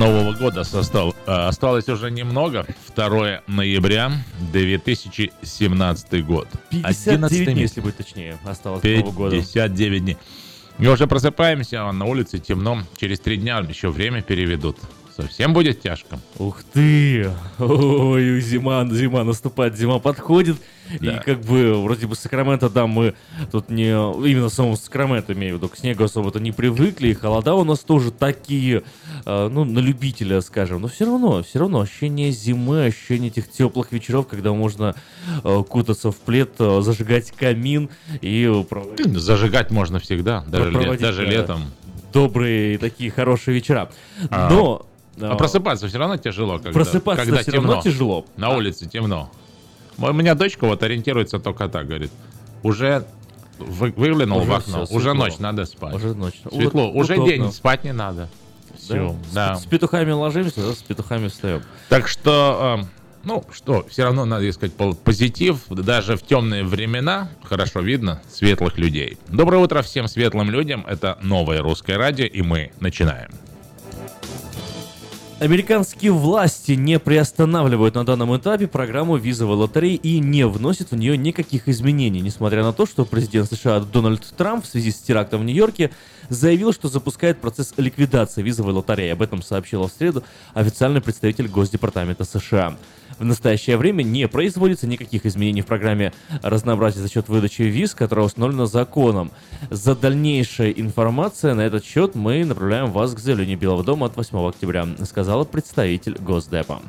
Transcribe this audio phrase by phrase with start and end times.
[0.00, 0.62] Нового года
[1.26, 2.64] а, осталось уже немного.
[2.96, 4.10] 2 ноября
[4.50, 6.48] 2017 год.
[6.70, 9.36] 59 дней, если быть точнее, осталось до Нового года.
[9.36, 10.16] 59 дней.
[10.78, 12.82] И уже просыпаемся, а на улице темно.
[12.96, 14.78] Через три дня еще время переведут.
[15.22, 16.18] Совсем будет тяжко.
[16.38, 17.30] Ух ты!
[17.58, 20.56] Ой, зима, зима наступает, зима подходит.
[21.00, 21.16] Да.
[21.16, 23.14] И как бы вроде бы Сакраменто, да, мы
[23.52, 23.90] тут не...
[23.90, 27.08] Именно самому Сакраменто, имею в виду, к снегу особо-то не привыкли.
[27.08, 28.82] И холода у нас тоже такие,
[29.24, 30.82] э, ну, на любителя, скажем.
[30.82, 34.96] Но все равно, все равно ощущение зимы, ощущение этих теплых вечеров, когда можно
[35.44, 37.88] э, кутаться в плед, э, зажигать камин
[38.20, 41.30] и проводить Зажигать можно всегда, даже, ле- Проводить, даже да.
[41.30, 41.60] летом.
[42.12, 43.90] добрые такие хорошие вечера.
[44.30, 44.86] А, Но...
[45.18, 47.74] А э, просыпаться все равно тяжело, когда, Просыпаться когда все темно.
[47.74, 48.26] равно тяжело.
[48.36, 49.30] На улице темно.
[49.98, 52.10] У меня дочка вот ориентируется только так, говорит.
[52.62, 53.04] Уже
[53.58, 55.24] вы- выглянул Уже в окно, всё, уже светло.
[55.24, 55.94] ночь, надо спать.
[55.94, 56.40] Уже ночь.
[56.50, 57.32] Светло, Вот уже удобно.
[57.32, 58.28] день, спать не надо.
[58.78, 59.48] Все, Да?
[59.48, 59.56] да.
[59.56, 61.62] С, с петухами ложимся, да, с петухами встаем.
[61.90, 62.84] Так что, э,
[63.24, 64.72] ну что, все равно надо искать
[65.04, 65.58] позитив.
[65.68, 69.18] Даже в темные времена хорошо видно светлых людей.
[69.28, 70.86] Доброе утро всем светлым людям.
[70.88, 73.30] Это новое русское радио, и мы начинаем.
[75.40, 81.16] Американские власти не приостанавливают на данном этапе программу визовой лотереи и не вносят в нее
[81.16, 85.44] никаких изменений, несмотря на то, что президент США Дональд Трамп в связи с терактом в
[85.44, 85.92] Нью-Йорке
[86.28, 89.08] заявил, что запускает процесс ликвидации визовой лотереи.
[89.12, 92.76] Об этом сообщила в среду официальный представитель Госдепартамента США.
[93.20, 98.24] В настоящее время не производится никаких изменений в программе разнообразия за счет выдачи виз, которая
[98.24, 99.30] установлена законом.
[99.68, 104.48] За дальнейшая информация на этот счет мы направляем вас к заявлению Белого дома от 8
[104.48, 106.80] октября, сказала представитель Госдепа.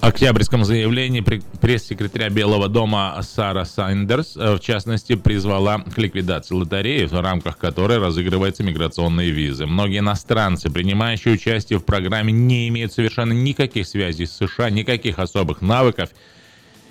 [0.00, 7.04] Октябрьском заявлении пре- пресс-секретаря Белого дома Сара Сандерс, э, в частности, призвала к ликвидации лотереи,
[7.06, 9.66] в рамках которой разыгрываются миграционные визы.
[9.66, 15.62] Многие иностранцы, принимающие участие в программе, не имеют совершенно никаких связей с США, никаких особых
[15.62, 16.10] навыков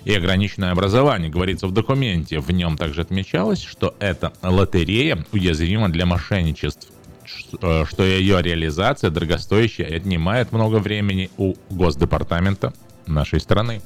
[0.04, 2.40] и ограниченное образование, говорится в документе.
[2.40, 6.88] В нем также отмечалось, что эта лотерея уязвима для мошенничеств,
[7.62, 12.74] э, что ее реализация дорогостоящая и отнимает много времени у Госдепартамента
[13.08, 13.80] нашей страны.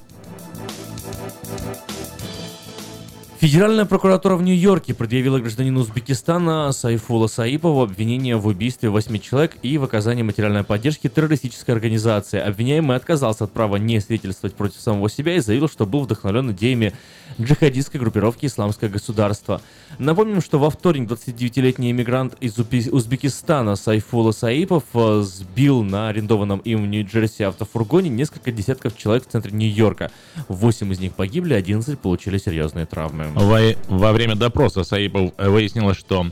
[3.42, 9.78] Федеральная прокуратура в Нью-Йорке предъявила гражданину Узбекистана Сайфула Саипову обвинение в убийстве восьми человек и
[9.78, 12.38] в оказании материальной поддержки террористической организации.
[12.38, 16.92] Обвиняемый отказался от права не свидетельствовать против самого себя и заявил, что был вдохновлен идеями
[17.40, 19.60] джихадистской группировки «Исламское государство».
[19.98, 26.84] Напомним, что во вторник 29-летний иммигрант из Узбекистана Сайфула Саипов э, сбил на арендованном им
[26.84, 30.12] в Нью-Джерси автофургоне несколько десятков человек в центре Нью-Йорка.
[30.46, 33.31] Восемь из них погибли, 11 получили серьезные травмы.
[33.34, 33.58] Во,
[33.88, 36.26] во время допроса Саипов выяснилось, что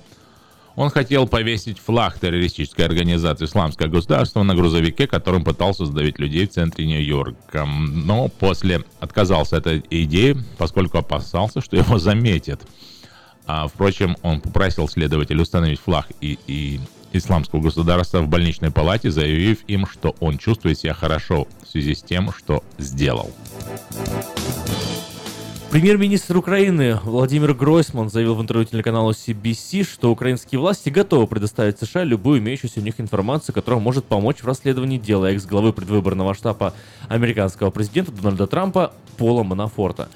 [0.77, 6.53] он хотел повесить флаг террористической организации «Исламское государство» на грузовике, которым пытался сдавить людей в
[6.53, 7.67] центре Нью-Йорка.
[7.67, 12.63] Но после отказался от этой идеи, поскольку опасался, что его заметят.
[13.47, 16.81] А, впрочем, он попросил следователя установить флаг и, и
[17.13, 22.03] исламского государства в больничной палате, заявив им, что он чувствует себя хорошо в связи с
[22.03, 23.33] тем, что сделал.
[25.71, 32.03] Премьер-министр Украины Владимир Гройсман заявил в интервью телеканалу CBC, что украинские власти готовы предоставить США
[32.03, 36.75] любую имеющуюся у них информацию, которая может помочь в расследовании дела экс-главы предвыборного штаба
[37.09, 40.09] американского президента Дональда Трампа Пола Манафорта.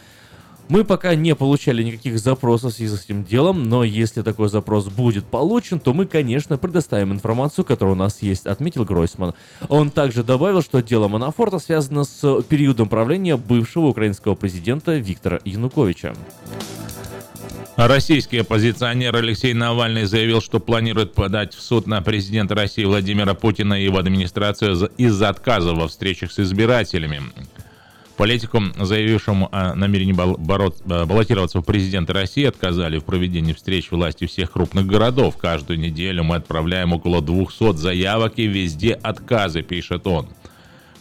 [0.69, 4.87] Мы пока не получали никаких запросов в связи с этим делом, но если такой запрос
[4.87, 9.35] будет получен, то мы, конечно, предоставим информацию, которая у нас есть, отметил Гройсман.
[9.69, 16.15] Он также добавил, что дело Манафорта связано с периодом правления бывшего украинского президента Виктора Януковича.
[17.77, 23.75] Российский оппозиционер Алексей Навальный заявил, что планирует подать в суд на президента России Владимира Путина
[23.75, 27.21] и его администрацию из-за отказа во встречах с избирателями.
[28.17, 34.53] Политику, заявившему о намерении э, баллотироваться в президенты России, отказали в проведении встреч власти всех
[34.53, 35.37] крупных городов.
[35.37, 40.29] Каждую неделю мы отправляем около 200 заявок и везде отказы, пишет он.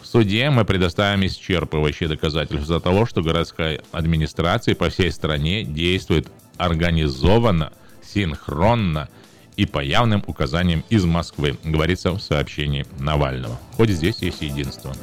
[0.02, 7.74] В суде мы предоставим исчерпывающие доказательства того, что городская администрация по всей стране действует организованно,
[8.04, 9.08] синхронно
[9.56, 13.60] и по явным указаниям из Москвы, говорится в сообщении Навального.
[13.78, 14.94] Хоть здесь есть единство.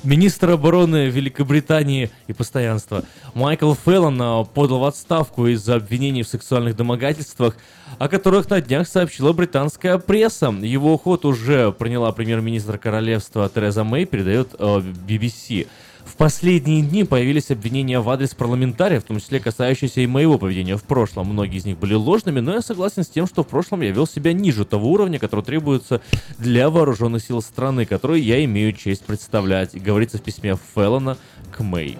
[0.04, 6.76] Министр обороны Великобритании и постоянства Майкл Феллон а, подал в отставку из-за обвинений в сексуальных
[6.76, 7.56] домогательствах,
[7.98, 10.48] о которых на днях сообщила британская пресса.
[10.50, 15.68] Его уход уже приняла премьер-министр королевства Тереза Мэй, передает BBC.
[16.04, 20.76] В последние дни появились обвинения в адрес парламентариев, в том числе касающиеся и моего поведения
[20.76, 21.28] в прошлом.
[21.28, 24.06] Многие из них были ложными, но я согласен с тем, что в прошлом я вел
[24.06, 26.00] себя ниже того уровня, который требуется
[26.38, 31.16] для вооруженных сил страны, который я имею честь представлять, говорится в письме Феллона
[31.50, 31.98] к Мэй.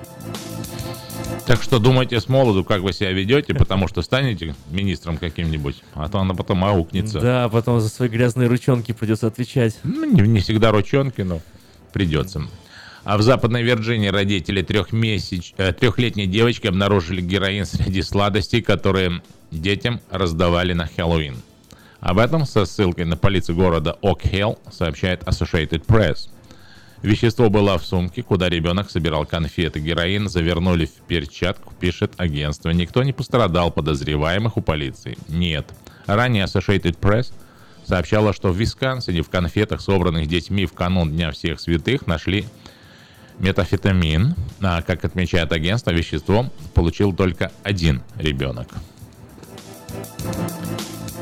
[1.47, 6.09] Так что думайте с молоду, как вы себя ведете, потому что станете министром каким-нибудь, а
[6.09, 7.21] то она потом аукнется.
[7.21, 9.79] Да, потом за свои грязные ручонки придется отвечать.
[9.83, 11.41] Ну, не, не всегда ручонки, но
[11.93, 12.49] придется.
[13.05, 15.53] А в Западной Вирджинии родители трехмесяч...
[15.59, 21.37] Э, трехлетней девочки обнаружили героин среди сладостей, которые детям раздавали на Хэллоуин.
[22.01, 26.29] Об этом со ссылкой на полицию города Ок-Хилл сообщает Associated Press.
[27.03, 29.81] Вещество было в сумке, куда ребенок собирал конфеты.
[29.81, 32.71] Героин завернули в перчатку, пишет агентство.
[32.71, 35.19] Никто не пострадал подозреваемых у полиции.
[35.29, 35.67] Нет.
[36.07, 37.33] Ранее Associated Press
[37.85, 42.47] сообщала, что в Висконсине в конфетах, собранных детьми в канун Дня всех святых, нашли
[43.39, 48.69] Метафетамин, а, как отмечает агентство, вещество получил только один ребенок.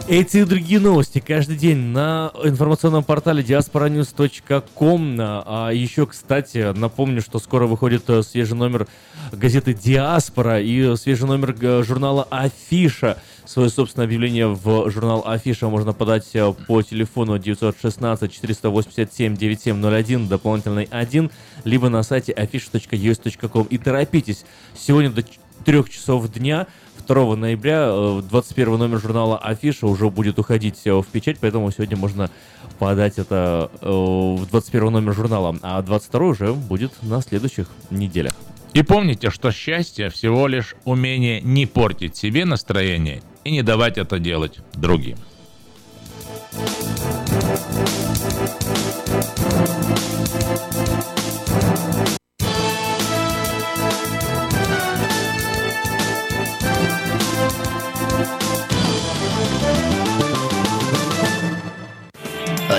[0.09, 5.17] Эти и другие новости каждый день на информационном портале diasporanews.com.
[5.21, 8.89] А еще, кстати, напомню, что скоро выходит э, свежий номер
[9.31, 13.19] газеты «Диаспора» и свежий номер э, журнала «Афиша».
[13.45, 21.31] Свое собственное объявление в журнал «Афиша» можно подать э, по телефону 916-487-9701, дополнительный 1,
[21.65, 23.65] либо на сайте afisha.us.com.
[23.65, 24.45] И торопитесь,
[24.77, 25.25] сегодня до
[25.65, 26.69] 3 часов дня
[27.09, 32.31] 2 ноября 21 номер журнала «Афиша» уже будет уходить в печать, поэтому сегодня можно
[32.79, 38.35] подать это в 21 номер журнала, а 22 уже будет на следующих неделях.
[38.73, 44.19] И помните, что счастье всего лишь умение не портить себе настроение и не давать это
[44.19, 45.19] делать другим.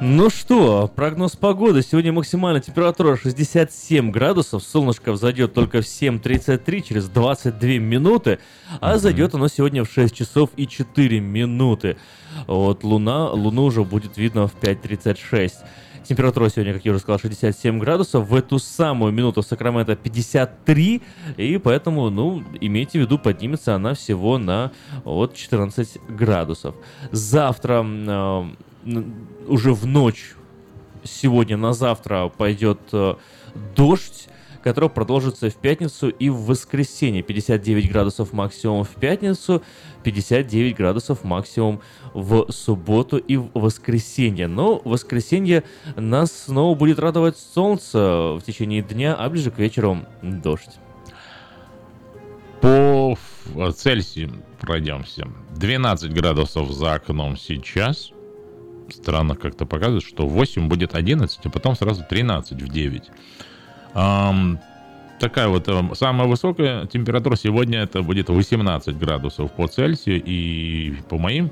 [0.00, 1.82] Ну что, прогноз погоды.
[1.82, 4.62] Сегодня максимальная температура 67 градусов.
[4.62, 8.38] Солнышко взойдет только в 7.33 через 22 минуты.
[8.80, 11.96] А зайдет оно сегодня в 6 часов и 4 минуты.
[12.46, 15.52] Вот луна, луну уже будет видно в 5.36.
[16.08, 18.28] Температура сегодня, как я уже сказал, 67 градусов.
[18.28, 21.02] В эту самую минуту в Сакраменто 53.
[21.36, 24.70] И поэтому, ну, имейте в виду, поднимется она всего на
[25.02, 26.76] вот 14 градусов.
[27.10, 28.44] Завтра э,
[29.46, 30.34] уже в ночь
[31.04, 33.14] сегодня на завтра пойдет э,
[33.76, 34.28] дождь,
[34.62, 37.22] который продолжится в пятницу и в воскресенье.
[37.22, 39.62] 59 градусов максимум в пятницу,
[40.02, 41.80] 59 градусов максимум
[42.12, 44.48] в субботу и в воскресенье.
[44.48, 45.64] Но в воскресенье
[45.96, 47.98] нас снова будет радовать солнце
[48.34, 50.78] в течение дня, а ближе к вечеру дождь.
[52.60, 53.16] По
[53.76, 55.28] Цельсию пройдемся.
[55.56, 58.10] 12 градусов за окном сейчас–
[58.90, 63.02] странно как-то показывает, что 8 будет 11, а потом сразу 13 в 9.
[63.94, 64.58] Um,
[65.18, 70.22] такая вот um, самая высокая температура сегодня это будет 18 градусов по Цельсию.
[70.24, 71.50] И по моим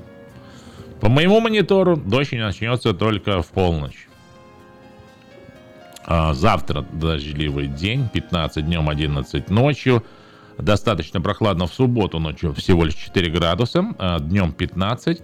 [0.99, 4.07] по моему монитору дождь начнется только в полночь.
[6.05, 10.03] А завтра дождливый день, 15 днем, 11 ночью.
[10.57, 15.21] Достаточно прохладно в субботу ночью всего лишь 4 градуса, а днем 15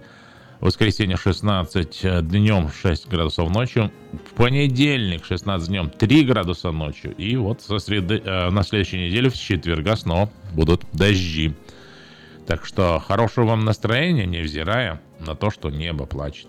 [0.60, 7.36] воскресенье 16 э, днем 6 градусов ночью, в понедельник 16 днем 3 градуса ночью, и
[7.36, 11.54] вот со среды, э, на следующей неделе в четверга снова будут дожди.
[12.46, 16.48] Так что хорошего вам настроения, невзирая на то, что небо плачет.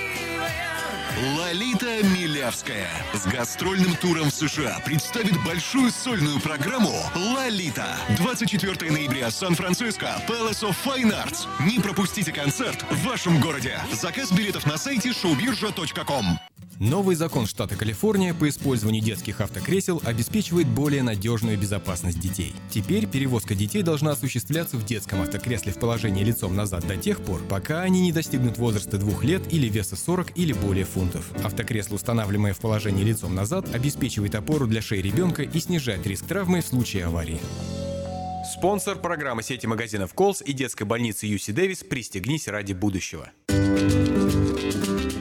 [1.17, 7.97] Лолита Милявская с гастрольным туром в США представит большую сольную программу «Лолита».
[8.17, 11.47] 24 ноября, Сан-Франциско, Palace of Fine Arts.
[11.67, 13.77] Не пропустите концерт в вашем городе.
[13.91, 16.39] Заказ билетов на сайте showbirja.com.
[16.81, 22.55] Новый закон штата Калифорния по использованию детских автокресел обеспечивает более надежную безопасность детей.
[22.71, 27.39] Теперь перевозка детей должна осуществляться в детском автокресле в положении лицом назад до тех пор,
[27.43, 31.00] пока они не достигнут возраста двух лет или веса 40 или более фунтов.
[31.43, 36.61] Автокресло, устанавливаемое в положении лицом назад, обеспечивает опору для шеи ребенка и снижает риск травмы
[36.61, 37.39] в случае аварии.
[38.53, 43.31] Спонсор программы сети магазинов Колс и детской больницы Юси Дэвис «Пристегнись ради будущего».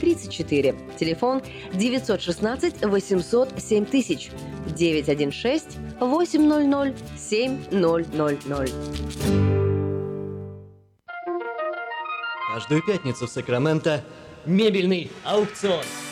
[0.00, 0.74] 34.
[0.98, 1.42] Телефон
[1.74, 4.30] 916 800 7000.
[4.76, 8.72] 916 800 7000.
[12.54, 14.04] Каждую пятницу в Сакраменто
[14.44, 15.84] мебельный аукцион–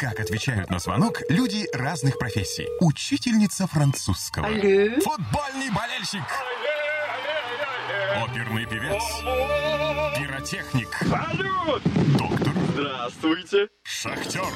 [0.00, 2.66] Как отвечают на звонок люди разных профессий.
[2.80, 4.46] Учительница французского.
[4.46, 4.56] Алло.
[4.58, 6.22] Футбольный болельщик.
[8.16, 9.02] Оперный певец.
[10.16, 10.88] Пиротехник.
[11.06, 11.82] Салют!
[12.16, 12.59] Доктор.
[12.80, 13.68] Здравствуйте.
[13.82, 14.46] Шахтер.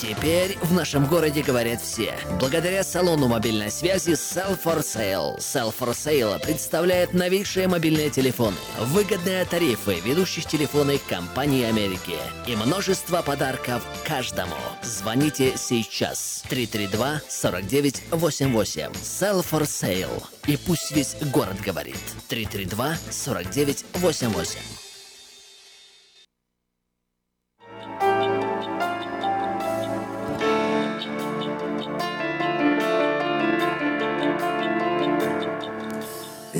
[0.00, 2.14] Теперь в нашем городе говорят все.
[2.40, 5.36] Благодаря салону мобильной связи Sell for Sale.
[5.36, 13.20] Sell for Sale представляет новейшие мобильные телефоны, выгодные тарифы ведущих телефонных компаний Америки и множество
[13.20, 14.56] подарков каждому.
[14.82, 16.42] Звоните сейчас.
[16.48, 18.90] 332-4988.
[19.02, 20.22] Sell for Sale.
[20.46, 22.00] И пусть весь город говорит.
[22.30, 24.79] 332-4988.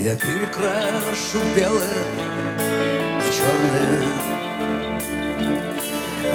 [0.02, 2.04] Я перекрашу белое
[3.21, 4.02] в черное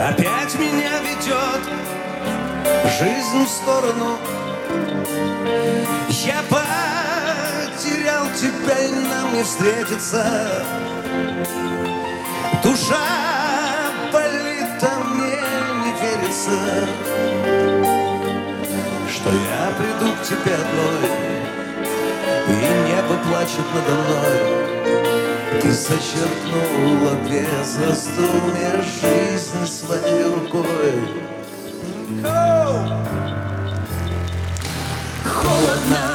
[0.08, 1.64] Опять меня ведет
[3.00, 4.20] жизнь в сторону.
[6.10, 10.64] Я потерял тебя и нам не встретиться
[12.62, 13.08] Душа
[14.14, 15.42] болит, а мне
[15.82, 16.60] не верится
[19.12, 21.45] Что я приду к тебе одной
[22.48, 22.52] и
[22.88, 25.62] небо плачет надо мной.
[25.62, 30.94] Ты зачеркнула без раздумья жизнь своей рукой!
[35.24, 36.15] Холодно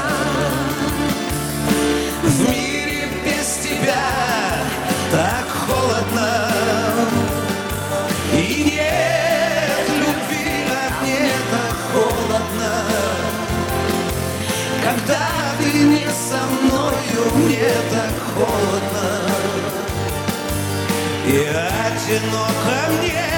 [21.41, 23.30] И одиноко мне,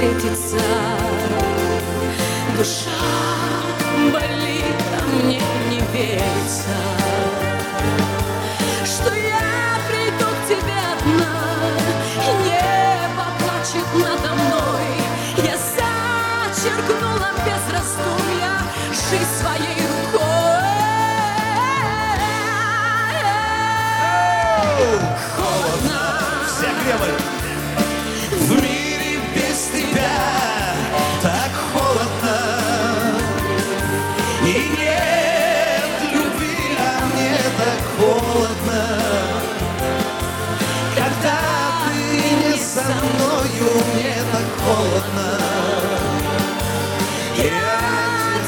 [0.00, 0.56] встретиться
[2.56, 2.90] Душа
[4.12, 6.99] болит, а мне не верится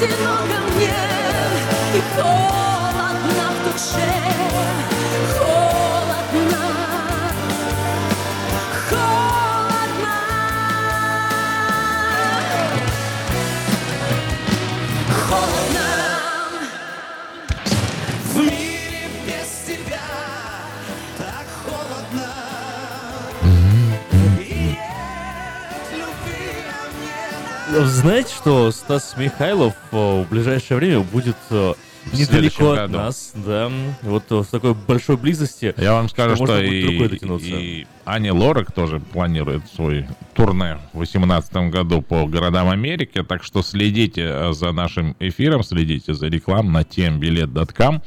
[0.02, 0.94] одиноко мне
[1.94, 5.51] И холодно в душе
[27.72, 31.72] Знаете, что Стас Михайлов э, в ближайшее время будет э,
[32.04, 32.92] В недалеко от году.
[32.98, 35.74] нас, да, вот э, в такой большой близости.
[35.78, 41.70] Я вам скажу, что, будет и, и Аня Лорак тоже планирует свой турне в 2018
[41.70, 48.02] году по городам Америки, так что следите за нашим эфиром, следите за рекламой на тембилет.ком,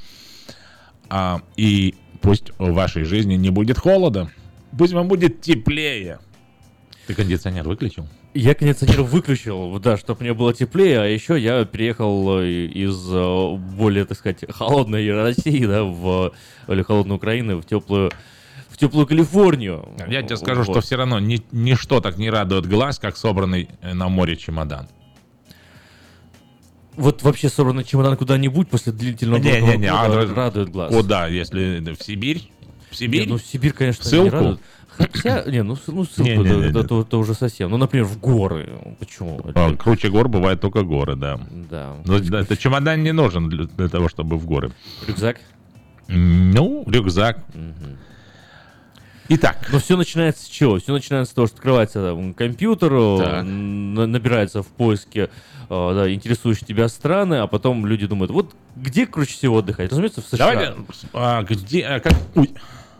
[1.09, 4.29] а, и пусть в вашей жизни не будет холода,
[4.77, 6.19] пусть вам будет теплее.
[7.07, 8.07] Ты кондиционер выключил?
[8.35, 13.55] Я кондиционер выключил, да, чтобы мне было теплее, а еще я переехал э, из э,
[13.77, 16.33] более, так сказать, холодной России, да, в,
[16.67, 18.11] или холодной Украины в теплую
[18.67, 19.87] в теплую Калифорнию.
[20.09, 20.69] Я тебе скажу, вот.
[20.69, 24.89] что все равно ни, ничто так не радует глаз, как собранный э, на море чемодан.
[26.97, 30.93] Вот вообще собранный чемодан куда-нибудь после длительного не, не, не, года а, радует глаз.
[30.93, 32.51] О, да, если в Сибирь.
[32.95, 33.25] В Сибирь?
[33.25, 34.23] Не, ну, Сибирь, конечно, Ссылку?
[34.23, 34.59] не радует.
[34.97, 37.69] Хотя, не, ну, ну ссылку, не, не, не, это, это, это уже совсем.
[37.69, 38.79] Ну, например, в горы.
[38.99, 39.41] Почему?
[39.53, 41.37] А, круче гор бывает только горы, да.
[41.69, 41.97] Да.
[42.05, 44.71] Но, да это чемодан не нужен для, для того, чтобы в горы.
[45.05, 45.41] Рюкзак?
[46.07, 47.39] Ну, рюкзак.
[47.53, 47.97] Угу.
[49.27, 49.67] Итак.
[49.73, 50.79] Но все начинается с чего?
[50.79, 53.43] Все начинается с того, что открывается там, компьютер, так.
[53.43, 55.29] набирается в поиске
[55.69, 59.89] да, интересующие тебя страны, а потом люди думают, вот где круче всего отдыхать?
[59.89, 60.37] Разумеется, в США.
[60.37, 60.75] Давайте,
[61.13, 62.51] а, где, а, как, ой,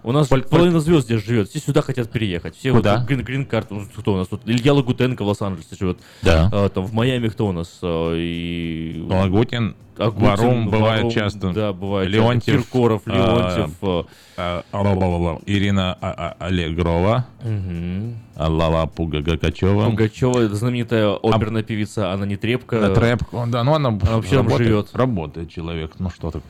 [0.06, 2.56] у нас Поль, половина звезд здесь живет, все сюда хотят переехать.
[2.56, 3.00] Все Куда?
[3.00, 4.42] вот грин-карт, кто у нас тут?
[4.46, 5.98] Илья Лагутенко в Лос-Анджелесе живет.
[6.22, 6.50] Да.
[6.54, 7.80] А, там в Майами кто у нас?
[7.82, 9.04] А, и...
[9.10, 11.52] Лагутин, Агутин, Варум бывает Варум, часто.
[11.54, 12.10] Да, бывает.
[12.12, 12.56] Леонтьев.
[12.56, 13.72] Киркоров, а, Леонтьев.
[13.82, 14.06] А,
[14.38, 17.26] а, а, Ирина а, а, Аллегрова.
[17.44, 18.54] Угу.
[18.54, 19.90] Лала Пугачева.
[19.90, 22.94] Пугачева, знаменитая оперная певица, она не трепка.
[22.94, 24.90] Трепка, да, ну она, она вообще работает, живет.
[24.94, 26.44] Работает человек, ну что так.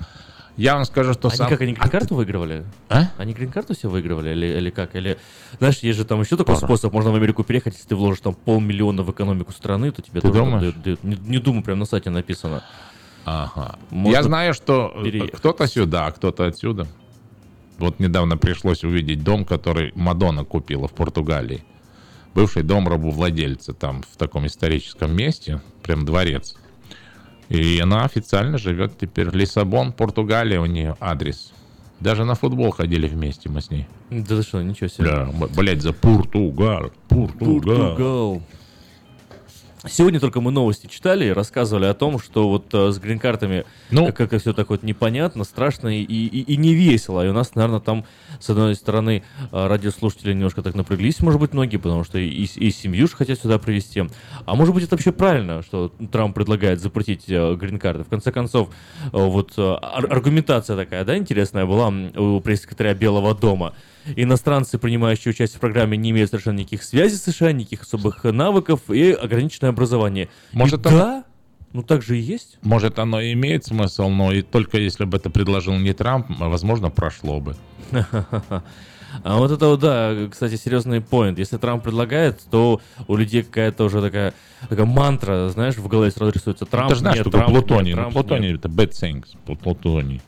[0.58, 1.50] Я вам скажу, что они сам...
[1.50, 2.64] как, они грин-карту выигрывали?
[2.88, 3.12] А?
[3.18, 4.96] Они грин-карту себе выигрывали или, или как?
[4.96, 5.18] Или,
[5.60, 6.68] знаешь, есть же там еще такой Пора.
[6.68, 10.22] способ, можно в Америку переехать, если ты вложишь там полмиллиона в экономику страны, то тебе
[10.22, 10.62] ты тоже думаешь?
[10.62, 11.04] Дают, дают.
[11.04, 12.64] Не, не думаю, прям на сайте написано.
[13.26, 13.78] Ага.
[13.90, 15.34] Можно Я знаю, что переехать.
[15.34, 16.88] кто-то сюда, а кто-то отсюда.
[17.78, 21.66] Вот недавно пришлось увидеть дом, который Мадонна купила в Португалии.
[22.34, 26.56] Бывший дом рабовладельца там в таком историческом месте, прям дворец.
[27.50, 31.52] И она официально живет теперь Лиссабон, Португалия у нее адрес.
[32.00, 33.88] Даже на футбол ходили вместе мы с ней.
[34.10, 35.06] Да что, ничего себе.
[35.06, 36.92] Да, блядь, за Португал.
[37.08, 37.96] Португал.
[37.96, 38.42] Португал.
[39.88, 44.08] Сегодня только мы новости читали и рассказывали о том, что вот э, с грин-картами ну,
[44.08, 47.26] как, как все так вот непонятно, страшно и, и, и не весело.
[47.26, 48.06] И у нас, наверное, там,
[48.40, 52.72] с одной стороны, э, радиослушатели немножко так напряглись, может быть, многие, потому что и, и
[52.72, 54.04] семью же хотят сюда привезти.
[54.46, 58.04] А может быть, это вообще правильно, что Трамп предлагает запретить э, грин-карты.
[58.04, 63.74] В конце концов, э, вот э, аргументация такая, да, интересная была у пресс-секретаря Белого дома–
[64.16, 68.82] Иностранцы, принимающие участие в программе, не имеют совершенно никаких связей с США, никаких особых навыков
[68.90, 70.30] и ограниченное образование.
[70.54, 70.94] Может, и там...
[70.94, 71.24] Да,
[71.74, 72.58] ну так же и есть.
[72.62, 76.90] Может, оно и имеет смысл, но и только если бы это предложил не Трамп, возможно,
[76.90, 77.56] прошло бы.
[79.24, 81.40] А вот это, да, кстати, серьезный поинт.
[81.40, 84.34] Если Трамп предлагает, то у людей какая-то уже такая,
[84.68, 86.90] такая мантра, знаешь, в голове сразу рисуется Трамп.
[86.90, 87.92] Ты же знаешь, что такое плутоний.
[87.92, 88.60] Нет, Трамп, плутоний нет.
[88.60, 89.58] это bad things.
[89.58, 90.22] Плутоний.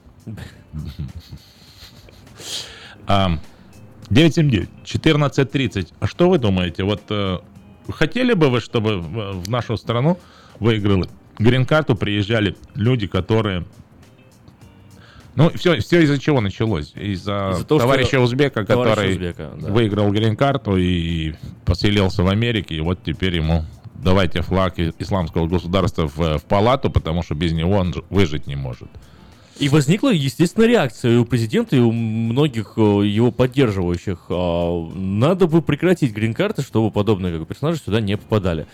[4.10, 5.94] 979 1430.
[6.00, 6.84] А что вы думаете?
[6.84, 7.40] Вот э,
[7.90, 10.18] хотели бы вы, чтобы в, в нашу страну
[10.60, 11.08] выиграли
[11.40, 13.66] грин-карту, приезжали люди, которые...
[15.36, 16.94] Ну, все, все из-за чего началось?
[16.96, 18.22] Из-за, из товарища что...
[18.22, 19.72] Узбека, который Узбека, да.
[19.72, 26.40] выиграл грин-карту и поселился в Америке, и вот теперь ему давайте флаг исламского государства в,
[26.40, 28.90] в палату, потому что без него он выжить не может.
[29.60, 34.26] И возникла, естественно, реакция у президента, и у многих э, его поддерживающих.
[34.30, 38.68] А, надо бы прекратить грин-карты, чтобы подобные как персонажи сюда не попадали.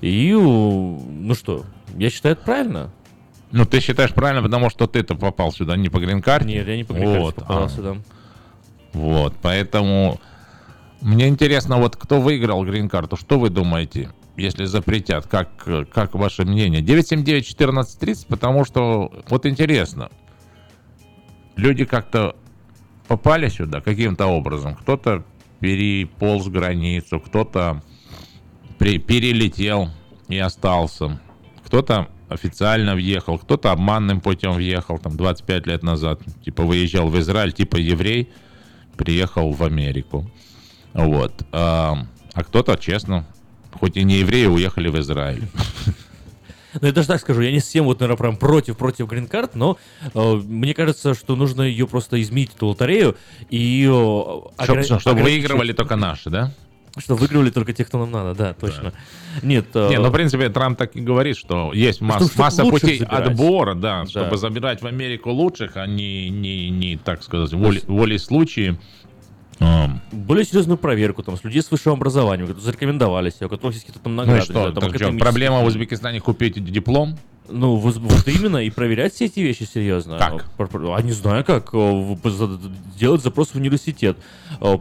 [0.00, 1.64] И, ну что,
[1.96, 2.90] я считаю, это правильно.
[3.52, 6.48] Ну, ты считаешь правильно, потому что ты-то попал сюда не по грин-карте?
[6.48, 7.68] Нет, я не по грин-карте вот, попал а.
[7.68, 7.96] сюда.
[8.92, 10.20] Вот, поэтому
[11.00, 14.10] мне интересно, вот кто выиграл грин-карту, что вы думаете?
[14.36, 15.26] если запретят?
[15.26, 15.48] Как,
[15.90, 16.82] как ваше мнение?
[16.82, 20.10] 979-1430, потому что вот интересно,
[21.56, 22.36] люди как-то
[23.08, 24.74] попали сюда каким-то образом.
[24.74, 25.24] Кто-то
[25.60, 27.82] переполз границу, кто-то
[28.78, 29.90] перелетел
[30.28, 31.20] и остался,
[31.64, 37.52] кто-то официально въехал, кто-то обманным путем въехал, там, 25 лет назад, типа, выезжал в Израиль,
[37.52, 38.30] типа, еврей,
[38.96, 40.28] приехал в Америку.
[40.92, 41.46] Вот.
[41.52, 43.26] А, а кто-то, честно,
[43.72, 45.44] хоть и не евреи, уехали в Израиль.
[46.80, 49.78] Ну, я даже так скажу, я не совсем вот, наверное, прям против, против грин-карт, но
[50.14, 53.16] э, мне кажется, что нужно ее просто изменить, эту лотерею,
[53.50, 53.84] и...
[53.84, 54.82] Э, огр...
[54.84, 56.52] Чтобы, чтобы выигрывали только наши, да?
[56.98, 58.84] Что выигрывали только те, кто нам надо, да, точно.
[58.84, 59.46] Да.
[59.46, 59.90] Нет, э...
[59.90, 63.26] Не, ну, в принципе, Трамп так и говорит, что есть масс, что, масса путей забирать.
[63.26, 67.82] отбора, да, да, чтобы забирать в Америку лучших, а не, не, не так сказать, воли,
[67.86, 68.78] воли случаи
[69.58, 70.00] Um.
[70.12, 74.02] Более серьезную проверку там, с людей с высшим образованием, которые зарекомендовались, у которых есть какие-то
[74.04, 74.38] там награды.
[74.38, 77.16] Ну что, так что, проблема в Узбекистане купить диплом?
[77.48, 80.18] Ну, вот, вот именно, и проверять все эти вещи серьезно.
[80.18, 80.50] Как?
[80.56, 81.70] Про- А не знаю как.
[81.72, 82.58] за-
[82.98, 84.16] Делать запрос в университет,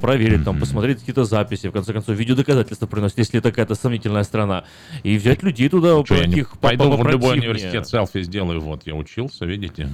[0.01, 4.63] проверить, там, посмотреть какие-то записи, в конце концов, видеодоказательства приносить, если это какая-то сомнительная страна.
[5.03, 8.61] И взять людей туда, Что, я не пойду в любой университет селфи сделаю.
[8.61, 9.89] Вот, я учился, видите.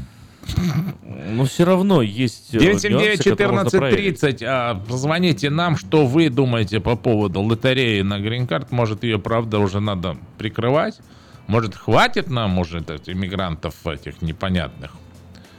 [1.28, 4.22] Но все равно есть э, нюансы, которые можно проверить.
[4.24, 4.44] 979-1430.
[4.46, 8.72] А, позвоните нам, что вы думаете по поводу лотереи на грин-карт.
[8.72, 11.00] Может, ее, правда, уже надо прикрывать?
[11.48, 14.92] Может, хватит нам, может, иммигрантов этих непонятных?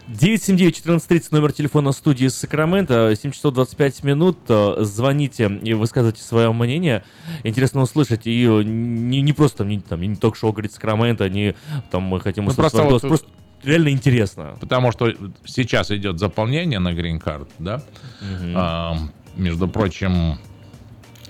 [0.09, 4.39] 979-1430, номер телефона студии Сакрамента, 7 часов 25 минут.
[4.49, 7.05] Э, Звоните и высказывайте свое мнение.
[7.45, 8.27] Интересно услышать.
[8.27, 11.55] И э, не, не просто там, не, там, не ток-шоу говорит Сакрамента, не
[11.91, 13.03] там мы хотим Ну, услышать просто ваш голос.
[13.03, 13.29] вот- Просто
[13.65, 14.57] реально интересно.
[14.61, 15.13] Потому что
[15.45, 17.83] сейчас идет заполнение на грин-карт, да?
[18.55, 18.97] А,
[19.37, 20.39] между прочим,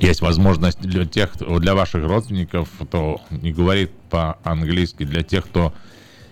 [0.00, 5.72] есть возможность для тех, кто- для ваших родственников, кто не говорит по-английски, для тех, кто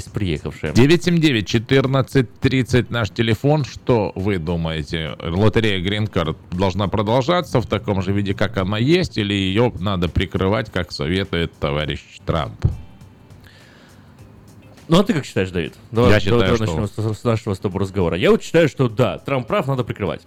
[0.00, 0.72] есть приехавшие.
[0.72, 3.64] 979-1430 наш телефон.
[3.64, 5.16] Что вы думаете?
[5.20, 10.08] Лотерея Green Card должна продолжаться в таком же виде, как она есть, или ее надо
[10.08, 12.54] прикрывать, как советует товарищ Трамп?
[14.88, 15.74] Ну а ты как считаешь, Давид?
[15.92, 18.16] Давай, Я считаю, давай что- начнем с, с нашего с тобой разговора.
[18.16, 20.22] Я вот считаю, что да, Трамп прав, надо прикрывать.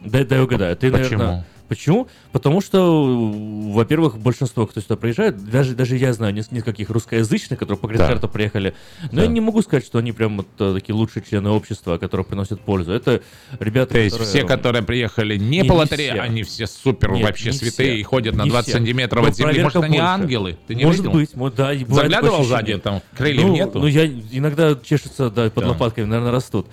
[0.00, 0.76] Дай, дай угадаю.
[0.76, 1.18] Ты, Почему?
[1.18, 1.46] наверное...
[1.68, 2.08] Почему?
[2.30, 3.32] Потому что,
[3.72, 8.06] во-первых, большинство, кто сюда приезжает, даже, даже я знаю нес- нескольких русскоязычных, которые по Да.
[8.06, 8.74] грин приехали,
[9.10, 9.22] но Да.
[9.22, 12.60] я не могу сказать, что они прям вот, э, такие лучшие члены общества, которые приносят
[12.60, 12.92] пользу.
[12.92, 13.22] Это
[13.60, 14.30] ребята, То есть которые...
[14.30, 16.20] все, которые приехали не, Не, по не лотерее, все.
[16.20, 18.00] они все супер Нет, вообще не святые все.
[18.00, 18.78] и ходят на Не 20 все.
[18.78, 19.62] сантиметров Но от земли.
[19.62, 20.12] Может, проверка они больше.
[20.12, 20.58] ангелы?
[20.66, 21.12] Ты не может видел?
[21.12, 21.72] быть, может, да.
[21.88, 23.78] Заглядывал сзади, там крыльев ну, нету?
[23.80, 25.70] Ну, я иногда чешется, да, под Да.
[25.70, 26.66] лопатками, наверное, растут.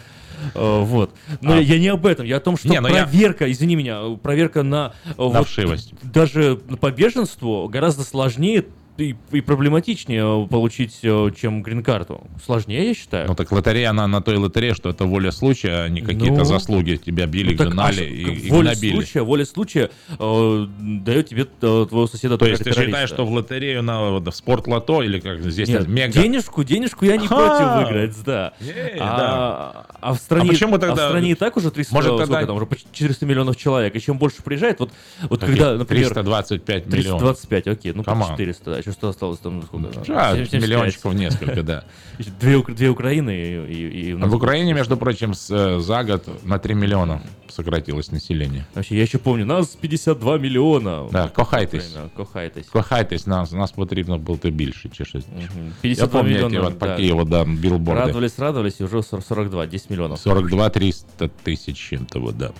[0.55, 1.11] Э, Вот.
[1.41, 1.59] Но А.
[1.59, 2.25] я не об этом.
[2.25, 4.93] Я о том, что проверка, извини меня, проверка на...
[5.05, 5.93] э, вот вшивость.
[6.01, 8.65] Даже по беженству гораздо сложнее
[9.01, 12.21] и, и проблематичнее э, получить, э, чем грин-карту.
[12.45, 13.27] Сложнее, я считаю.
[13.27, 16.43] Ну так лотерея, она на той лотерее, что это воля случая, а не какие-то Ну,
[16.45, 16.95] заслуги.
[17.03, 18.93] Тебя били, Ну, так, гнали а и, что, и воля гнобили.
[18.93, 21.45] случая, воля случая э, дает тебе э,
[21.89, 22.85] твоего соседа То есть ты террориста.
[22.85, 26.13] считаешь, что в лотерею на в спорт-лото или как здесь Нет, мега...
[26.13, 27.35] денежку, денежку я не Ха!
[27.35, 28.53] против выиграть, да.
[28.59, 31.93] Ей, а, а в стране, А почему тогда- а в стране и так уже 300,
[31.93, 34.91] Может, сколько тогда- там, уже почти 400 миллионов человек, и чем больше приезжает, вот,
[35.29, 35.55] вот Каких?
[35.57, 36.07] когда, например...
[36.09, 37.21] 325 миллионов.
[37.21, 38.31] 325, окей, ну Come on.
[38.31, 39.88] по 400, да, еще что осталось там, ну, сколько?
[40.06, 40.62] Да, 75.
[40.62, 41.84] миллиончиков несколько, да.
[42.40, 43.74] Две, Ук- две Украины и...
[43.74, 46.74] и- и у А нас в Украине, между прочим, с, э, за год на 3
[46.74, 48.66] миллиона сократилось население.
[48.74, 51.08] Вообще, я еще помню, нас 52 миллиона.
[51.12, 51.92] Да, кохайтесь.
[51.92, 52.66] Время, Кохайтесь.
[52.66, 55.24] Кохайтесь, нас, нас потрібно було більше, чи щось.
[55.40, 55.48] Я
[55.80, 56.96] 52 пам'ятаю, мільйони, от по да.
[56.96, 58.00] Києву, да, білборди.
[58.00, 60.18] Радовались, радовались, и уже 40 42, 10 миллионов.
[60.20, 62.50] 42 300 тысяч чем-то, вот, да.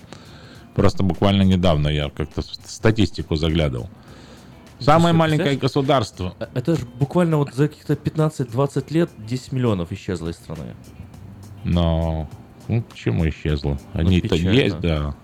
[0.75, 3.89] Просто буквально недавно я как-то в статистику заглядывал.
[4.82, 6.36] Самое маленькое государство.
[6.40, 10.76] А- Это же буквально вот за каких-то 15-20 лет 10 миллионов исчезло из страны.
[11.64, 12.30] Но
[12.68, 13.80] ну, почему исчезло?
[13.94, 14.50] Они-то печально.
[14.52, 15.16] есть, да.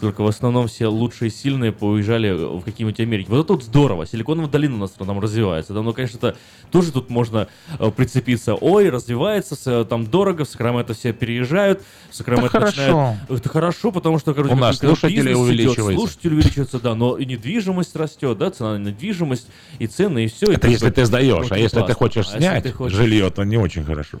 [0.00, 3.28] Только в основном все лучшие и сильные поуезжали в какие-нибудь Америки.
[3.28, 4.06] Вот это вот здорово.
[4.06, 5.74] Силиконовая долина у нас там развивается.
[5.74, 6.36] Да, ну, конечно, это
[6.70, 8.54] тоже тут можно э, прицепиться.
[8.54, 11.82] Ой, развивается, с- там дорого, в Сакраменто все переезжают.
[12.10, 13.34] В Сакраменто Это начинают- хорошо.
[13.36, 15.94] Это хорошо, потому что, короче, У нас слушатели идет, увеличиваются.
[16.06, 20.46] слушатели увеличиваются, да, но и недвижимость растет, да, цена на недвижимость, и цены, и все.
[20.52, 23.44] Это если ты сдаешь, а если ты хочешь А если снять ты хочешь- жилье, то
[23.44, 24.18] не очень хорошо.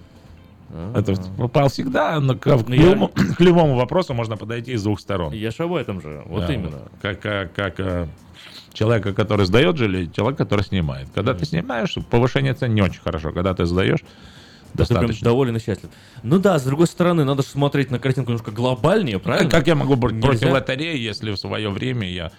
[0.72, 4.76] А, Это попал всегда, но к, к Ну, я- любому, к любому вопросу можно подойти
[4.76, 5.32] с двух сторон.
[5.32, 6.82] Я же об этом же, вот Да, именно.
[7.02, 8.06] Как, как, как э,
[8.72, 11.08] человека, который сдает жилье, и человек, который снимает.
[11.14, 13.32] Когда ты снимаешь, повышение цен не очень хорошо.
[13.32, 14.00] Когда ты сдаешь,
[14.74, 15.24] Да ты прям достаточно.
[15.24, 15.90] доволен и счастлив.
[16.22, 19.50] Ну да, с другой стороны, надо же смотреть на картинку немножко глобальнее, правильно?
[19.50, 22.30] Как я могу быть против лотереи, если в свое время я,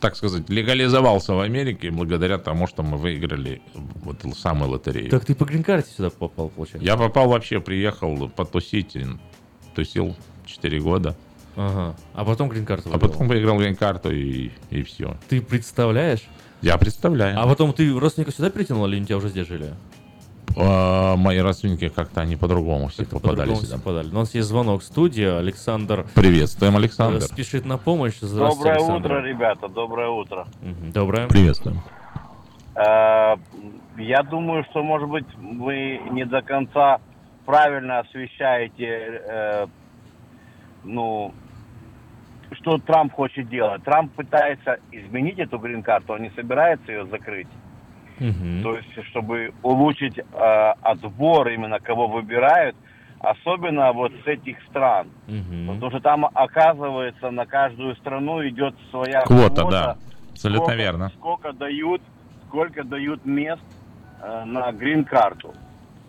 [0.00, 5.10] так сказать, легализовался в Америке благодаря тому, что мы выиграли вот самую лотерею.
[5.10, 6.84] Так ты по грин-карте сюда попал, получается?
[6.84, 8.96] Я попал вообще, приехал потусить,
[9.74, 11.16] тусил 4 года.
[11.56, 11.96] Ага.
[12.14, 15.16] А потом грин-карту А потом выиграл грин-карту и, и все.
[15.28, 16.22] Ты представляешь?
[16.62, 17.40] Я представляю.
[17.40, 19.74] А потом ты родственников сюда притянул, или они тебя уже здесь жили?
[20.56, 23.76] А, мои родственники как-то они по-другому все Как-то попадали по-другому сюда.
[23.76, 24.06] совпадали.
[24.08, 25.24] Но у нас есть звонок в студии.
[25.24, 27.20] Александр Приветствуем, э, Александр.
[27.22, 28.18] спешит на помощь.
[28.20, 29.06] Здравствуйте, Доброе Александр.
[29.12, 30.46] утро, ребята, доброе утро.
[30.92, 31.26] Доброе.
[31.28, 31.80] Приветствуем.
[32.76, 33.36] Э,
[33.96, 36.98] Я думаю, что, может быть, вы не до конца
[37.46, 38.86] правильно освещаете,
[39.28, 39.66] э,
[40.82, 41.32] ну,
[42.52, 43.82] что Трамп хочет делать.
[43.84, 47.46] Трамп пытается изменить эту грин-карту, он не собирается ее закрыть.
[48.18, 48.62] Мгм.
[48.62, 50.22] То есть, чтобы улучшить э,
[50.82, 52.76] отбор, именно кого выбирают,
[53.20, 55.08] особенно вот с этих стран.
[55.26, 55.66] Мгм.
[55.74, 59.96] Потому что там, оказывается, на каждую страну идет своя Квота, да.
[60.32, 61.08] Абсолютно сколько- верно.
[61.10, 62.02] Сколько дают,
[62.48, 63.62] сколько дают мест
[64.22, 65.54] э, на грин-карту.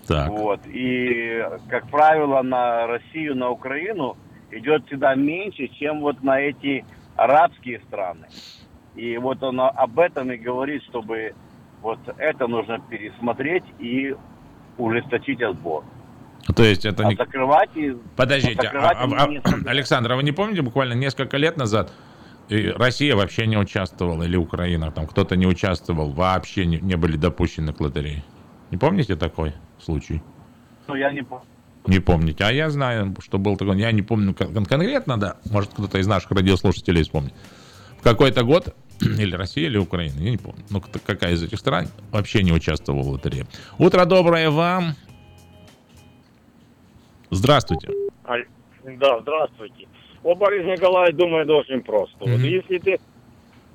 [0.07, 0.29] Так.
[0.29, 0.59] Вот.
[0.67, 4.15] И, как правило, на Россию, на Украину
[4.51, 8.27] идет всегда меньше, чем вот на эти арабские страны.
[8.95, 11.33] И вот он об этом и говорит, чтобы
[11.85, 14.15] вот это нужно пересмотреть и
[14.79, 15.83] ужесточить отбор.
[16.55, 17.15] То есть это А не...
[17.15, 17.95] закрывать и...
[18.15, 19.55] Подождите, закрывать а- они а- а- собираются.
[19.69, 21.93] Александр, а вы не помните, буквально несколько лет назад
[22.49, 27.71] Россия вообще не участвовала, или Украина, там кто-то не участвовал, вообще не, не были допущены
[27.71, 28.23] к лотерее?
[28.71, 30.23] Не помните такой случай?
[30.87, 31.45] Ну, я не помню.
[31.85, 32.43] Не помните.
[32.45, 36.07] А я знаю, что был такой, я не помню кон- конкретно, да, может кто-то из
[36.07, 37.33] наших радиослушателей вспомнит.
[37.99, 41.87] В какой-то год, или Россия, или Украина, я не помню, ну какая из этих стран
[42.11, 43.45] вообще не участвовала в лотерее.
[43.77, 44.93] Утро доброе вам.
[47.31, 47.89] Здравствуйте.
[48.83, 49.87] Да, здравствуйте.
[50.23, 52.15] О, Борис Николаевич думает очень просто.
[52.19, 52.45] Вот Мгм.
[52.45, 52.99] если ты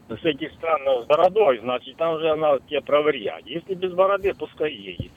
[0.08, 3.44] с этих стран с бородой, значит, там же она тебе проверять.
[3.46, 5.12] Если без бороды, пускай едет.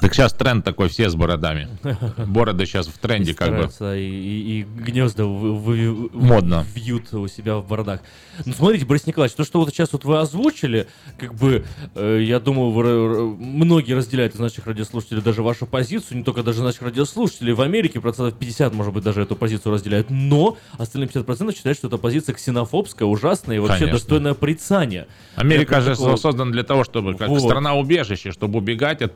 [0.00, 1.68] Так сейчас тренд такой, все с бородами.
[2.26, 3.68] Бороды сейчас в тренде как бы.
[3.96, 6.64] И, и- и гнезда вы- вы- Модно.
[6.74, 8.00] вьют у себя в бородах.
[8.44, 10.86] Ну, смотрите, Борис Николаевич, то, что вот сейчас вот вы озвучили,
[11.18, 16.24] как бы, э, я думаю, вы, многие разделяют из наших радиослушателей даже вашу позицию, не
[16.24, 17.52] только даже наших радиослушателей.
[17.54, 21.88] В Америке процентов 50, может быть, даже эту позицию разделяют, но остальные 50% считают, что
[21.88, 23.98] эта позиция ксенофобская, ужасная и вообще Конечно.
[23.98, 25.06] достойная порицания.
[25.36, 27.40] Америка же такого- создан для того, чтобы как Вот.
[27.40, 29.14] страна-убежище, чтобы убегать от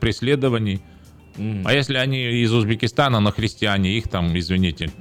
[1.37, 4.91] А если они из Узбекистана, но христиане, их там, извините,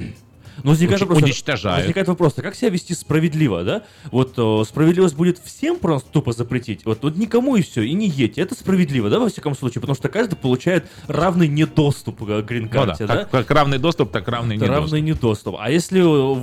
[0.63, 1.79] Но возникает вопрос, а- уничтожают.
[1.81, 3.83] Возникает вопрос, а как себя вести справедливо, да?
[4.11, 8.09] Вот э, справедливость будет всем просто тупо запретить, вот, вот никому и все, и не
[8.09, 8.41] едьте.
[8.43, 12.43] Это справедливо, да, во всяком случае, потому что каждый получает равный недоступ к Ну да,
[12.43, 13.17] грин-карте, да?
[13.25, 14.77] как, как равный доступ, так равный недоступ.
[14.77, 15.57] равный недоступ.
[15.59, 16.01] А если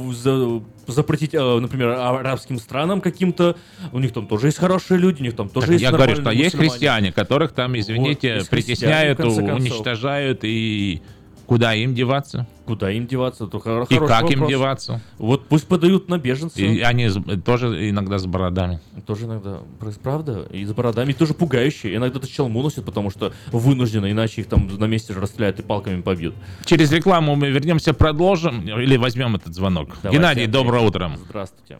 [0.10, 3.56] э, за- запретить, э, например, арабским странам каким-то,
[3.92, 6.16] у них там тоже есть хорошие люди, у них там тоже Так есть я говорю,
[6.16, 11.02] что есть христиане, которых там, извините, христиане, притесняют, уничтожают, и
[11.48, 12.46] куда им деваться?
[12.66, 13.48] Куда им деваться?
[13.48, 14.50] То хоро- И как им вопрос.
[14.50, 15.02] деваться?
[15.18, 16.60] Вот пусть подают на беженцев.
[16.60, 18.80] И они с- тоже иногда с бородами.
[19.08, 19.60] Тоже иногда,
[20.04, 21.96] правда, и с бородами, и тоже пугающие.
[21.96, 25.64] Иногда это челму носят, потому что вынуждены, иначе их там на месте же расстреляют и
[25.64, 26.36] палками побьют.
[26.66, 29.90] Через рекламу мы вернемся, продолжим, или возьмем этот звонок.
[30.04, 31.12] Давайте, Геннадий, доброе утро.
[31.30, 31.80] Здравствуйте.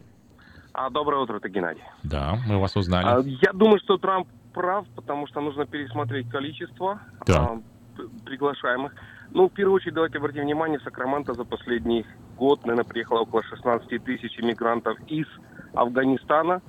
[0.72, 1.82] А, доброе утро, это Геннадий.
[2.02, 3.36] Да, мы вас А, узнали.
[3.42, 7.50] я думаю, что Трамп прав, потому что нужно пересмотреть количество Да.
[7.98, 8.92] а, приглашаемых.
[9.32, 13.42] Ну, в первую очередь, давайте обратим внимание, в Сакраменто за последний год, наверное, приехало около
[13.42, 15.26] 16 тысяч иммигрантов из
[15.74, 16.62] Афганистана.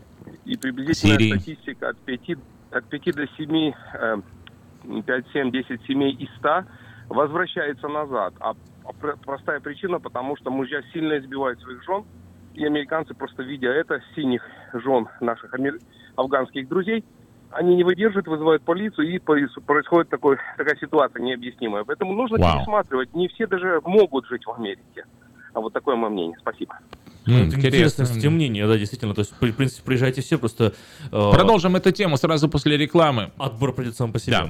[0.45, 1.31] И приблизительная Сирии.
[1.31, 2.37] статистика от 5,
[2.71, 4.17] от 5 до 7, э,
[5.05, 6.65] 5, 7, 10 семей из 100
[7.07, 8.33] возвращается назад.
[8.39, 8.53] А
[8.99, 12.03] пр- простая причина, потому что мужья сильно избивают своих жен,
[12.53, 14.43] и американцы, просто видя это, синих
[14.73, 15.53] жен наших
[16.15, 17.05] афганских друзей,
[17.51, 21.83] они не выдерживают, вызывают полицию, и проис- происходит такой, такая ситуация необъяснимая.
[21.83, 22.57] Поэтому нужно Вау.
[22.57, 23.13] пересматривать.
[23.13, 25.05] Не все даже могут жить в Америке.
[25.53, 26.37] А вот такое мое мнение.
[26.39, 26.77] Спасибо.
[27.25, 28.05] Ну, Это интересное, интересно.
[28.05, 29.13] кстати, мнение, да, действительно.
[29.13, 30.73] То есть, в принципе, приезжайте все, просто...
[31.11, 33.31] э, Продолжим эту тему сразу после рекламы.
[33.37, 34.37] Отбор пройдет сам по себе.
[34.37, 34.49] Да.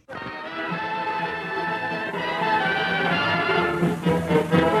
[3.81, 4.80] Thank you.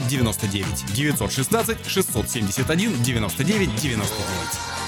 [0.07, 4.81] 99 916 671 99 99.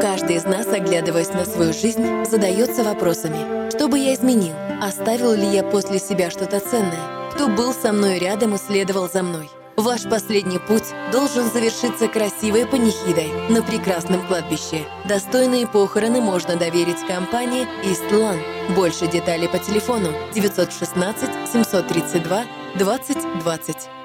[0.00, 3.70] Каждый из нас, оглядываясь на свою жизнь, задается вопросами.
[3.70, 4.54] Что бы я изменил?
[4.80, 7.30] Оставил ли я после себя что-то ценное?
[7.34, 9.48] Кто был со мной рядом и следовал за мной?
[9.80, 14.84] Ваш последний путь должен завершиться красивой панихидой на прекрасном кладбище.
[15.06, 18.42] Достойные похороны можно доверить компании Eastland.
[18.74, 23.99] Больше деталей по телефону 916 732 2020.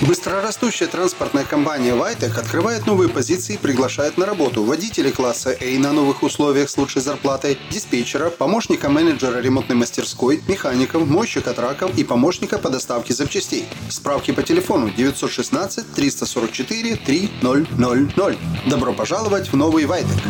[0.00, 5.92] Быстрорастущая транспортная компания Вайтек открывает новые позиции и приглашает на работу водителей класса A на
[5.92, 12.58] новых условиях с лучшей зарплатой, диспетчера, помощника менеджера ремонтной мастерской, механиков, мойщика траков и помощника
[12.58, 13.66] по доставке запчастей.
[13.90, 18.68] Справки по телефону 916 344 3000.
[18.68, 20.22] Добро пожаловать в новый Вайтек.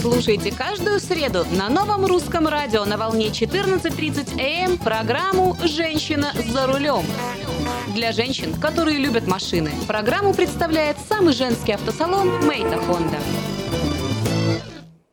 [0.00, 7.04] Слушайте каждую среду на новом русском радио на волне 14.30 АМ программу «Женщина за рулем».
[7.94, 13.18] Для женщин, которые любят машины, программу представляет самый женский автосалон «Мейта Хонда».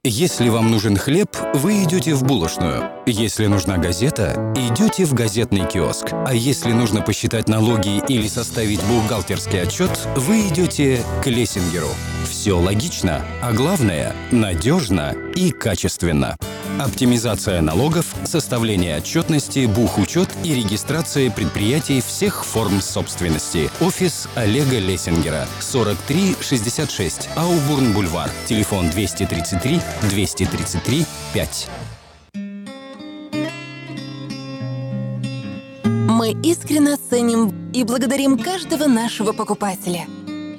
[0.09, 2.89] Если вам нужен хлеб, вы идете в булочную.
[3.05, 6.07] Если нужна газета, идете в газетный киоск.
[6.13, 11.89] А если нужно посчитать налоги или составить бухгалтерский отчет, вы идете к Лессингеру.
[12.29, 16.35] Все логично, а главное– надежно и качественно.
[16.79, 23.71] Оптимизация налогов, составление отчетности, бухучет и регистрация предприятий всех форм собственности.
[23.79, 25.47] Офис Олега Лессингера.
[25.59, 28.29] 4366 Аубурн-Бульвар.
[28.45, 31.69] Телефон 233 233 5.
[36.09, 40.05] Мы искренне ценим и благодарим каждого нашего покупателя.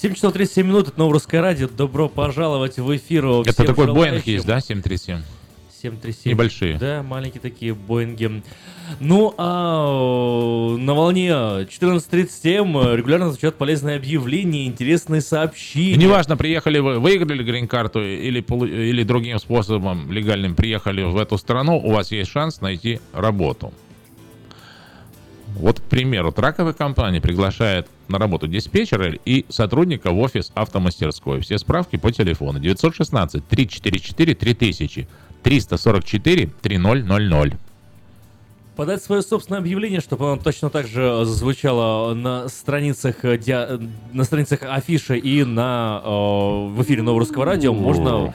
[0.00, 1.68] 7 часов 37 минут, это Новорусское радио.
[1.68, 3.24] Добро пожаловать в эфир.
[3.24, 4.10] Это всем такой желающим.
[4.12, 5.22] Боинг есть, да, 737?
[5.82, 6.32] 737.
[6.32, 6.78] Небольшие.
[6.78, 8.42] Да, маленькие такие Боинги.
[9.00, 15.96] Ну, а на волне 14.30 М регулярно звучат полезные объявления, интересные сообщения.
[15.96, 21.90] Неважно, приехали вы, выиграли грин-карту или, или другим способом легальным приехали в эту страну, у
[21.90, 23.72] вас есть шанс найти работу.
[25.58, 31.40] Вот, к примеру, траковая компания приглашает на работу диспетчера и сотрудника в офис автомастерской.
[31.40, 35.08] Все справки по телефону 916 344 3000
[35.42, 37.56] 344 3000.
[38.76, 43.80] Подать свое собственное объявление, чтобы оно точно так же звучало на страницах, э, диа-
[44.12, 48.34] на страницах афиши и на, э, в эфире Новорусского радио можно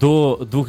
[0.00, 0.68] до двух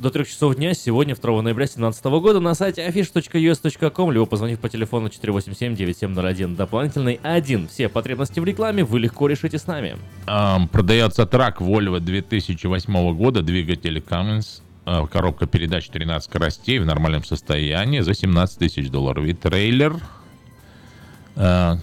[0.00, 4.68] до трех часов дня сегодня, 2 ноября 2017 года, на сайте affish.us.com, либо позвонив по
[4.68, 7.68] телефону 487-9701, дополнительный 1.
[7.68, 9.98] Все потребности в рекламе вы легко решите с нами.
[10.26, 17.22] Ам, продается трак Volvo 2008 года, двигатель Cummins, а, коробка передач 13 скоростей в нормальном
[17.22, 19.26] состоянии за 17 тысяч долларов.
[19.26, 19.96] И трейлер
[21.36, 21.74] э,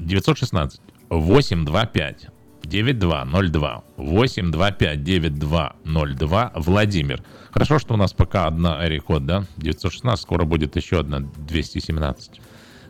[0.00, 2.28] 916 825
[2.64, 3.84] 9202.
[3.96, 6.52] 825 9202.
[6.56, 7.22] Владимир.
[7.50, 9.44] Хорошо, что у нас пока одна Эрикод, да?
[9.58, 12.40] 916, скоро будет еще одна 217.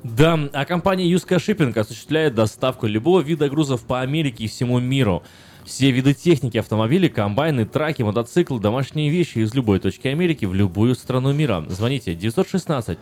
[0.05, 5.22] Да, а компания Юска Shipping осуществляет доставку любого вида грузов по Америке и всему миру.
[5.64, 10.94] Все виды техники, автомобили, комбайны, траки, мотоциклы, домашние вещи из любой точки Америки в любую
[10.94, 11.64] страну мира.
[11.68, 12.99] Звоните 916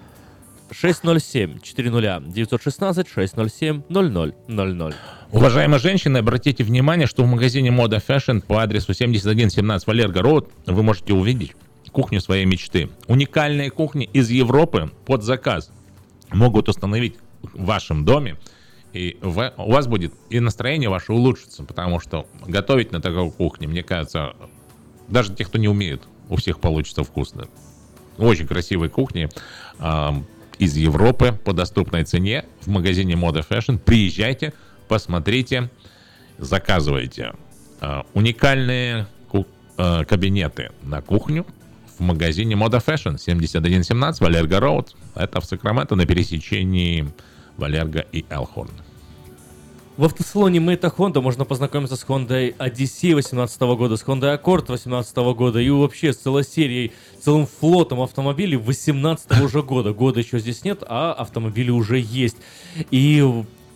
[0.73, 4.95] 607 400 916 607 0000.
[5.31, 10.83] Уважаемые женщины, обратите внимание, что в магазине Мода Fashion по адресу 7117 Валерго Роуд вы
[10.83, 11.53] можете увидеть
[11.93, 12.91] кухню своей мечты.
[13.07, 15.71] Уникальные кухни из Европы под заказ
[16.31, 18.37] могут установить в вашем доме,
[18.93, 23.69] и в, у вас будет и настроение ваше улучшится, потому что готовить на такой кухне,
[23.69, 24.35] мне кажется,
[25.09, 27.47] даже те, кто не умеет, у всех получится вкусно.
[28.19, 29.29] Очень красивые кухни
[29.79, 30.09] э,
[30.59, 33.79] из Европы по доступной цене в магазине Moda Fashion.
[33.79, 34.55] Приезжайте,
[34.89, 35.71] посмотрите,
[36.39, 37.35] заказывайте.
[37.81, 39.47] Э, уникальные ку-
[39.77, 41.47] э, кабинеты на кухню
[41.99, 44.95] в магазине Moda Fashion 7117 Валерго Роуд.
[45.15, 47.09] Это в Сакраменто на пересечении
[47.57, 48.71] Валерго и Элхорн.
[49.97, 55.17] В автосалоне Мэйта Honda можно познакомиться с Honda Odyssey 2018 года, с Honda Accord 2018
[55.35, 59.95] года и вообще с целой серией, целым флотом автомобилей 2018 уже года.
[59.95, 62.37] Года еще здесь нет, а автомобили уже есть.
[62.91, 63.25] И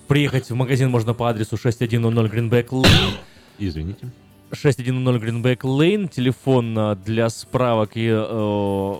[0.09, 3.15] приехать в магазин можно по адресу 6100 Greenback Lane.
[3.59, 4.13] Извините.
[4.53, 8.95] 6100 Greenback Lane, телефон а, для справок и э,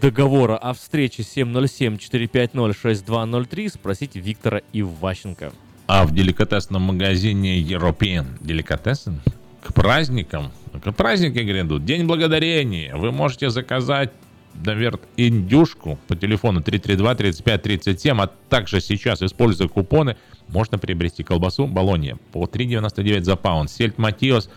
[0.00, 5.52] договора о встрече 707-450-6203, спросите Виктора Иващенко.
[5.86, 8.38] А в деликатесном магазине European.
[8.40, 9.18] Delicatessen
[9.62, 14.10] к праздникам, к праздники грядут, День Благодарения, вы можете заказать
[14.54, 20.16] наверное, индюшку по телефону 332-35-37, а также сейчас, используя купоны,
[20.52, 24.48] можно приобрести колбасу Болонья по 3,99 за паунд, сельдь Матиос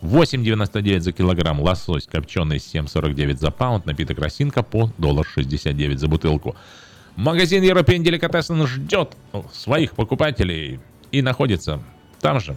[0.00, 6.56] 8,99 за килограмм, лосось копченый 7,49 за паунд, напиток Росинка по доллар 69 за бутылку.
[7.14, 9.12] Магазин European Delicatessen ждет
[9.52, 10.80] своих покупателей
[11.12, 11.82] и находится
[12.22, 12.56] там же.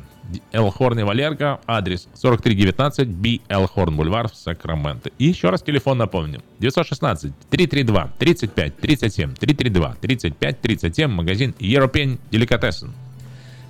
[0.52, 5.12] Элхорн и Валерго, адрес 4319 B Элхорн Бульвар в Сакраменто.
[5.20, 6.42] И еще раз телефон напомню.
[6.60, 12.92] 916 332 35 37 332 35 37 магазин European Delicatessen.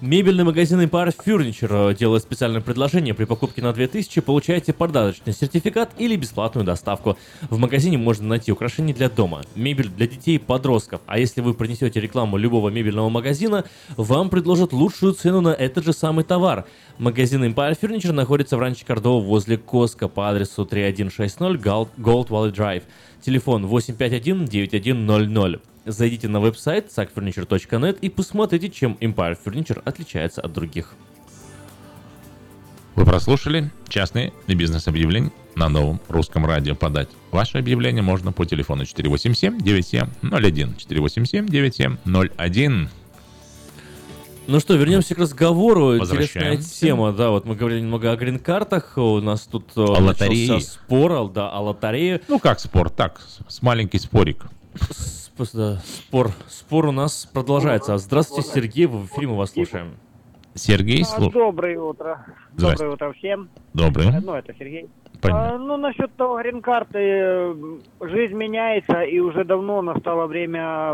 [0.01, 3.13] Мебельный магазин Empire Furniture делает специальное предложение.
[3.13, 7.17] При покупке на 2000 получаете подарочный сертификат или бесплатную доставку.
[7.49, 10.99] В магазине можно найти украшения для дома, мебель для детей и подростков.
[11.05, 13.63] А если вы принесете рекламу любого мебельного магазина,
[13.95, 16.65] вам предложат лучшую цену на этот же самый товар.
[16.97, 22.83] Магазин Empire Furniture находится в ранче Кордова возле Коска по адресу 3160 Gold Valley Drive.
[23.21, 25.74] Телефон 851 9100.
[25.85, 30.95] Зайдите на веб-сайт sackfurniture.net и посмотрите, чем Empire Furniture отличается от других.
[32.95, 36.75] Вы прослушали частные и бизнес-объявления на новом русском радио.
[36.75, 40.09] Подать ваше объявление можно по телефону 487-9701.
[40.23, 42.87] 487-9701.
[44.47, 45.97] Ну что, вернемся к разговору.
[45.97, 50.61] Интересная тема, да, вот мы говорили немного о грин-картах, у нас тут э, о лотерее.
[50.61, 52.21] спор, да, о лотерее.
[52.27, 54.45] Ну как спор, так, с маленький спорик.
[55.37, 57.97] Да, спор, спор у нас продолжается.
[57.97, 59.95] Здравствуйте, Сергей, вы в эфире, мы вас слушаем.
[60.53, 61.33] Сергей, слушай.
[61.33, 62.25] Доброе утро.
[62.53, 63.49] Доброе утро всем.
[63.73, 64.21] Доброе.
[64.21, 64.87] Ну, это Сергей.
[65.21, 65.55] Понятно.
[65.55, 67.53] А, ну, насчет того грин-карты,
[67.99, 70.93] жизнь меняется, и уже давно настало время,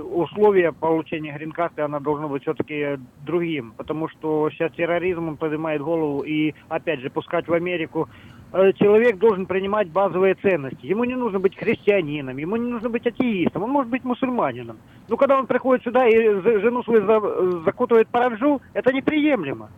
[0.00, 6.22] условия получения грин-карты, она должна быть все-таки другим, потому что сейчас терроризм, он поднимает голову,
[6.22, 8.08] и, опять же, пускать в Америку
[8.52, 10.86] человек должен принимать базовые ценности.
[10.86, 14.78] Ему не нужно быть христианином, ему не нужно быть атеистом, он может быть мусульманином.
[15.08, 19.68] Но когда он приходит сюда и жену свою закутывает параджу, это неприемлемо.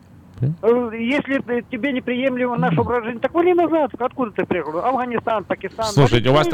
[0.41, 3.91] Если тебе неприемлемо наше образ жизни, так вали назад.
[3.99, 4.79] Откуда ты приехал?
[4.79, 5.85] Афганистан, Пакистан.
[5.87, 6.49] Слушайте, у вас...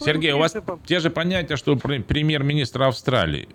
[0.00, 3.48] Сергей, у вас те же понятия, что премьер-министр Австралии.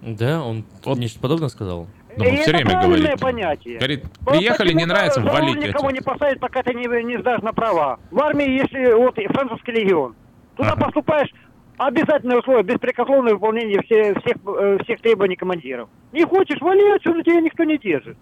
[0.00, 0.98] Да, он вот.
[0.98, 1.86] нечто подобное сказал.
[2.16, 3.20] Ну, он все время говорит.
[3.20, 3.78] понятие.
[3.78, 5.68] Говорит, приехали, не нравится, валите.
[5.68, 7.98] никого не посадят, пока ты не, не сдашь на права.
[8.10, 10.14] В армии, если вот французский легион,
[10.56, 10.84] туда ага.
[10.84, 11.30] поступаешь,
[11.78, 14.36] обязательное условие, беспрекословное выполнение все, всех,
[14.84, 15.88] всех требований командиров.
[16.12, 18.16] Не хочешь, вали отсюда, тебя никто не держит.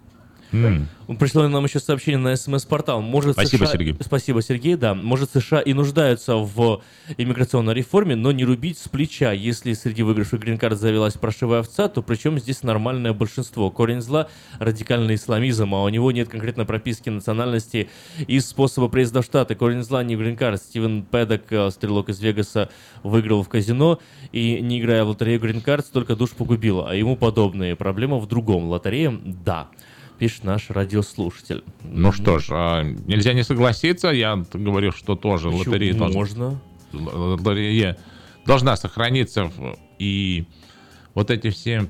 [0.51, 0.85] Mm.
[1.19, 3.01] Пришло нам еще сообщение на смс-портал.
[3.01, 3.73] Может, Спасибо, США...
[3.73, 3.95] Сергей.
[3.99, 4.93] Спасибо, Сергей, да.
[4.93, 6.81] Может, США и нуждаются в
[7.17, 9.31] иммиграционной реформе, но не рубить с плеча.
[9.31, 13.69] Если среди выигравших грин-карт завелась прошивая овца, то причем здесь нормальное большинство.
[13.71, 14.27] Корень зла–
[14.59, 17.89] радикальный исламизм, а у него нет конкретно прописки национальности
[18.27, 19.55] и способа приезда в Штаты.
[19.55, 20.61] Корень зла не грин-карт.
[20.61, 22.69] Стивен Педок, стрелок из Вегаса,
[23.03, 23.99] выиграл в казино
[24.31, 27.75] и, не играя в лотерею грин-карт, только душ погубила, а ему подобные.
[27.75, 28.69] Проблема в другом.
[28.69, 29.11] Лотерея–
[29.45, 29.67] да.
[30.21, 31.63] Пишет наш радиослушатель.
[31.81, 34.09] Ну что ж, а, нельзя не согласиться.
[34.09, 36.61] Я говорю, что тоже Почему лотерея должна- можно?
[36.93, 37.97] лотерея
[38.45, 39.51] должна сохраниться.
[39.97, 40.45] И
[41.15, 41.89] вот эти все...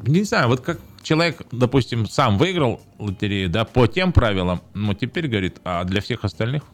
[0.00, 5.28] Не знаю, вот как человек, допустим, сам выиграл лотерею, да, по тем правилам, но теперь
[5.28, 6.64] говорит, а для всех остальных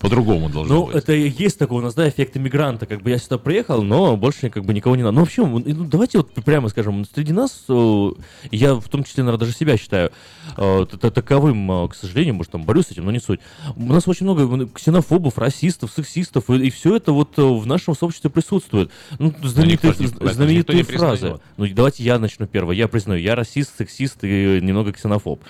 [0.00, 0.96] по-другому должно Ну, быть.
[0.96, 2.86] это и есть такой у нас, да, эффект иммигранта.
[2.86, 5.14] Как бы я сюда приехал, но больше как бы никого не надо.
[5.14, 8.10] Ну, вообще, ну, давайте вот прямо скажем, среди нас, э,
[8.50, 10.12] я в том числе, наверное, даже себя считаю
[10.56, 13.40] э, таковым, э, к сожалению, может, там борюсь с этим, но не суть.
[13.74, 18.30] У нас очень много ксенофобов, расистов, сексистов, и, все это вот э, в нашем сообществе
[18.30, 18.90] присутствует.
[19.18, 21.40] Ну, знаменитые, никто это знаменитые никто фразы.
[21.56, 22.76] Ну, давайте я начну первое.
[22.76, 25.40] Я признаю, я расист, сексист и немного ксенофоб.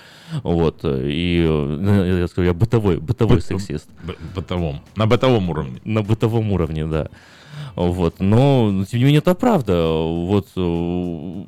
[0.43, 0.81] Вот.
[0.83, 1.43] И,
[2.19, 3.87] я скажу, я бытовой, бытовой сексист.
[4.35, 4.81] Бытовом.
[4.95, 5.81] На бытовом уровне.
[5.83, 7.09] На бытовом уровне, да.
[7.75, 8.19] Вот.
[8.19, 9.87] Но, тем не менее, это правда.
[9.87, 11.43] Вот э,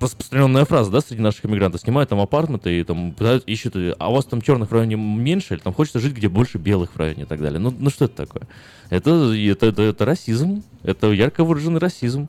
[0.00, 1.80] распространенная фраза, да, среди наших иммигрантов.
[1.80, 5.54] Снимают там апартменты и там пытают, ищут, а у вас там черных в районе меньше,
[5.54, 7.58] или там хочется жить, где больше белых в районе и так далее.
[7.58, 8.46] Ну, ну что это такое?
[8.88, 10.62] Это, это, это, это расизм.
[10.84, 12.28] Это ярко выраженный расизм.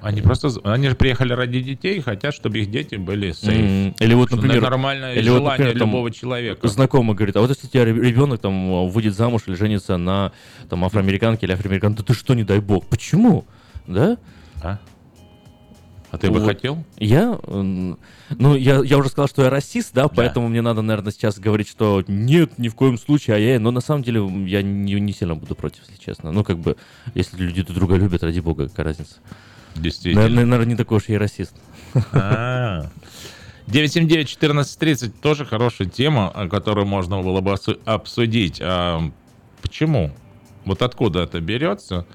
[0.00, 3.56] Они просто, они же приехали ради детей хотят, чтобы их дети были сейф.
[3.56, 6.68] М, Или вот, например, нормальное или вот, желание например, там любого человека.
[6.68, 10.32] Знакомый говорит, а вот если у тебя ребенок там э, выйдет замуж или женится на
[10.68, 12.86] там афроамериканке или афроамериканке, то ты что, не дай бог?
[12.86, 13.44] Почему?
[13.86, 14.18] Да?
[14.62, 14.78] А?
[16.10, 16.46] А ты бы Вот.
[16.46, 16.84] хотел?
[16.98, 21.38] Я, ну, я, я уже сказал, что я расист, да, поэтому мне надо, наверное, сейчас
[21.38, 24.94] говорить, что нет, ни в коем случае, а я, но на самом деле я не,
[24.94, 26.32] не сильно буду против, если честно.
[26.32, 26.76] Ну, как бы,
[27.14, 29.16] если люди друг друга любят, ради бога, какая разница.
[29.74, 30.28] Действительно.
[30.28, 31.54] Наверное, не такой уж и расист.
[32.12, 32.90] А.
[33.66, 37.54] 979-1430 тоже хорошая тема, о которой можно было бы
[37.84, 38.60] обсудить.
[38.62, 39.10] А
[39.60, 40.10] почему?
[40.64, 42.06] Вот откуда это берется?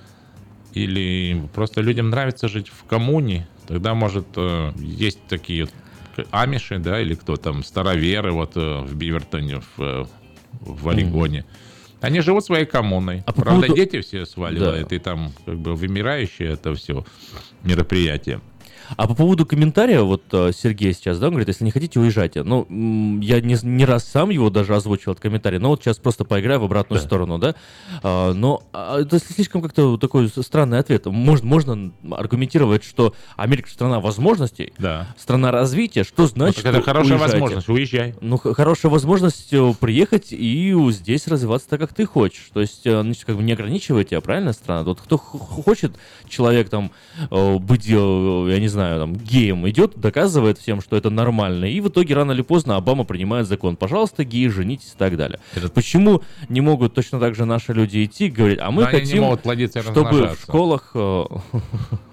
[0.73, 3.47] Или просто людям нравится жить в коммуне?
[3.67, 5.67] Тогда, может, э, есть такие
[6.31, 10.05] амиши, да, или кто там, староверы вот э, в Бивертоне, в, э,
[10.61, 11.45] в Орегоне.
[12.03, 13.23] Они живут своей коммуной.
[13.25, 17.05] А Правда, поводу- дети все сваливают, и там как бы вымирающее это все
[17.63, 18.41] мероприятие.
[18.95, 22.43] А по поводу комментария, вот э, Сергей сейчас, да, он говорит, если не хотите, уезжайте.
[22.43, 22.67] Ну,
[23.21, 26.59] я не, не раз сам его даже озвучил, этот комментарий, но вот сейчас просто поиграю
[26.59, 27.55] в обратную сторону, да.
[28.01, 31.05] А, но а, это слишком как-то такой странный ответ.
[31.05, 35.07] Можно, можно аргументировать, что Америка страна возможностей, Да.
[35.17, 37.39] страна развития, что значит так это хорошая уезжайте?
[37.39, 38.15] возможность, уезжай.
[38.21, 42.49] Ну, хорошая возможность э, приехать и здесь развиваться так, как ты хочешь.
[42.53, 44.83] То есть, э, ну, как бы не ограничивать тебя, правильно, страна?
[44.83, 45.93] Вот кто хочет,
[46.27, 46.91] человек там
[47.29, 52.15] быть, я не знаю, там, геем, идет, доказывает всем, что это нормально, и в итоге
[52.15, 53.75] рано или поздно Обама принимает закон.
[53.75, 55.39] Пожалуйста, геи, женитесь и так далее.
[55.73, 59.23] Почему не могут точно так же наши люди идти говорить, а мы Но хотим,
[59.81, 60.95] чтобы в школах...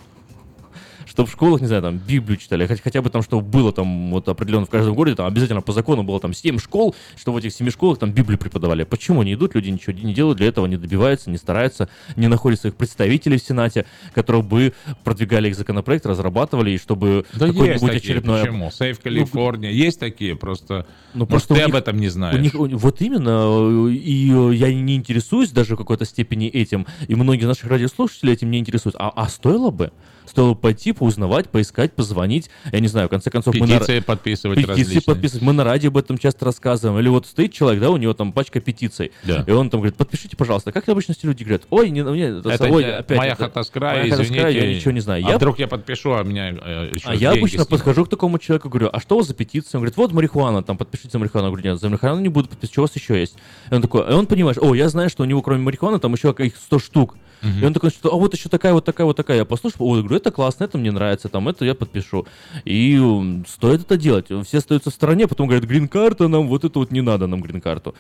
[1.21, 4.11] чтобы в школах, не знаю, там, Библию читали, хотя, хотя бы там, чтобы было там,
[4.11, 7.37] вот определенно в каждом городе, там, обязательно по закону было там 7 школ, что в
[7.37, 8.85] этих 7 школах там Библию преподавали.
[8.85, 12.59] Почему не идут, люди ничего не делают, для этого не добиваются, не стараются, не находят
[12.61, 14.73] своих представителей в Сенате, которые бы
[15.05, 18.41] продвигали их законопроект, разрабатывали, и чтобы Да какой-нибудь очередной...
[18.41, 18.71] почему?
[18.71, 19.71] Сейф Калифорния.
[19.71, 20.87] есть такие, просто...
[21.13, 22.41] Ну, просто ты у об них- этом не У знаешь.
[22.41, 27.15] них, у- вот именно, и э, я не интересуюсь даже в какой-то степени этим, и
[27.15, 28.97] многие наших радиослушателей этим не интересуют.
[28.99, 29.93] А, а стоило бы?
[30.27, 32.51] Стоило пойти, поузнавать, поискать, позвонить.
[32.73, 33.55] Я не знаю, в конце концов...
[33.55, 35.03] мы на- Петиции подписывать Петиции различные.
[35.03, 35.43] подписывать.
[35.43, 36.99] Мы на радио об этом часто рассказываем.
[37.01, 39.13] Или вот стоит человек, да, у него там пачка петиций.
[39.25, 39.45] Да.
[39.47, 40.73] И он там говорит, подпишите, пожалуйста.
[40.73, 43.71] Как обычно люди говорят, ой, не, не, это, Это ой, опять моя это- хата с
[43.71, 44.59] края, с края, извините.
[44.69, 45.25] я ничего не знаю.
[45.27, 47.69] А Я вдруг я подпишу, а меня э, еще а я обычно снимут.
[47.69, 49.79] подхожу к такому человеку, говорю, а что у вас за петиция?
[49.79, 51.47] Он говорит, вот марихуана, там подпишите за марихуану.
[51.49, 53.37] Я говорю, нет, за марихуану не буду подписывать, что у вас еще есть?
[53.71, 56.13] И он такой, и он понимает, о, я знаю, что у него кроме марихуаны там
[56.15, 57.17] еще их 100 штук.
[57.43, 59.39] И он такой, что, а вот еще такая, вот такая, вот такая.
[59.39, 62.27] Я послушал, ой, говорю, это классно, это мне нравится, там, это я подпишу.
[62.65, 63.01] И
[63.49, 64.27] стоит это делать.
[64.47, 67.95] Все остаются в стороне, потом говорят, грин-карта нам, вот это вот не надо нам грин-карту.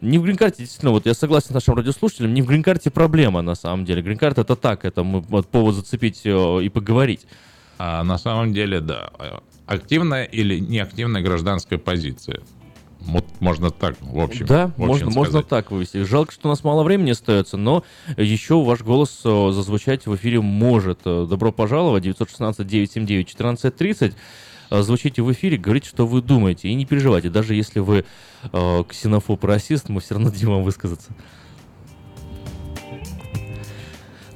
[0.00, 3.54] Не в грин-карте, действительно, вот я согласен с нашим радиослушателем, не в грин-карте проблема, на
[3.54, 4.02] самом деле.
[4.02, 7.26] Грин-карта это так, это мы, вот, повод зацепить э, и поговорить.
[7.78, 9.10] А на самом деле, да.
[9.18, 12.40] э, Активная или неактивная гражданская позиция.
[13.02, 14.46] Вот можно так, в общем.
[14.46, 16.04] Да, в общем можно, можно так вывести.
[16.04, 17.84] Жалко, что у нас мало времени остается, но
[18.16, 21.00] еще ваш голос э, зазвучать в эфире может.
[21.04, 24.14] Э, Добро пожаловать, 916-979-1430.
[24.70, 26.68] Э, Звучите в эфире, говорите, что вы думаете.
[26.68, 28.04] И не переживайте, даже если вы
[28.52, 31.10] э, ксенофоб и расист, мы все равно дадим вам высказаться.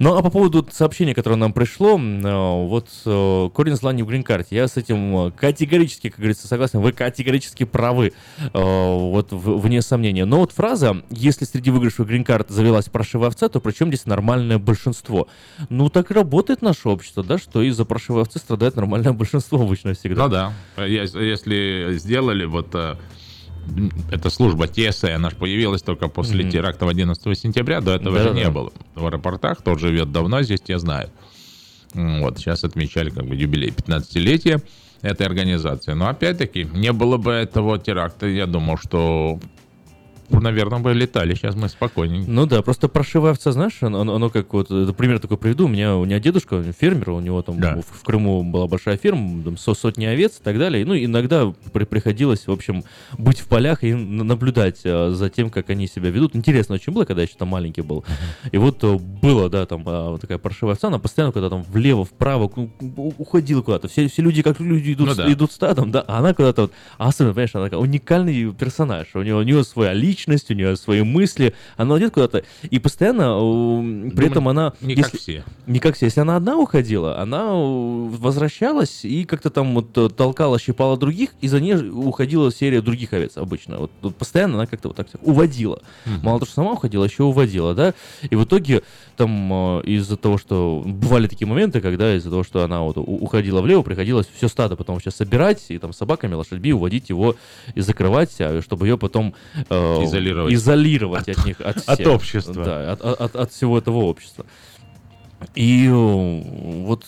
[0.04, 4.06] Ну, а по поводу сообщения, которое нам пришло, э, вот э, корень зла не в
[4.06, 4.54] грин-карте.
[4.54, 6.80] Я с этим э, категорически, как говорится, согласен.
[6.80, 8.12] Вы категорически правы.
[8.52, 10.26] Вот вне сомнения.
[10.26, 15.26] Но вот фраза, если среди выигравших грин-карт завелась паршивая овца, то причем здесь нормальное большинство?
[15.70, 19.94] Ну, так и работает наше общество, да, что из-за паршивой овцы страдает нормальное большинство обычно
[19.94, 20.24] всегда.
[20.24, 20.52] Ну да.
[20.84, 22.76] Если сделали вот
[24.10, 26.50] эта служба ТСА, она же появилась только после mm-hmm.
[26.50, 28.72] теракта 11 сентября, до этого да, же не было.
[28.94, 31.10] В аэропортах тот живет давно здесь, я знаю.
[31.94, 34.62] Вот, сейчас отмечали как бы юбилей 15-летия
[35.02, 35.92] этой организации.
[35.92, 39.38] Но опять-таки, не было бы этого теракта, я думал, что
[40.30, 41.34] наверное, бы летали.
[41.34, 42.24] Сейчас мы спокойнее.
[42.26, 45.66] Ну да, просто паршивая овца, знаешь, оно, оно как вот, пример такой приведу.
[45.66, 47.76] У меня, у меня дедушка, фермер, у него там да.
[47.76, 50.84] в, в Крыму была большая ферма, там со сотни овец и так далее.
[50.84, 52.84] Ну, иногда при, приходилось, в общем,
[53.18, 56.34] быть в полях и наблюдать а, за тем, как они себя ведут.
[56.36, 58.04] Интересно очень было, когда я еще там маленький был.
[58.52, 61.62] И вот а, было, да, там а, вот такая паршивая овца, она постоянно куда-то там
[61.62, 62.44] влево, вправо
[63.18, 63.88] уходила куда-то.
[63.88, 65.32] Все, все люди, как люди идут, ну, да.
[65.32, 69.08] идут стадом, да, а она куда-то вот, а особенно, понимаешь, она такая уникальный персонаж.
[69.14, 72.78] У нее, у нее свой личность, личность, у нее свои мысли, она идет куда-то, и
[72.78, 74.72] постоянно, при Думаю, этом она...
[74.80, 75.44] Не если, как все.
[75.66, 76.06] Не как все.
[76.06, 81.48] Если она одна уходила, она возвращалась и как-то там вот э, толкала, щипала других, и
[81.48, 83.78] за ней уходила серия других овец обычно.
[83.78, 85.82] Вот, вот постоянно она как-то вот так уводила.
[86.06, 86.14] Угу.
[86.22, 88.82] Мало того, что сама уходила, еще уводила, да, и в итоге
[89.16, 93.60] там э, из-за того, что бывали такие моменты, когда из-за того, что она вот уходила
[93.60, 97.36] влево, приходилось все стадо потом сейчас собирать и там собаками, лошадьми уводить его
[97.74, 99.34] и закрывать, а, чтобы ее потом
[99.68, 103.78] э, изолировать, изолировать от, от них, от, всех, от общества, да, от, от, от всего
[103.78, 104.46] этого общества.
[105.54, 107.04] И э, вот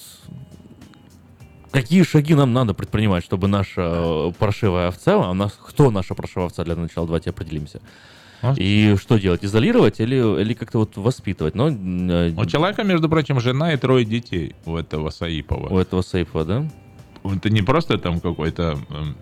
[1.70, 6.14] какие шаги нам надо предпринимать, чтобы наша э, паршивая овца, а у нас кто наша
[6.14, 7.80] паршивая овца для начала, давайте определимся.
[8.56, 9.44] И что делать?
[9.44, 11.54] Изолировать или, или как-то вот воспитывать?
[11.54, 15.68] Но, э, у человека, между прочим, жена и трое детей у этого Саипова.
[15.68, 16.70] У этого Саипова, да?
[17.24, 19.16] Это не просто там какой-то эм,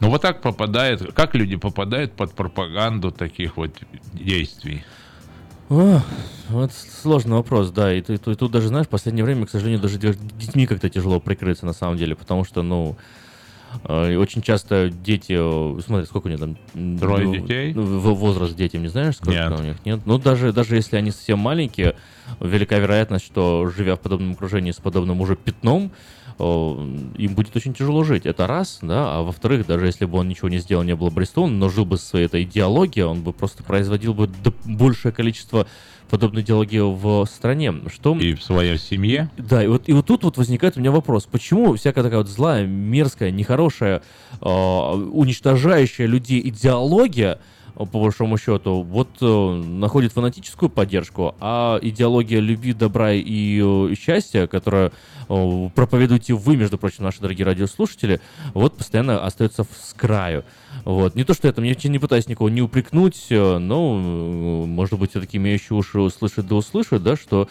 [0.00, 3.70] ну вот так попадает, как люди попадают под пропаганду таких вот
[4.12, 4.84] действий?
[5.68, 6.00] О,
[6.48, 7.92] вот сложный вопрос, да.
[7.92, 11.18] И, и, и тут даже, знаешь, в последнее время, к сожалению, даже детьми как-то тяжело
[11.18, 12.96] прикрыться на самом деле, потому что, ну,
[13.84, 16.56] э, очень часто дети, э, смотри, сколько у них там?
[16.98, 17.72] Трое детей?
[17.72, 19.60] Возраст детям, не знаешь, сколько нет.
[19.60, 19.76] у них?
[19.84, 20.00] Нет.
[20.04, 21.96] Ну, даже, даже если они совсем маленькие,
[22.38, 25.90] велика вероятность, что, живя в подобном окружении с подобным уже пятном,
[26.38, 28.26] им будет очень тяжело жить.
[28.26, 31.20] Это раз, да, а во-вторых, даже если бы он ничего не сделал, не был бы
[31.20, 34.30] арестован, но жил бы со своей этой идеологией, он бы просто производил бы
[34.64, 35.66] большее количество
[36.10, 37.74] подобной идеологии в стране.
[37.92, 38.16] Что...
[38.16, 39.30] И в своей семье.
[39.36, 42.28] Да, и вот, и вот тут вот возникает у меня вопрос, почему всякая такая вот
[42.28, 44.02] злая, мерзкая, нехорошая,
[44.40, 47.40] э, уничтожающая людей идеология,
[47.84, 54.46] по большому счету, вот э, находит фанатическую поддержку, а идеология любви, добра и э, счастья,
[54.46, 54.92] которая
[55.28, 58.22] э, проповедуете вы, между прочим, наши дорогие радиослушатели,
[58.54, 60.44] вот постоянно остается с краю.
[60.84, 61.14] Вот.
[61.14, 63.94] Не то, что я там не, пытаюсь никого не упрекнуть, но,
[64.66, 67.48] может быть, все-таки имеющие уши услышать да услышать, да, что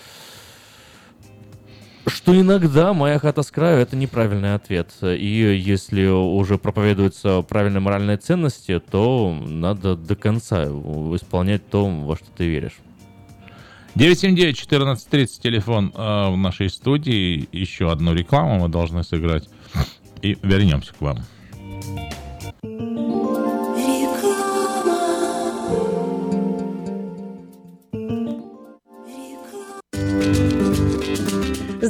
[2.08, 4.94] что иногда моя хата с краю это неправильный ответ.
[5.02, 12.26] И если уже проповедуются правильные моральные ценности, то надо до конца исполнять то, во что
[12.36, 12.80] ты веришь.
[13.96, 17.48] 979-1430 телефон э, в нашей студии.
[17.52, 19.48] Еще одну рекламу мы должны сыграть.
[20.22, 21.20] И вернемся к вам.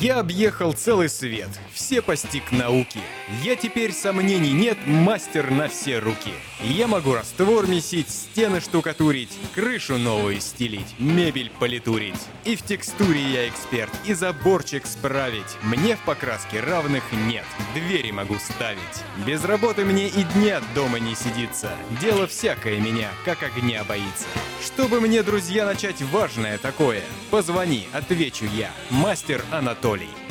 [0.00, 3.00] Я объехал целый свет, все постиг науки.
[3.42, 6.34] Я теперь сомнений нет, мастер на все руки.
[6.60, 12.14] Я могу раствор месить, стены штукатурить, крышу новую стелить, мебель политурить.
[12.44, 15.56] И в текстуре я эксперт, и заборчик справить.
[15.62, 17.44] Мне в покраске равных нет,
[17.74, 18.80] двери могу ставить.
[19.26, 21.70] Без работы мне и дня дома не сидится.
[22.00, 24.26] Дело всякое меня, как огня боится.
[24.64, 28.70] Чтобы мне, друзья, начать важное такое, позвони, отвечу я.
[28.90, 30.08] Мастер Анатолий.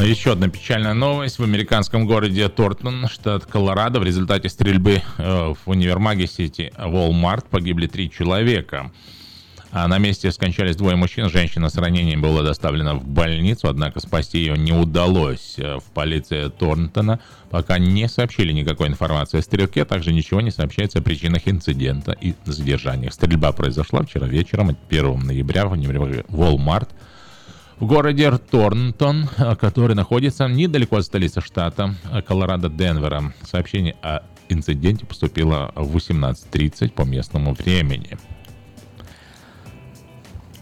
[0.00, 1.38] Еще одна печальная новость.
[1.38, 7.86] В американском городе Тортон, штат Колорадо, в результате стрельбы э, в универмаге сети Walmart погибли
[7.86, 8.90] три человека.
[9.72, 11.28] А на месте скончались двое мужчин.
[11.28, 15.56] Женщина с ранением была доставлена в больницу, однако спасти ее не удалось.
[15.58, 17.20] Э, В полиции Торнтона
[17.50, 22.12] пока не сообщили никакой информации о стрелке, а также ничего не сообщается о причинах инцидента
[22.12, 23.12] и задержаниях.
[23.12, 26.88] Стрельба произошла вчера вечером, 1 ноября, в Walmart
[27.80, 29.28] в городе Торнтон,
[29.58, 33.32] который находится недалеко от столицы штата э, Колорадо Денвера.
[33.42, 38.18] Сообщение о инциденте поступило в 18.30 по местному времени.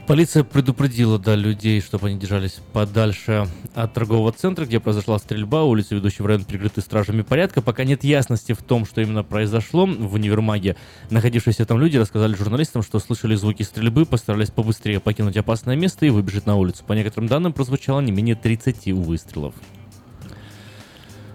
[0.08, 5.64] Полиция предупредила да, людей, чтобы они держались подальше от торгового центра, где произошла стрельба.
[5.64, 7.60] Улицы, ведущие в район, прикрыты стражами порядка.
[7.60, 10.76] Пока нет ясности в том, что именно произошло в универмаге.
[11.10, 16.10] Находившиеся там люди рассказали журналистам, что слышали звуки стрельбы, постарались побыстрее покинуть опасное место и
[16.10, 16.84] выбежать на улицу.
[16.86, 19.54] По некоторым данным, прозвучало не менее 30 выстрелов.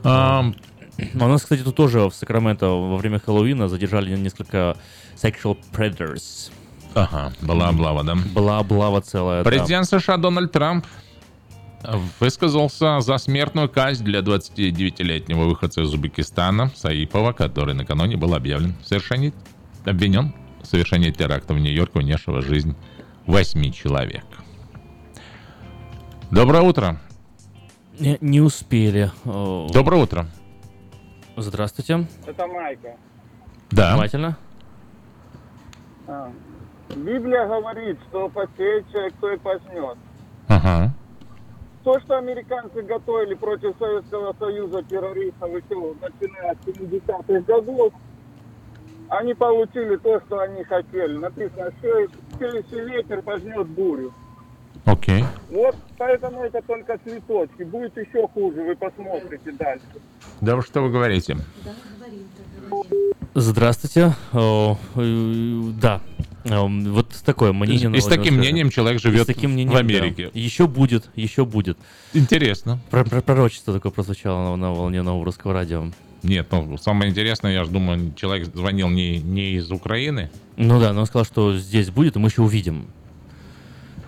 [0.03, 0.51] А
[1.13, 4.77] у нас, кстати, тут тоже в Сакраменто во время Хэллоуина задержали несколько
[5.15, 6.49] sexual predators.
[6.95, 8.15] Ага, была облава, да?
[8.15, 9.43] Была облава целая.
[9.43, 10.85] Президент США Дональд Трамп
[12.19, 18.87] высказался за смертную казнь для 29-летнего выходца из Узбекистана Саипова, который накануне был объявлен в
[18.87, 19.33] совершении,
[19.85, 22.75] обвинен в совершении теракта в Нью-Йорке, унесшего жизнь
[23.25, 24.25] восьми человек.
[26.31, 26.99] Доброе утро.
[27.99, 29.11] Не, не успели.
[29.25, 30.27] Доброе утро.
[31.35, 32.07] Здравствуйте.
[32.25, 32.95] Это Майка.
[33.71, 33.93] Да.
[33.93, 34.37] Внимательно.
[36.07, 36.31] А.
[36.95, 39.97] Библия говорит, что посеет человек, кто и пожнет.
[40.47, 40.91] Ага.
[41.83, 47.93] То, что американцы готовили против Советского Союза террористов и все, начиная с 70-х годов,
[49.09, 51.17] они получили то, что они хотели.
[51.17, 52.07] Написано, что
[52.39, 54.13] сеющий ветер пожнет бурю.
[54.85, 55.23] Окей.
[55.49, 57.63] Вот поэтому это только цветочки.
[57.63, 59.85] Будет еще хуже, вы посмотрите дальше.
[60.41, 61.37] Да что вы говорите?
[63.35, 64.13] Здравствуйте.
[64.33, 66.01] О, э, да.
[66.45, 67.89] Эм, Вот такое мнение.
[67.97, 70.29] И с таким мнением человек живет в Америке.
[70.33, 71.77] Еще будет, еще будет.
[72.13, 72.79] Интересно.
[72.89, 75.89] Про, про- пророчество такое прозвучало на, на волне нового русского радио.
[76.21, 80.29] Нет, ну, самое интересное, я же думаю, человек звонил не, не из Украины.
[80.55, 82.87] Ну да, но он сказал, что здесь будет, и мы еще увидим.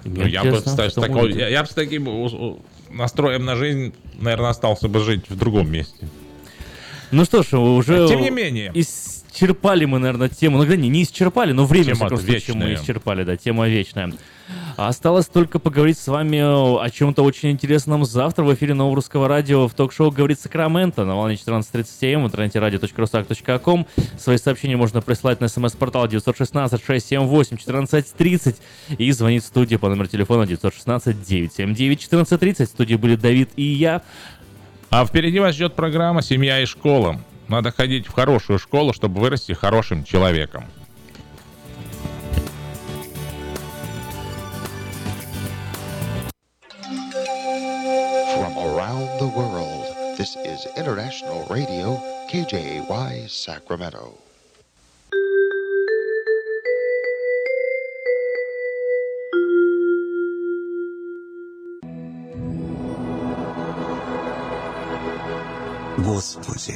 [0.05, 1.37] Ну, я бы, такой- будет.
[1.37, 2.07] я, я бы с таким
[2.89, 6.07] настроем на жизнь, наверное, остался бы жить в другом месте.
[7.11, 8.07] Ну что ж, уже...
[8.07, 8.71] Тем не менее.
[9.35, 10.63] Исчерпали мы, наверное, тему.
[10.63, 12.75] Ну, не, не исчерпали, но время, Тема в случае, мы вечная.
[12.75, 14.13] исчерпали, да, тема вечная.
[14.77, 19.67] Осталось только поговорить с вами о чем-то очень интересном завтра в эфире Нового Русского Радио
[19.67, 23.85] в ток-шоу «Говорит Сакраменто» на волне 14.30 м в интернете radio.rusak.com.
[24.17, 28.55] Свои сообщения можно присылать на смс-портал 916-678-1430
[28.97, 32.65] и звонить в студию по номеру телефона 916-979-1430.
[32.65, 34.01] В студии были Давид и я.
[34.89, 37.19] А впереди вас ждет программа «Семья и школа».
[37.47, 40.65] Надо ходить в хорошую школу, чтобы вырасти хорошим человеком.
[48.35, 49.85] From around the world,
[50.17, 54.17] this is International Radio, KJY Sacramento.
[65.97, 66.75] Господи,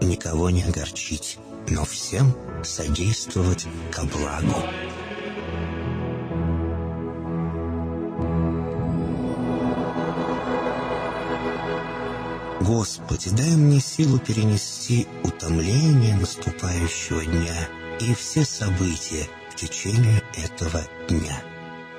[0.00, 1.38] никого не огорчить,
[1.68, 4.62] но всем содействовать ко благу.
[12.60, 21.49] Господи, дай мне силу перенести утомление наступающего дня и все события в течение этого дня.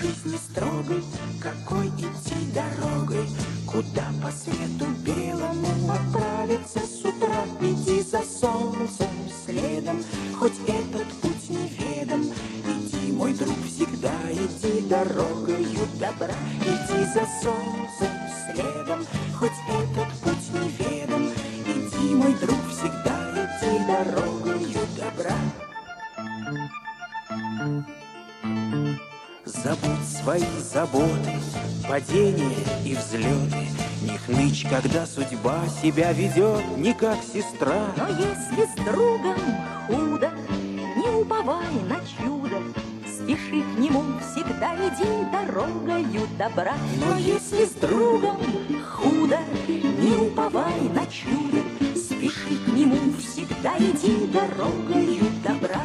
[0.00, 1.02] Жизни строгой,
[1.40, 3.26] какой идти дорогой,
[3.72, 7.46] Куда по свету белому отправиться с утра.
[7.58, 9.08] Иди за солнцем
[9.46, 10.04] следом,
[10.38, 12.22] хоть этот путь неведом.
[12.66, 16.34] Иди, мой друг, всегда иди дорогою добра.
[16.60, 18.12] Иди за солнцем
[18.52, 19.06] следом,
[19.38, 21.30] хоть этот путь неведом.
[21.64, 25.36] Иди, мой друг, всегда иди дорогою добра.
[29.62, 31.38] Забудь свои заботы,
[31.88, 33.68] падения и взлеты.
[34.02, 37.86] Не хнычь, когда судьба себя ведет не как сестра.
[37.96, 39.38] Но если с другом
[39.86, 40.32] худо,
[40.96, 42.56] не уповай на чудо,
[43.06, 46.74] Спеши к нему, всегда иди дорогою добра.
[46.98, 48.38] Но если с другом
[48.90, 49.38] худо,
[49.68, 51.62] не уповай на чудо,
[51.94, 55.80] Спеши к нему, всегда иди дорогою добра.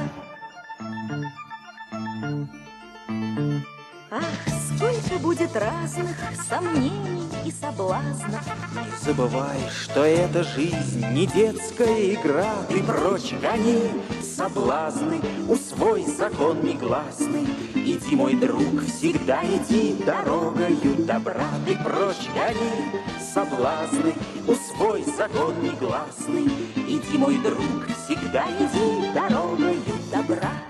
[5.18, 6.16] Не будет разных
[6.48, 8.42] сомнений и соблазнов.
[8.76, 12.54] Не забывай, что эта жизнь не детская игра.
[12.70, 13.92] Ты прочь гони
[14.22, 17.48] соблазны, усвой закон негласный.
[17.74, 21.48] Иди, мой друг, всегда иди дорогою добра.
[21.66, 23.02] Ты прочь гони
[23.34, 24.14] соблазны,
[24.48, 26.46] усвой закон негласный.
[26.88, 29.82] Иди, мой друг, всегда иди дорогою
[30.12, 30.67] добра.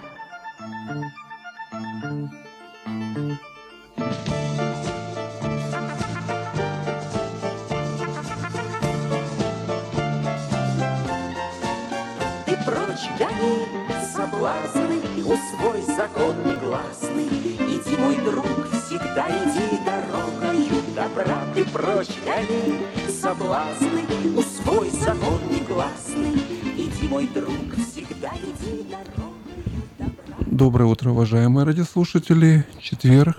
[15.97, 17.25] Закон негласный.
[17.25, 21.43] Иди, мой друг, всегда иди дорогою добра.
[21.55, 24.03] Ты прочь гони соблазны,
[24.37, 26.35] усвой закон негласный.
[26.77, 30.13] Иди, мой друг, всегда иди дорогою
[30.45, 32.63] Доброе утро, уважаемые радиослушатели.
[32.79, 33.37] Четверг,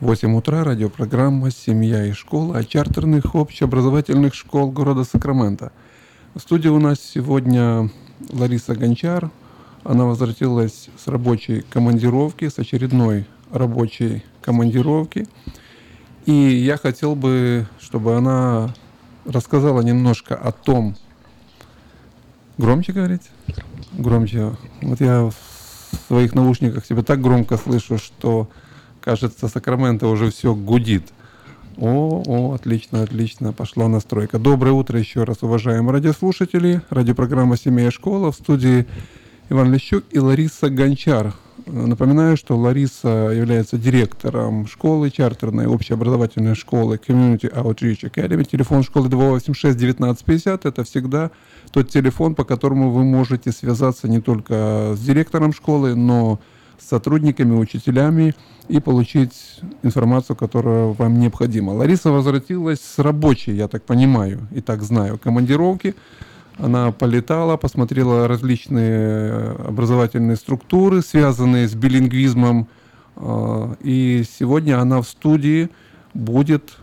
[0.00, 5.72] 8 утра, радиопрограмма «Семья и школа» от чартерных общеобразовательных школ города Сакраменто.
[6.34, 7.90] В студии у нас сегодня
[8.30, 9.30] Лариса Гончар.
[9.84, 15.26] Она возвратилась с рабочей командировки, с очередной рабочей командировки.
[16.26, 18.74] И я хотел бы, чтобы она
[19.24, 20.96] рассказала немножко о том,
[22.58, 23.30] громче говорить?
[23.92, 24.56] Громче.
[24.82, 25.34] Вот я в
[26.06, 28.48] своих наушниках себя так громко слышу, что
[29.00, 31.12] кажется, Сакраменто уже все гудит.
[31.78, 34.38] О, о, отлично, отлично, пошла настройка.
[34.38, 36.82] Доброе утро еще раз, уважаемые радиослушатели.
[36.90, 38.86] Радиопрограмма «Семья и школа» в студии
[39.50, 41.32] Иван Лещук и Лариса Гончар.
[41.64, 48.44] Напоминаю, что Лариса является директором школы, чартерной общеобразовательной школы Community Outreach Academy.
[48.44, 50.60] Телефон школы 286-1950.
[50.64, 51.30] Это всегда
[51.70, 56.40] тот телефон, по которому вы можете связаться не только с директором школы, но
[56.78, 58.34] с сотрудниками, учителями
[58.68, 61.70] и получить информацию, которая вам необходима.
[61.70, 65.94] Лариса возвратилась с рабочей, я так понимаю, и так знаю, командировки.
[66.58, 72.66] Она полетала, посмотрела различные образовательные структуры, связанные с билингвизмом.
[73.16, 75.70] э, И сегодня она в студии
[76.14, 76.76] будет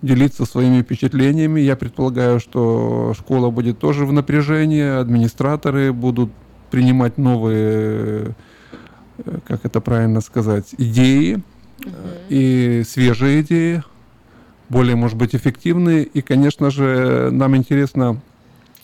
[0.00, 1.60] делиться своими впечатлениями.
[1.60, 6.30] Я предполагаю, что школа будет тоже в напряжении, администраторы будут
[6.70, 8.34] принимать новые,
[9.18, 11.42] э, как это правильно сказать, идеи
[12.30, 13.82] и свежие идеи,
[14.70, 16.04] более, может быть, эффективные.
[16.04, 18.22] И, конечно же, нам интересно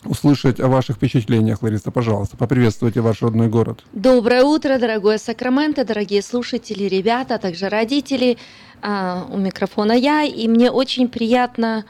[0.05, 2.37] услышать о ваших впечатлениях, Лариса, пожалуйста.
[2.37, 3.85] Поприветствуйте ваш родной город.
[3.93, 8.39] Доброе утро, дорогое Сакраменто, дорогие слушатели, ребята, а также родители.
[8.81, 11.85] А, у микрофона я, и мне очень приятно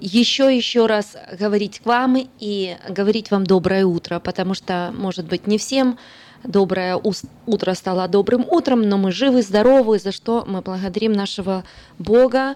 [0.00, 5.46] еще еще раз говорить к вам и говорить вам доброе утро, потому что, может быть,
[5.46, 5.98] не всем
[6.44, 7.00] доброе
[7.46, 11.64] утро стало добрым утром, но мы живы, здоровы, за что мы благодарим нашего
[11.98, 12.54] Бога,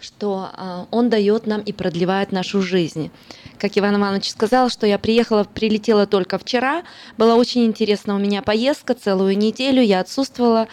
[0.00, 3.10] что а, Он дает нам и продлевает нашу жизнь.
[3.58, 6.82] Как Иван Иванович сказал, что я приехала, прилетела только вчера.
[7.16, 10.68] Была очень интересна у меня поездка, целую неделю я отсутствовала.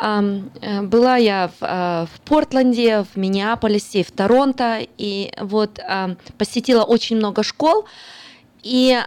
[0.00, 5.78] Э, Была я в, а, в Портленде, в Миннеаполисе, в Торонто, и вот
[6.36, 7.86] посетила очень много школ,
[8.62, 8.98] и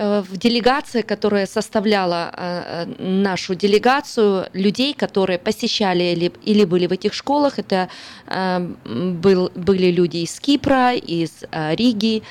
[0.00, 7.12] в делегации, которая составляла э, э, нашу делегацию людей, которые посещали или, были в этих
[7.12, 7.88] школах, это
[8.26, 8.58] э,
[9.22, 12.22] был, были люди из Кипра, из э, Риги,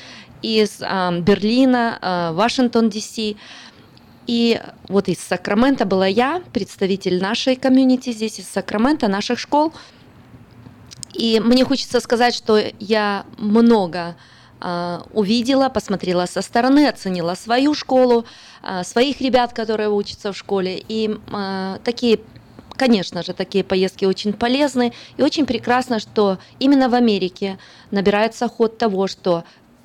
[0.42, 3.36] из э, Берлина, э, Вашингтон, Д.С.
[4.26, 9.72] И вот из Сакрамента была я, представитель нашей комьюнити здесь из Сакрамента, наших школ.
[11.14, 14.16] И мне хочется сказать, что я много
[15.12, 18.26] увидела, посмотрела со стороны, оценила свою школу,
[18.62, 20.82] а, своих ребят, которые учатся в школе.
[20.88, 22.20] И а, такие,
[22.76, 24.92] конечно же, такие поездки очень полезны.
[25.16, 27.58] И очень прекрасно, что именно в Америке
[27.90, 29.44] набирается ход того, что,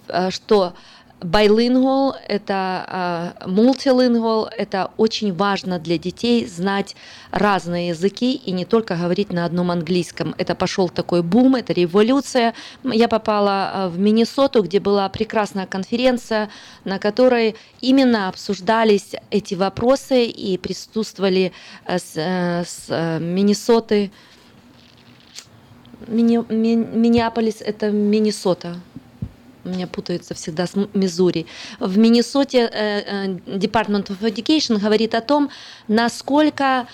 [0.10, 0.74] а, что
[1.22, 6.96] Bilingual– это multilingual, это очень важно для детей знать
[7.32, 10.36] разные языки и не только говорить на одном английском.
[10.38, 12.54] Это пошел такой бум, это революция.
[12.84, 16.50] Я попала э, в Миннесоту, где была прекрасная конференция,
[16.84, 21.54] на которой именно обсуждались эти вопросы и присутствовали
[21.86, 24.12] э, с, э, с э, Миннесоты.
[26.08, 28.76] Мини- Ми- Миннеаполис– это Миннесота
[29.66, 31.46] у меня путается всегда с Миссури.
[31.80, 35.50] В Миннесоте э, э, Department of Education говорит о том,
[35.88, 36.88] насколько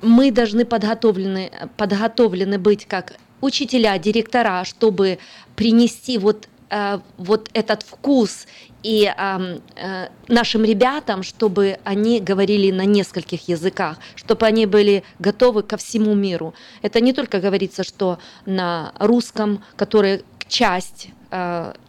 [0.00, 5.18] мы должны подготовлены, подготовлены быть как учителя, директора, чтобы
[5.56, 8.46] принести вот э, вот этот вкус
[8.82, 15.62] и э, э, нашим ребятам, чтобы они говорили на нескольких языках, чтобы они были готовы
[15.62, 16.54] ко всему миру.
[16.82, 21.23] Это не только говорится, что на русском, который часть э,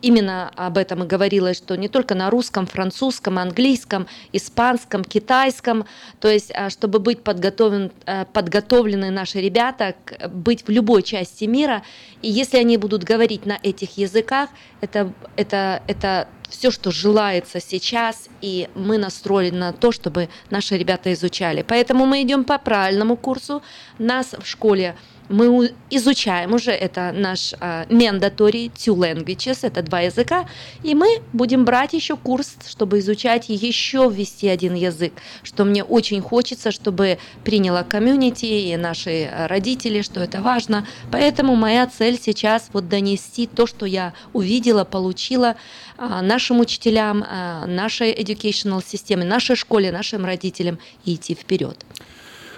[0.02, 5.86] именно об этом и говорилось, что не только на русском, французском, английском, испанском, китайском,
[6.20, 9.96] то есть а, чтобы быть подготовлен, э, подготовлены наши ребята,
[10.30, 11.84] быть в любой части мира,
[12.24, 14.50] и если они будут говорить на этих языках,
[14.82, 21.14] это, это, это все, что желается сейчас, и мы настроены на то, чтобы наши ребята
[21.14, 21.64] изучали.
[21.68, 23.62] Поэтому мы идем по правильному курсу.
[24.00, 24.96] Нас в школе
[25.30, 30.48] мы изучаем уже, это наш uh, mandatory two languages, это два языка,
[30.84, 36.22] и мы будем брать еще курс, чтобы изучать еще ввести один язык, что мне очень
[36.22, 40.88] хочется, чтобы приняла комьюнити и наши родители, что это важно.
[41.12, 45.56] Поэтому моя цель сейчас вот донести то, что я увидела, получила
[45.98, 47.26] uh, нашим учителям,
[47.68, 51.78] нашей educational системе, нашей школе, нашим родителям и идти вперед.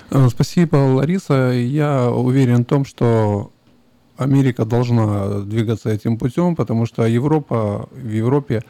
[0.09, 1.51] Э, спасибо, Лариса.
[1.51, 3.51] Я уверен в том, что
[4.17, 8.63] Америка должна двигаться этим путем, потому что Европа, в Европе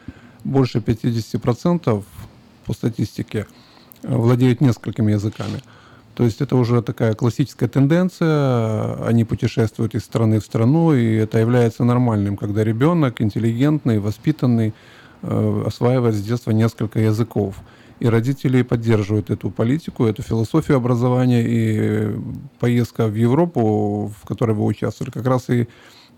[0.44, 2.04] больше 50%
[2.66, 3.46] по статистике
[4.02, 5.60] владеют несколькими языками.
[6.14, 11.38] То есть это уже такая классическая тенденция, они путешествуют из страны в страну, и это
[11.38, 14.74] является нормальным, когда ребенок интеллигентный, воспитанный,
[15.22, 17.54] э, осваивает с детства несколько языков.
[18.00, 21.44] И родители поддерживают эту политику, эту философию образования.
[21.46, 22.16] И
[22.60, 25.68] поездка в Европу, в которой вы участвовали, как раз и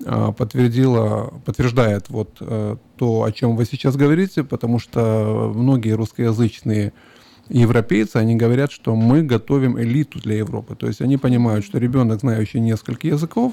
[0.07, 6.93] а, подтвердила, подтверждает вот э, то, о чем вы сейчас говорите, потому что многие русскоязычные
[7.51, 10.74] европейцы, они говорят, что мы готовим элиту для Европы.
[10.74, 13.52] То есть они понимают, что ребенок, знающий несколько языков,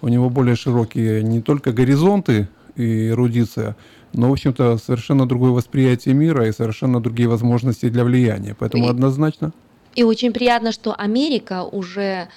[0.00, 3.74] у него более широкие не только горизонты и эрудиция,
[4.12, 8.56] но, в общем-то, совершенно другое восприятие мира и совершенно другие возможности для влияния.
[8.58, 9.52] Поэтому и, однозначно.
[9.94, 12.28] И очень приятно, что Америка уже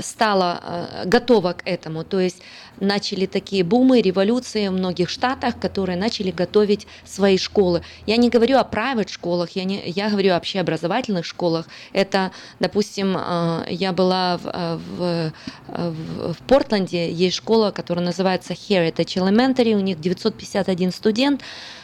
[0.00, 2.04] стала э, готова к этому.
[2.04, 2.42] То есть
[2.78, 7.82] начали такие бумы, революции в многих штатах, которые начали готовить свои школы.
[8.06, 11.66] Я не говорю о private школах, я, не, я говорю о общеобразовательных школах.
[11.92, 15.32] Это, допустим, э, я была в, в,
[15.68, 21.40] в, в Портленде, есть школа, которая называется Heritage Elementary, у них 951 студент,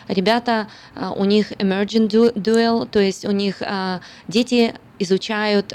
[0.09, 0.69] ребята,
[1.17, 3.63] у них emergent dual, то есть у них
[4.27, 5.73] дети изучают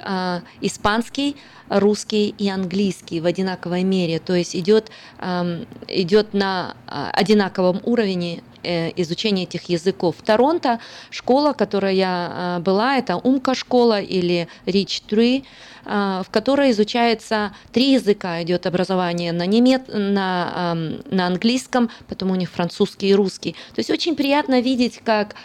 [0.62, 1.36] испанский,
[1.70, 4.92] русский и английский в одинаковой мере, то есть идет,
[5.88, 10.16] идет на а, одинаковом уровне э, изучения этих языков.
[10.26, 10.80] Торонто
[11.10, 15.44] школа, в которой я а, была, это Умка школа или Rich Tree,
[15.86, 20.78] а, в которой изучается три языка, идет образование на, немет, на,
[21.10, 23.52] на английском, потом у них французский и русский.
[23.76, 25.36] То есть очень приятно видеть, как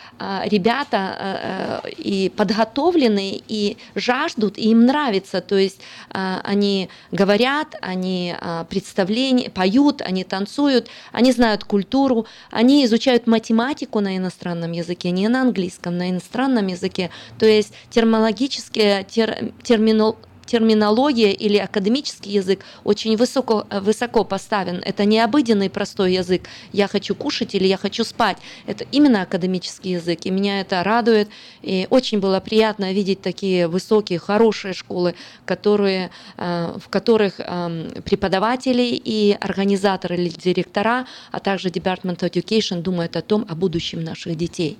[0.44, 5.40] ребята и подготовлены, и жаждут, и им нравится.
[5.40, 5.80] То есть
[6.10, 8.34] они говорят, они
[8.68, 15.42] представления, поют, они танцуют, они знают культуру, они изучают математику на иностранном языке, не на
[15.42, 17.10] английском, на иностранном языке.
[17.38, 20.16] То есть терминологические, тер, терминол,
[20.48, 24.82] терминология или академический язык очень высоко, высоко поставлен.
[24.84, 28.38] Это не обыденный простой язык «я хочу кушать» или «я хочу спать».
[28.66, 31.28] Это именно академический язык, и меня это радует.
[31.62, 35.14] И очень было приятно видеть такие высокие, хорошие школы,
[35.44, 42.80] которые, э, в которых эм, преподаватели и организаторы или директора, а также Department of Education
[42.80, 44.78] думают о том, о будущем наших детей.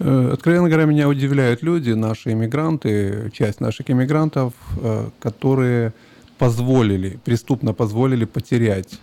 [0.00, 5.92] Э, откровенно говоря, меня удивляют люди, наши иммигранты, часть наших иммигрантов, э, которые
[6.38, 8.98] позволили, преступно позволили потерять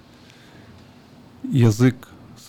[1.44, 1.96] язык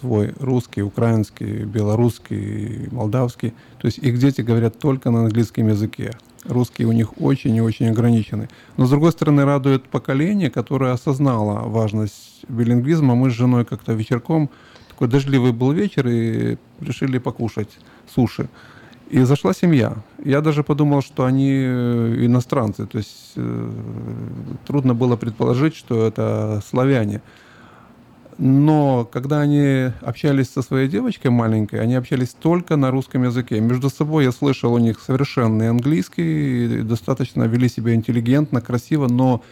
[0.00, 3.50] свой, русский, украинский, белорусский, молдавский.
[3.80, 6.12] То есть их дети говорят только на английском языке.
[6.44, 8.48] Русский у них очень и очень ограниченный.
[8.76, 13.14] Но, с другой стороны, радует поколение, которое осознало важность билингвизма.
[13.14, 14.50] Мы с женой как-то вечерком,
[14.88, 17.70] такой дождливый был вечер, и решили покушать
[18.14, 18.48] суши.
[19.10, 19.94] И зашла семья.
[20.24, 22.86] Я даже подумал, что они э, иностранцы.
[22.86, 23.70] То есть э,
[24.66, 27.20] трудно было предположить, что это славяне.
[28.38, 33.60] Но когда они общались со своей девочкой маленькой, они общались только на русском языке.
[33.60, 39.42] Между собой я слышал у них совершенный английский, достаточно вели себя интеллигентно, красиво, но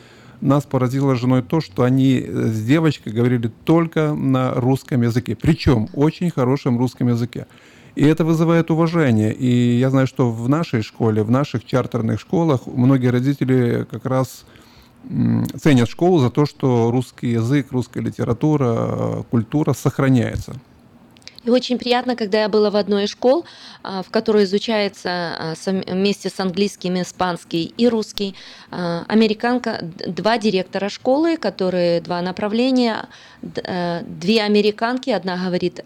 [0.41, 5.37] нас поразило женой то, что они э, с девочкой говорили только на русском языке.
[5.37, 7.47] Причем очень хорошем русском языке.
[7.95, 9.33] И это вызывает уважение.
[9.33, 14.45] И я знаю, что в нашей школе, в наших чартерных школах многие родители как раз
[15.61, 20.57] ценят школу за то, что русский язык, русская литература, э, культура сохраняется.
[21.43, 23.47] И очень приятно, когда я была в одной из школ,
[23.83, 28.35] а, в которой изучается а, вместе с английским, испанский и русский.
[28.71, 33.09] а, Американка, два директора школы, которые два направления,
[33.43, 35.81] э, две американки, одна говорит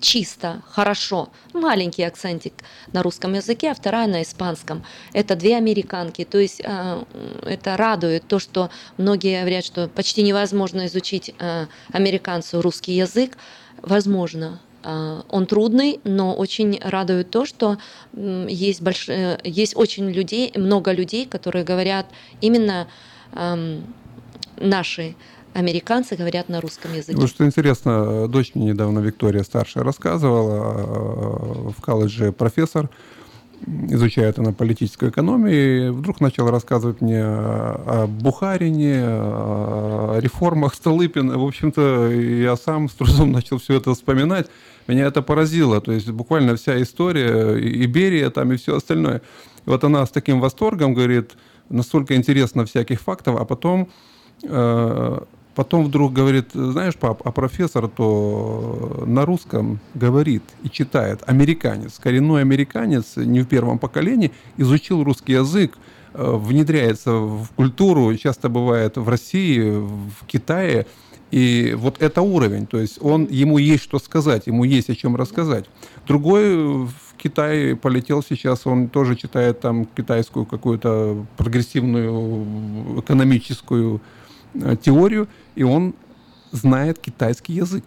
[0.00, 2.54] чисто, хорошо, маленький акцентик
[2.92, 4.84] на русском языке, а вторая на испанском.
[5.12, 6.24] Это две американки.
[6.24, 7.02] То есть э,
[7.42, 13.36] это радует то, что многие говорят, что почти невозможно изучить э, американцу русский язык.
[13.82, 14.60] Возможно.
[14.82, 17.78] Э, Он трудный, но очень радует то, что
[18.12, 19.08] есть, больш...
[19.44, 22.06] есть очень людей, много людей, которые говорят
[22.40, 22.88] именно
[23.32, 23.84] эм,
[24.56, 25.14] наши
[25.54, 27.18] американцы говорят на русском языке.
[27.18, 32.90] Вот что интересно, дочь мне недавно, Виктория старшая, рассказывала, э, в колледже профессор,
[33.88, 41.38] изучает она политическую экономию, и вдруг начал рассказывать мне о Бухарине, о реформах Столыпина.
[41.38, 44.48] В общем-то, я сам с трудом начал все это вспоминать.
[44.86, 45.80] Меня это поразило.
[45.80, 49.22] То есть буквально вся история, и Берия там и все остальное.
[49.66, 51.32] И вот она с таким восторгом говорит,
[51.70, 53.88] настолько интересно всяких фактов, а потом
[54.42, 55.18] э,
[55.54, 61.22] Потом вдруг говорит, знаешь, пап, а профессор то на русском говорит и читает.
[61.26, 65.78] Американец, коренной американец, не в первом поколении, изучил русский язык,
[66.14, 70.86] э, внедряется в культуру, часто бывает в России, в Китае.
[71.30, 75.16] И вот это уровень, то есть он, ему есть что сказать, ему есть о чем
[75.16, 75.64] рассказать.
[76.06, 84.23] Другой в Китай полетел сейчас, он тоже читает там китайскую какую-то прогрессивную экономическую э,
[84.82, 85.94] теорию, и он
[86.52, 87.84] знает китайский язык.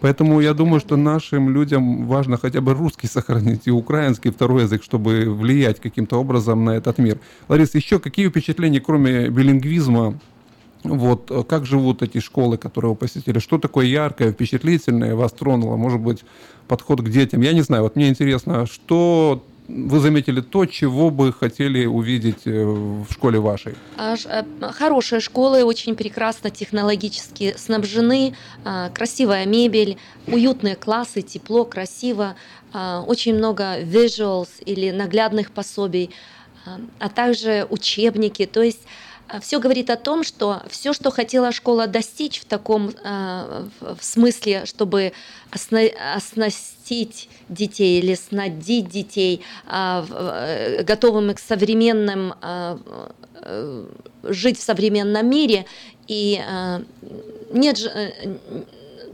[0.00, 4.84] Поэтому я думаю, что нашим людям важно хотя бы русский сохранить и украинский второй язык,
[4.84, 7.18] чтобы влиять каким-то образом на этот мир.
[7.48, 10.18] Лариса, еще какие впечатления, кроме билингвизма,
[10.84, 13.40] вот э, как живут эти школы, которые вы посетили?
[13.40, 15.76] Что такое яркое, впечатлительное вас тронуло?
[15.76, 16.24] Может быть,
[16.68, 17.40] подход к детям?
[17.40, 17.82] Я не знаю.
[17.82, 23.74] Вот мне интересно, что вы заметили то, чего бы хотели увидеть э, в школе вашей?
[23.98, 28.34] А э, Хорошие школы, очень прекрасно технологически снабжены,
[28.64, 32.34] а, красивая мебель, уютные классы, тепло, красиво,
[32.72, 36.10] а, очень много visuals или наглядных пособий,
[36.98, 38.46] а также учебники.
[38.46, 38.82] То есть
[39.40, 44.64] все говорит о том, что все, что хотела школа достичь в таком а, в смысле,
[44.64, 45.12] чтобы
[45.50, 52.78] осна- оснастить детей или снадить детей а, э, готовыми к современным а,
[53.34, 53.86] э,
[54.24, 55.66] жить в современном мире.
[56.06, 56.82] И а,
[57.52, 58.36] нет же э,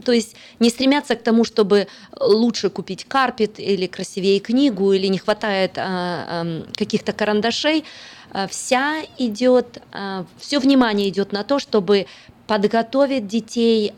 [0.05, 1.87] то есть не стремятся к тому, чтобы
[2.19, 7.83] лучше купить карпет или красивее книгу, или не хватает а, каких-то карандашей.
[8.31, 9.81] А, Вся идет,
[10.37, 12.05] все внимание идет на то, чтобы
[12.47, 13.93] подготовить детей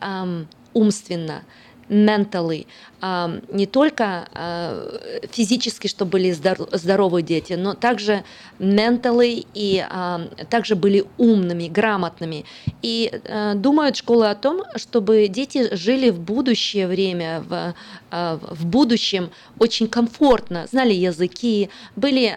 [0.72, 1.42] умственно,
[1.88, 2.66] mentally,
[3.00, 8.24] ам, не только а, физически, чтобы были здор- здоровые дети, но также
[8.58, 12.44] mentally и ам, также были умными, грамотными.
[12.82, 17.74] И э, думают школы о том, чтобы дети жили в будущее время, в,
[18.10, 22.36] в будущем очень комфортно, знали языки, были,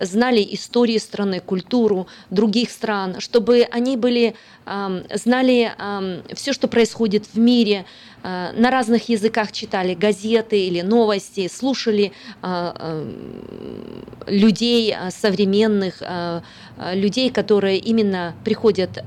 [0.00, 4.34] знали истории страны, культуру других стран, чтобы они были,
[4.66, 5.72] знали
[6.34, 7.86] все, что происходит в мире,
[8.24, 16.02] на разных языках читали газеты или новости, слушали а, а, людей современных,
[16.94, 18.98] людей, которые именно приходят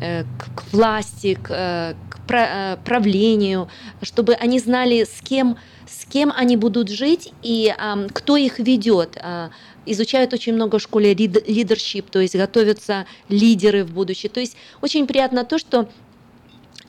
[0.00, 0.24] э,
[0.56, 3.68] к власти, к, э, к пра- э, правлению,
[4.02, 5.56] чтобы они знали, с кем,
[5.88, 7.74] с кем они будут жить и
[8.12, 9.16] кто их ведет.
[9.86, 14.30] Изучают очень много в школе лид- leadership, то есть готовятся лидеры в будущее.
[14.30, 15.88] То есть очень приятно то, что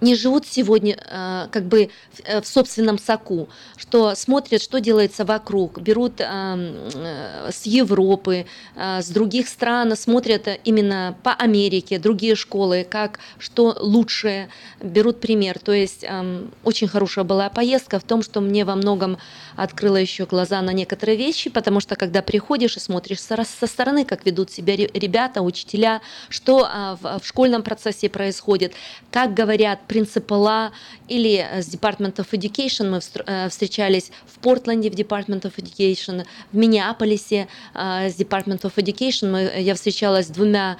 [0.01, 5.25] не живут сегодня э, как бы в, э, в собственном соку, что смотрят, что делается
[5.25, 8.45] вокруг, берут э, э, с Европы,
[8.75, 14.49] э, с других стран, смотрят э, именно по Америке, другие школы, как что лучшее,
[14.81, 15.59] берут пример.
[15.59, 19.17] То есть э, очень хорошая была поездка в том, что мне во многом
[19.55, 24.25] открыла еще глаза на некоторые вещи, потому что когда приходишь и смотришь со, стороны, как
[24.25, 28.73] ведут себя ре- ребята, учителя, что а, в, в школьном процессе происходит,
[29.11, 30.71] как говорят принципала
[31.09, 36.25] или э, с Department of Education мы э, встречались в Портленде в Department of Education,
[36.53, 40.77] в Миннеаполисе э, с Department of Education мы, я встречалась с двумя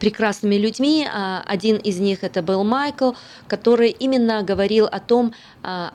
[0.00, 1.06] прекрасными людьми,
[1.46, 3.12] один из них это был Майкл,
[3.46, 5.32] который именно говорил о том,
[5.62, 5.90] о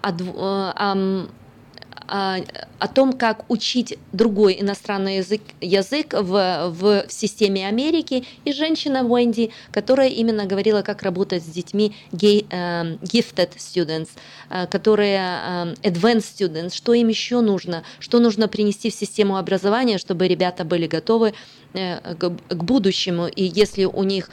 [2.08, 2.38] о, а,
[2.80, 9.06] о том, как учить другой иностранный язык, язык в, в, в системе Америки, и женщина
[9.06, 14.10] Уэнди, которая именно говорила, как работать с детьми gay, uh, gifted students,
[14.50, 19.98] uh, которые uh, advanced students, что им еще нужно, что нужно принести в систему образования,
[19.98, 21.34] чтобы ребята были готовы
[21.76, 24.30] Э, к, будущему, и если у них,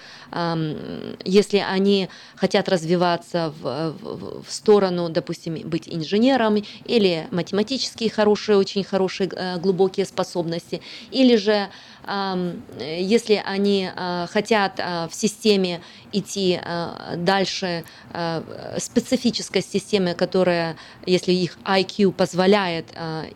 [1.24, 8.84] если они хотят развиваться в, в, в сторону, допустим, быть инженером или математические хорошие, очень
[8.84, 10.80] хорошие э, глубокие способности,
[11.10, 11.68] или же
[12.80, 15.80] если они а, хотят а, в системе
[16.14, 16.60] идти
[17.16, 17.84] дальше
[18.76, 20.76] специфической системы, которая,
[21.06, 22.86] если их IQ позволяет,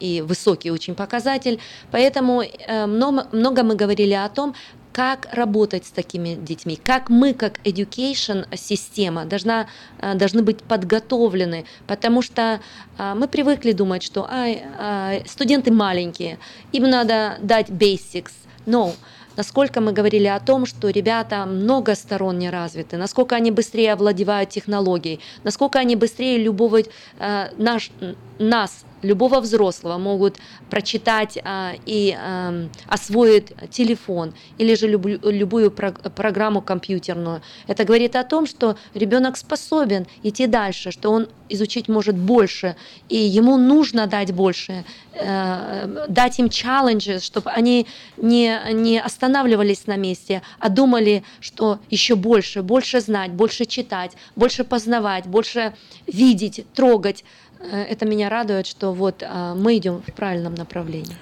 [0.00, 1.58] и высокий очень показатель.
[1.90, 4.54] Поэтому э, много мы говорили о том,
[4.96, 9.66] как работать с такими детьми, как мы, как education система, должна,
[10.14, 12.60] должны быть подготовлены, потому что
[12.96, 16.38] мы привыкли думать, что а, студенты маленькие,
[16.72, 18.32] им надо дать basics,
[18.64, 18.94] но
[19.36, 25.78] насколько мы говорили о том, что ребята многосторонне развиты, насколько они быстрее овладевают технологией, насколько
[25.78, 27.90] они быстрее любого э, наш,
[28.38, 30.36] нас, любого взрослого могут
[30.70, 37.42] прочитать а, и а, освоить телефон или же люб, любую про, программу компьютерную.
[37.66, 42.76] Это говорит о том, что ребенок способен идти дальше, что он изучить может больше,
[43.08, 44.84] и ему нужно дать больше,
[45.14, 52.16] э, дать им челленджи, чтобы они не, не останавливались на месте, а думали, что еще
[52.16, 55.74] больше, больше знать, больше читать, больше познавать, больше
[56.06, 57.24] видеть, трогать.
[57.60, 61.16] Э, это меня радует, что вот а, мы идем в правильном направлении.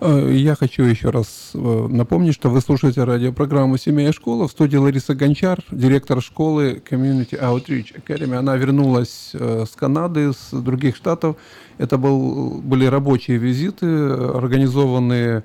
[0.00, 4.48] Э, я хочу еще раз э, напомнить, что вы слушаете радиопрограмму «Семья и школа».
[4.48, 8.34] В студии Лариса Гончар, директор школы Community Outreach Academy.
[8.34, 11.36] Она вернулась с Канады, с других штатов.
[11.78, 15.44] Это был, были рабочие визиты, организованные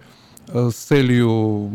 [0.53, 1.71] с целью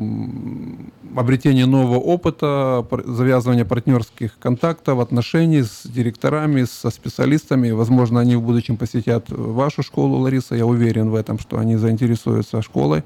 [1.16, 7.70] обретения нового опыта, завязывания партнерских контактов, отношений с директорами, со специалистами.
[7.70, 10.54] Возможно, они в будущем посетят вашу школу, Лариса.
[10.54, 13.02] Я уверен в этом, что они заинтересуются школой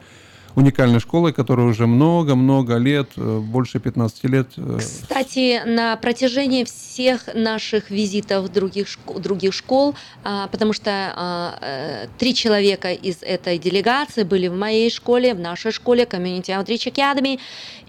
[0.54, 4.48] уникальной школой, которая уже много-много лет, э, больше 15 лет.
[4.56, 8.86] Э, Кстати, на протяжении всех наших визитов других,
[9.18, 9.94] других школ,
[10.24, 15.40] а, потому что а, э, три человека из этой делегации были в моей школе, в
[15.40, 17.38] нашей школе, Community Outreach Academy,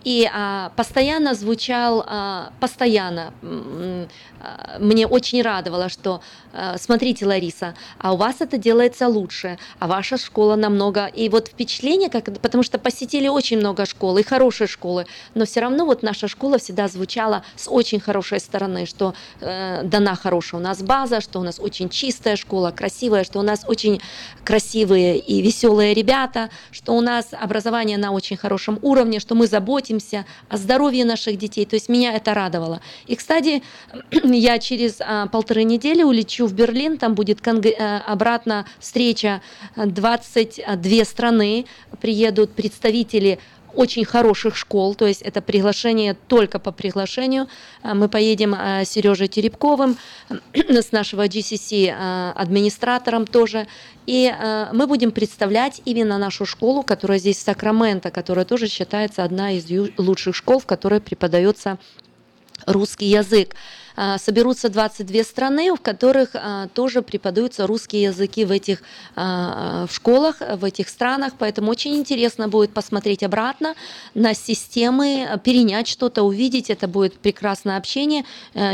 [0.04, 2.06] и а, постоянно звучал,
[2.60, 3.34] постоянно
[4.80, 6.22] мне очень радовало, что
[6.78, 11.06] смотрите, Лариса, а у вас это делается лучше, а ваша школа намного...
[11.06, 15.62] И вот впечатление, как, потому что посетили очень много школ, и хорошие школы, но все
[15.62, 20.64] равно вот наша школа всегда звучала с очень хорошей стороны, что э, дана хорошая у
[20.64, 24.02] нас база, что у нас очень чистая школа, красивая, что у нас очень
[24.44, 30.26] красивые и веселые ребята, что у нас образование на очень хорошем уровне, что мы заботимся
[30.50, 31.66] о здоровье наших детей.
[31.66, 32.82] То есть меня это радовало.
[33.08, 33.64] И, кстати,
[34.38, 37.66] я через а, полторы недели улечу в Берлин, там будет конг...
[37.66, 39.42] а, обратно встреча
[39.78, 41.66] 22 страны,
[42.02, 43.40] приеду будут представители
[43.74, 47.48] очень хороших школ, то есть это приглашение только по приглашению.
[47.84, 49.98] А, мы поедем а, с Сережей Теребковым,
[50.54, 53.68] с нашего GCC а, администратором тоже,
[54.08, 54.34] и
[54.74, 59.66] мы будем представлять именно нашу школу, которая здесь в Сакраменто, которая тоже считается одна из
[59.98, 61.78] лучших школ, в которой преподается
[62.66, 63.56] русский язык.
[63.96, 68.82] А, соберутся 22 страны, в которых а, тоже преподаются русские языки в этих
[69.16, 73.76] а, в школах, в этих странах, поэтому очень интересно будет посмотреть обратно
[74.14, 78.26] на системы, перенять что-то, увидеть, это будет прекрасное общение.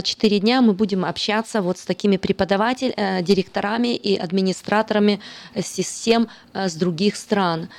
[0.04, 5.20] Четыре дня мы будем общаться вот с такими преподавателями, э, директорами и администраторами
[5.62, 7.70] систем с других стран.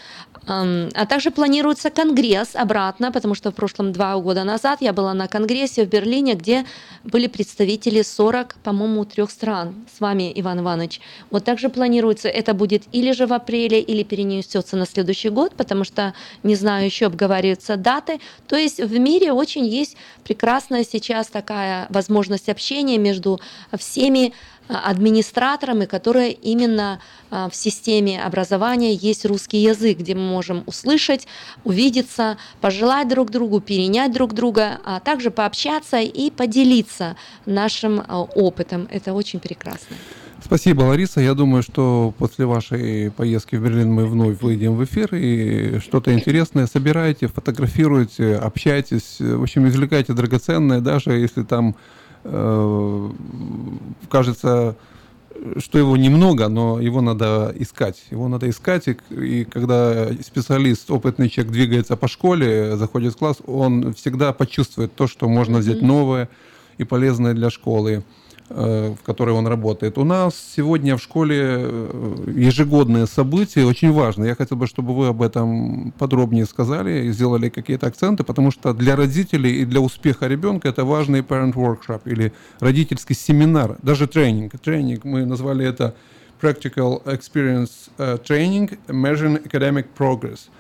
[0.49, 5.29] А также планируется конгресс обратно, потому что в прошлом два года назад я была на
[5.29, 6.65] конгрессе в Берлине, где
[7.05, 9.75] были представители 40, по-моему, трех стран.
[9.95, 11.01] С вами, Иван Иванович.
[11.31, 15.85] Вот также планируется, это будет или же в апреле, или перенесется на следующий год, потому
[15.85, 18.19] что, не знаю, еще обговариваются даты.
[18.47, 23.39] То есть в мире очень есть прекрасная сейчас такая возможность общения между
[23.77, 24.33] всеми
[24.69, 27.01] администраторами, которые именно
[27.31, 31.27] а, в системе образования есть русский язык, где мы можем услышать,
[31.65, 37.16] увидеться, пожелать друг другу, перенять друг друга, а также пообщаться и поделиться
[37.47, 38.89] нашим а, опытом.
[38.90, 39.97] Это очень прекрасно.
[40.45, 41.20] Спасибо, Лариса.
[41.20, 46.15] Я думаю, что после вашей поездки в Берлин мы вновь выйдем в эфир и что-то
[46.15, 51.74] интересное собираете, фотографируете, общайтесь, в общем, извлекайте драгоценное, даже если там
[54.11, 54.77] кажется,
[55.59, 58.03] что его немного, но его надо искать.
[58.11, 63.39] Его надо искать, и, и когда специалист, опытный человек двигается по школе, заходит в класс,
[63.47, 66.29] он всегда почувствует то, что можно взять новое
[66.79, 68.05] и полезное для школы.
[68.51, 69.99] Э, в которой он работает.
[69.99, 74.25] У нас сегодня в школе э, ежегодные события, очень важно.
[74.25, 78.73] Я хотел бы, чтобы вы об этом подробнее сказали и сделали какие-то акценты, потому что
[78.73, 84.59] для родителей и для успеха ребенка это важный parent workshop или родительский семинар, даже тренинг.
[84.59, 85.95] Тренинг, мы назвали это
[86.41, 90.49] Practical Experience э, Training Measuring Academic Progress–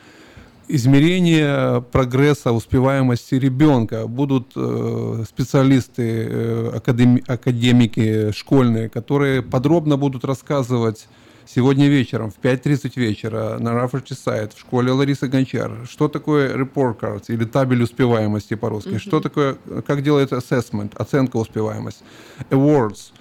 [0.68, 4.06] измерение прогресса, успеваемости ребенка.
[4.06, 11.08] Будут э, специалисты, э, академи, академики школьные, которые подробно будут рассказывать
[11.46, 17.00] сегодня вечером в 5.30 вечера на Rafferty сайт в школе Ларисы Гончар, что такое report
[17.00, 18.98] cards или табель успеваемости по-русски, mm-hmm.
[18.98, 22.04] что такое, как делается assessment, оценка успеваемости,
[22.50, 23.12] awards–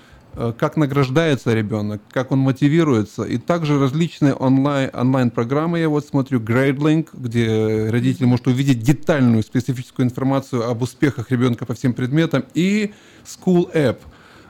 [0.57, 3.23] как награждается ребенок, как он мотивируется.
[3.23, 5.79] И также различные онлайн, онлайн-программы.
[5.79, 11.73] Я вот смотрю GradeLink, где родитель может увидеть детальную специфическую информацию об успехах ребенка по
[11.73, 12.43] всем предметам.
[12.53, 12.93] И
[13.25, 13.97] School App.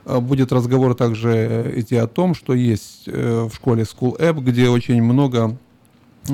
[0.04, 4.68] Э, будет разговор также идти о том, что есть э, в школе School App, где
[4.68, 5.67] очень много Э,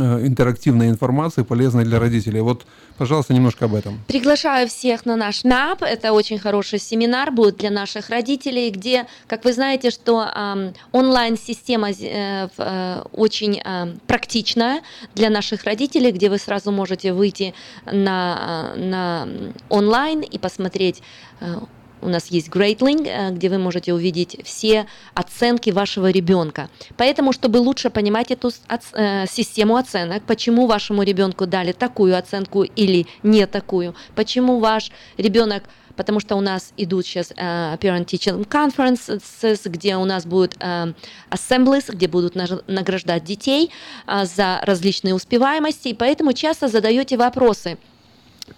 [0.02, 2.40] интерактивной информации, полезной для родителей.
[2.40, 2.66] Вот,
[2.98, 4.00] пожалуйста, немножко об этом.
[4.06, 5.82] Приглашаю всех на наш МАП.
[5.82, 11.90] Это очень хороший семинар будет для наших родителей, где, как вы знаете, что э, онлайн-система
[11.90, 14.82] э, э, очень э, практичная
[15.14, 17.54] для наших родителей, где вы сразу можете выйти
[17.86, 19.28] на, э, на
[19.68, 21.02] онлайн и посмотреть
[21.40, 21.60] э,
[22.04, 26.68] у нас есть GradeLink, э, где вы можете увидеть все оценки вашего ребенка.
[26.96, 33.06] Поэтому, чтобы лучше понимать эту э, систему оценок, почему вашему ребенку дали такую оценку или
[33.22, 35.64] не такую, почему ваш ребенок
[35.96, 40.92] потому что у нас идут сейчас uh, Parent Teaching Conferences, где у нас будут uh,
[41.30, 43.70] assemblies, где будут награждать детей
[44.08, 47.78] uh, за различные успеваемости, и поэтому часто задаете вопросы–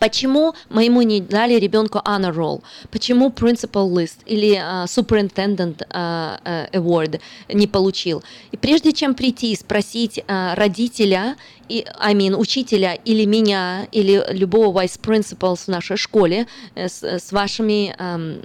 [0.01, 2.63] Почему моему не дали ребенку honor roll?
[2.91, 8.25] Почему principal list или uh, superintendent uh, award не получил?
[8.51, 11.37] И прежде чем прийти и спросить uh, родителя,
[11.69, 17.33] и, I mean, учителя или меня, или любого vice principal в нашей школе с, с
[17.33, 18.45] вашими um,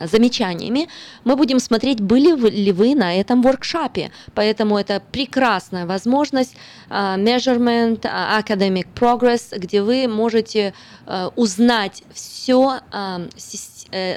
[0.00, 0.88] замечаниями,
[1.24, 4.10] мы будем смотреть, были ли вы на этом воркшопе.
[4.34, 6.54] Поэтому это прекрасная возможность
[6.88, 10.74] uh, measurement, uh, academic progress, где вы можете
[11.06, 13.30] uh, узнать все uh,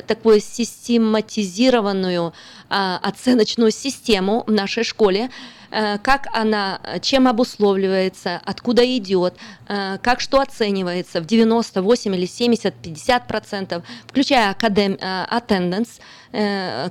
[0.07, 2.33] такую систематизированную
[2.69, 5.62] оценочную систему в нашей школе, Э,
[6.03, 9.35] как она, чем обусловливается, откуда идет,
[9.67, 15.99] э, как что оценивается в 98 или 70, 50 процентов, включая академ, э, attendance,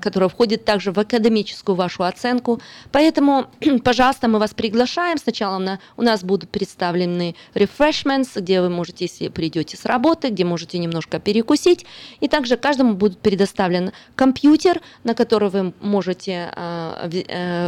[0.01, 2.61] которая входит также в академическую вашу оценку.
[2.93, 3.49] Поэтому,
[3.85, 5.19] пожалуйста, мы вас приглашаем.
[5.19, 10.45] Сначала на, у нас будут представлены refreshments, где вы можете, если придете с работы, где
[10.45, 11.85] можете немножко перекусить.
[12.21, 16.53] И также каждому будет предоставлен компьютер, на который вы можете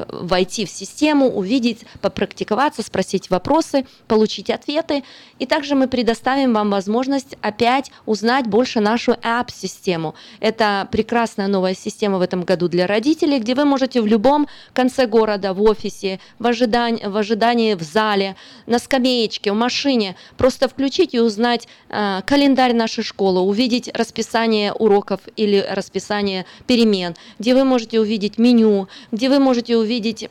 [0.08, 5.04] войти в систему тему, увидеть, попрактиковаться, спросить вопросы, получить ответы.
[5.38, 10.14] И также мы предоставим вам возможность опять узнать больше нашу App-систему.
[10.40, 15.06] Это прекрасная новая система в этом году для родителей, где вы можете в любом конце
[15.06, 21.12] города, в офисе, в ожидании, в, ожидании в зале, на скамеечке, в машине просто включить
[21.12, 28.00] и узнать э, календарь нашей школы, увидеть расписание уроков или расписание перемен, где вы можете
[28.00, 30.30] увидеть меню, где вы можете увидеть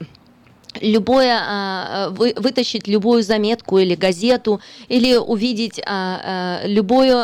[0.81, 7.23] любое, а, вы, вытащить любую заметку или газету, или увидеть а, а, любую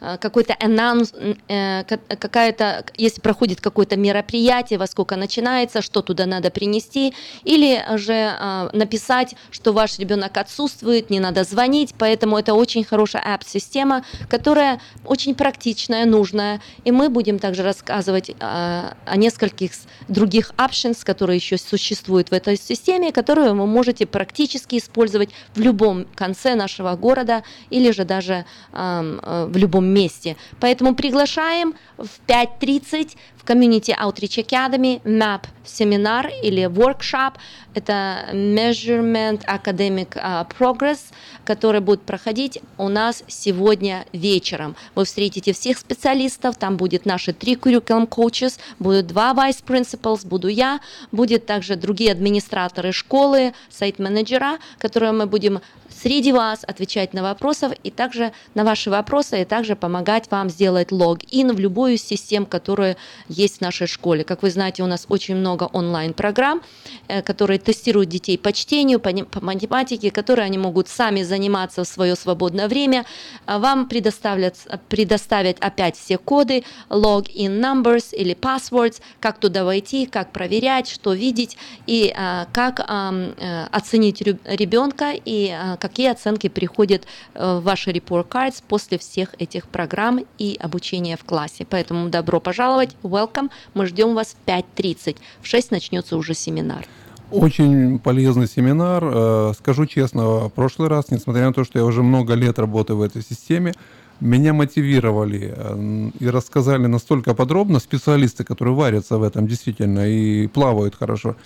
[0.00, 1.12] какой-то анонс,
[1.48, 7.14] э, какая-то, если проходит какое-то мероприятие, во сколько начинается, что туда надо принести,
[7.44, 14.04] или же написать, что ваш ребенок отсутствует, не надо звонить, поэтому это очень хорошая app-система,
[14.28, 19.72] которая очень практичная, нужная, и мы будем также рассказывать о нескольких
[20.08, 26.06] других options, которые еще существуют в этой системе, которую вы можете практически использовать в любом
[26.14, 30.36] конце нашего города или же даже э, в любом месте.
[30.60, 37.34] Поэтому приглашаем в 5.30 в Community Outreach Academy MAP семинар или workshop.
[37.74, 40.10] Это Measurement Academic
[40.58, 41.12] Progress,
[41.44, 44.76] который будет проходить у нас сегодня вечером.
[44.94, 50.48] Вы встретите всех специалистов, там будет наши три curriculum coaches, будут два vice principals, буду
[50.48, 50.80] я,
[51.12, 55.60] будет также другие администраторы школы, сайт-менеджера, которые мы будем
[56.00, 60.92] среди вас отвечать на вопросы и также на ваши вопросы, и также помогать вам сделать
[60.92, 62.96] логин в любую систему, которую
[63.28, 64.24] есть в нашей школе.
[64.24, 66.62] Как вы знаете, у нас очень много онлайн-программ,
[67.08, 69.10] э, которые тестируют детей по чтению, по,
[69.40, 73.04] математике, которые они могут сами заниматься в свое свободное время.
[73.46, 74.56] А Вам предоставят,
[74.88, 81.56] предоставят опять все коды, login numbers или passwords, как туда войти, как проверять, что видеть
[81.86, 88.28] и а, как э, оценить ребенка и а, какие оценки приходят э, в ваши report
[88.28, 91.66] cards после всех этих программ и обучения в классе.
[91.68, 93.50] Поэтому добро пожаловать, welcome.
[93.74, 95.16] Мы ждем вас в 5.30.
[95.40, 96.86] В 6 начнется уже семинар.
[97.30, 99.02] Очень полезный семинар.
[99.04, 102.98] Э, Скажу честно, в прошлый раз, несмотря на то, что я уже много лет работаю
[102.98, 103.72] в этой системе,
[104.20, 110.94] меня мотивировали э, и рассказали настолько подробно специалисты, которые варятся в этом действительно и плавают
[110.94, 111.36] хорошо.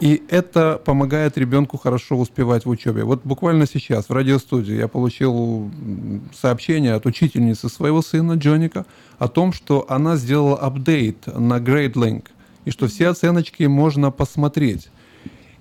[0.00, 3.02] И это помогает ребенку хорошо успевать в учебе.
[3.02, 5.70] Вот буквально сейчас в радиостудии я получил
[6.32, 8.86] сообщение от учительницы своего сына Джоника
[9.18, 12.26] о том, что она сделала апдейт на GradeLink,
[12.64, 14.88] и что все оценочки можно посмотреть.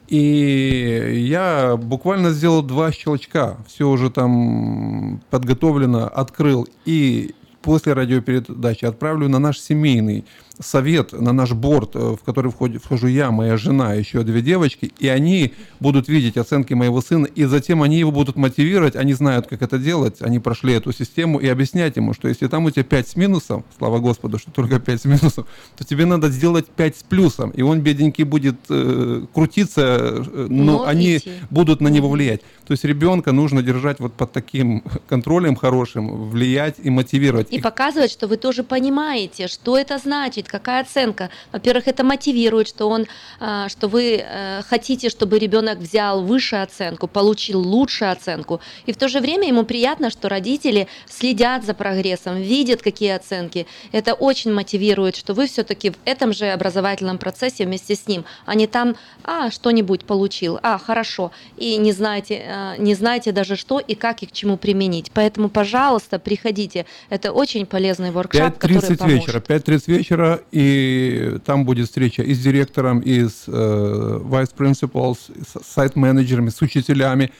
[0.07, 3.57] И я буквально сделал два щелчка.
[3.67, 6.67] Все уже там подготовлено, открыл.
[6.85, 10.25] И после радиопередачи отправлю на наш семейный
[10.59, 14.91] совет, на наш борт, э, в который входит, вхожу я, моя жена, еще две девочки,
[14.99, 19.47] и они будут видеть оценки моего сына, и затем они его будут мотивировать, они знают,
[19.47, 22.83] как это делать, они прошли эту систему, и объяснять ему, что если там у тебя
[22.83, 25.45] 5 с минусом, слава Господу, что только 5 с минусом,
[25.77, 30.79] то тебе надо сделать 5 с плюсом, и он, бедненький, будет э, крутиться, э, но,
[30.79, 31.31] Но они идти.
[31.49, 32.41] будут на него влиять.
[32.65, 37.47] То есть ребенка нужно держать вот под таким контролем хорошим, влиять и мотивировать.
[37.51, 41.29] И показывать, что вы тоже понимаете, что это значит, какая оценка.
[41.51, 43.07] Во-первых, это мотивирует, что он,
[43.39, 48.61] а, что вы э, хотите, чтобы ребенок взял выше оценку, получил лучшую оценку.
[48.85, 53.67] И в то же время ему приятно, что родители следят за прогрессом, видят, какие оценки.
[53.91, 58.55] Это очень мотивирует, что вы все-таки в этом же образовательном процессе вместе с ним, а
[58.55, 63.79] не там, а, что-нибудь получил, а, хорошо, и не знаете, э, не знаете даже что
[63.79, 65.11] и как и к чему применить.
[65.13, 66.85] Поэтому, пожалуйста, приходите.
[67.09, 69.27] Это очень полезный воркшоп, который 5.30 поможет.
[69.27, 75.17] вечера, 5.30 вечера, и там будет встреча и с директором, и с э, vice principals,
[75.45, 77.31] с сайт-менеджерами, с учителями.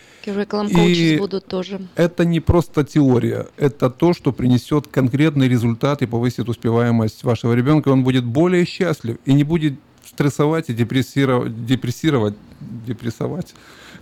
[1.16, 1.82] И будут тоже.
[1.96, 7.90] Это не просто теория, это то, что принесет конкретный результат и повысит успеваемость вашего ребенка.
[7.90, 9.74] Он будет более счастлив и не будет
[10.06, 13.54] стрессовать и депрессировать, депрессировать, депрессовать,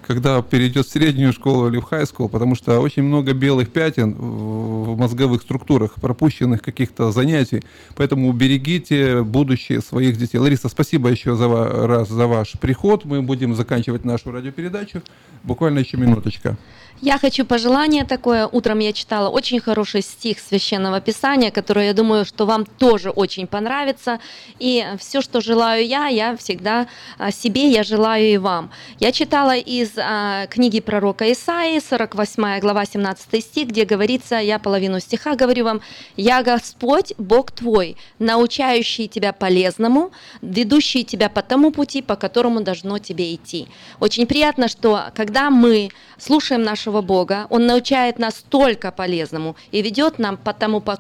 [0.06, 4.14] когда перейдет в среднюю школу или в high school, потому что очень много белых пятен
[4.14, 7.64] в мозговых структурах, пропущенных каких-то занятий.
[7.96, 10.38] Поэтому берегите будущее своих детей.
[10.38, 13.06] Лариса, спасибо еще за, раз за ваш приход.
[13.06, 15.02] Мы будем заканчивать нашу радиопередачу.
[15.44, 16.58] Буквально еще минуточка.
[17.02, 18.48] Я хочу пожелание такое.
[18.48, 23.48] Утром я читала очень хороший стих Священного Писания, который, я думаю, что вам тоже очень
[23.48, 24.22] понравится.
[24.60, 28.72] И все, что желаю я, я всегда а, себе, я желаю и вам.
[28.98, 35.02] Я читала из а, книги пророка Исаии, 48 глава, 17 стих, где говорится, я половину
[35.02, 35.82] стиха говорю вам,
[36.16, 40.12] «Я Господь, Бог твой, научающий тебя полезному,
[40.42, 43.68] ведущий тебя по тому пути, по которому должно тебе идти».
[44.00, 50.20] Очень приятно, что когда мы слушаем нашего Бога, Он научает нас только полезному и ведет
[50.20, 50.98] нам по тому, по,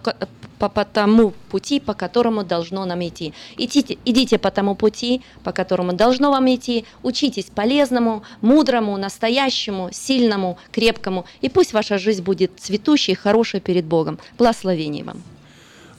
[0.60, 3.34] по, по тому пути, по которому должно нам идти.
[3.58, 10.58] Идите, идите по тому пути, по которому должно вам идти, учитесь полезному, мудрому, настоящему, сильному,
[10.72, 14.18] крепкому, и пусть ваша жизнь будет цветущей, хорошей перед Богом.
[14.38, 15.35] Благословений вам.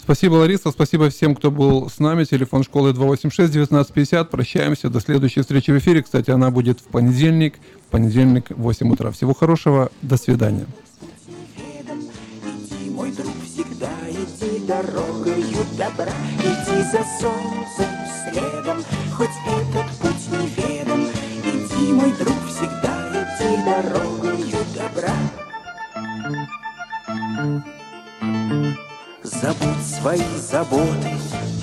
[0.06, 0.70] Спасибо, Лариса.
[0.70, 2.22] Спасибо всем, кто был с нами.
[2.22, 4.26] Телефон школы 286-1950.
[4.26, 4.88] Прощаемся.
[4.88, 6.00] До следующей встречи в эфире.
[6.00, 7.54] Кстати, она будет в понедельник.
[7.88, 9.10] В понедельник в 8 утра.
[9.10, 9.90] Всего хорошего.
[10.02, 10.64] До свидания.
[14.68, 17.86] Дорогою добра, иди за солнцем
[18.30, 18.78] следом,
[19.16, 21.06] хоть этот путь неведом.
[21.44, 25.14] Иди, мой друг, всегда иди дорогою добра.
[29.26, 31.10] Забудь свои заботы,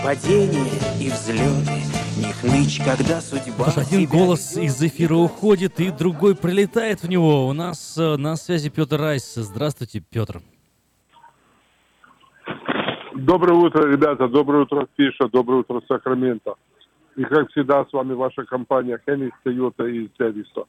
[0.03, 0.67] падения
[0.99, 1.79] и взлеты,
[2.19, 7.47] не хнычь, когда судьба Слушай, один голос из эфира уходит, и другой прилетает в него.
[7.47, 9.35] У нас э, на связи Петр Райс.
[9.35, 10.41] Здравствуйте, Петр.
[13.15, 14.27] Доброе утро, ребята.
[14.27, 15.29] Доброе утро, Фиша.
[15.29, 16.55] Доброе утро, Сакраменто.
[17.15, 20.65] И как всегда, с вами ваша компания Хеннис, Тойота и Сервиса.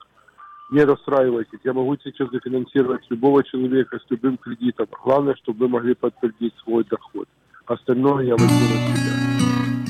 [0.71, 1.59] не расстраивайтесь.
[1.63, 4.87] Я могу сейчас зафинансировать любого человека с любым кредитом.
[5.03, 7.27] Главное, чтобы вы могли подтвердить свой доход.
[7.65, 9.13] Остальное я возьму на себя.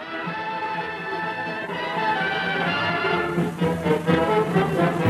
[3.41, 4.30] Thank you.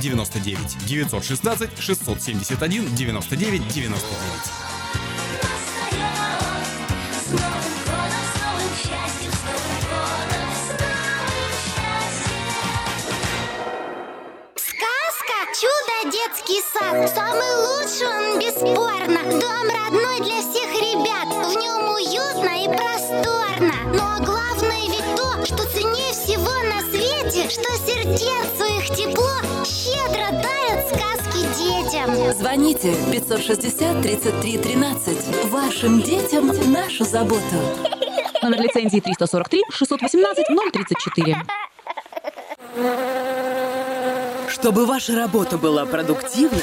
[0.00, 4.08] 99 916 671 99 99.
[14.56, 19.22] Сказка «Чудо детский сад» Самый лучший он, бесспорно.
[19.40, 21.28] Дом родной для всех ребят.
[21.28, 23.74] В нем уютно и просторно.
[23.92, 30.26] Ну а главное ведь то, что ценнее всего на свете Что сердцу их тепло щедро
[30.42, 35.44] дарят сказки детям Звоните 560 33 13.
[35.50, 37.56] Вашим детям нашу заботу.
[38.42, 41.36] Номер лицензии 343 618 034.
[44.50, 46.62] Чтобы ваша работа была продуктивна,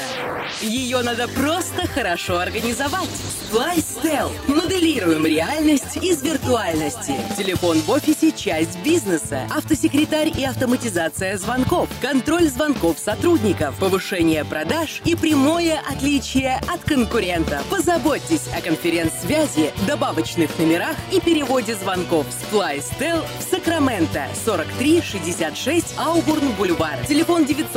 [0.60, 3.08] ее надо просто хорошо организовать.
[3.52, 4.30] Splystel.
[4.48, 7.14] Моделируем реальность из виртуальности.
[7.36, 9.42] Телефон в офисе– часть бизнеса.
[9.54, 11.88] Автосекретарь и автоматизация звонков.
[12.00, 13.76] Контроль звонков сотрудников.
[13.78, 17.64] Повышение продаж и прямое отличие от конкурентов.
[17.70, 22.26] Позаботьтесь о конференц-связи, добавочных номерах и переводе звонков.
[22.26, 24.26] Splystel в Сакраменто.
[24.44, 26.98] 4366 Аубурн Бульвар.
[27.06, 27.75] Телефон 916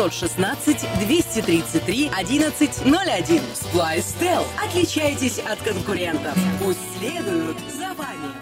[1.00, 3.42] 233 1101.
[3.54, 4.46] Splystel.
[4.66, 6.38] Отличайтесь от конкурентов.
[6.64, 8.39] Пусть следуют за вами.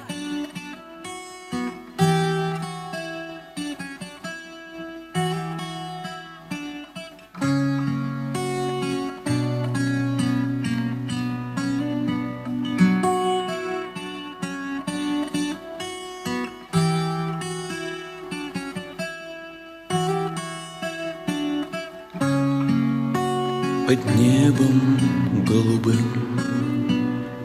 [23.87, 24.99] Под небом
[25.47, 26.41] голубым.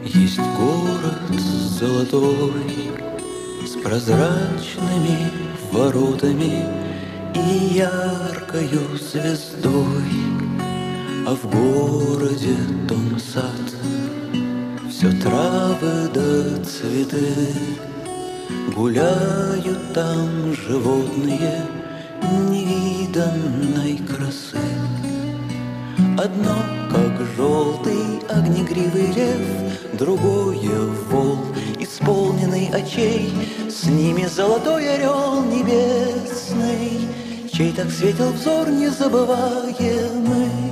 [0.03, 2.91] Есть город золотой
[3.65, 5.31] С прозрачными
[5.71, 6.65] воротами
[7.33, 10.03] И яркою звездой.
[11.25, 12.57] А в городе
[12.89, 13.77] том сад
[14.89, 17.55] Все травы да цветы.
[18.75, 21.65] Гуляют там животные
[22.49, 23.92] Невиданной
[28.73, 29.39] огнегривый лев,
[29.93, 30.79] другое
[31.09, 31.37] вол,
[31.79, 33.31] исполненный очей,
[33.69, 37.07] с ними золотой орел небесный,
[37.51, 40.62] чей так светил взор незабываемый.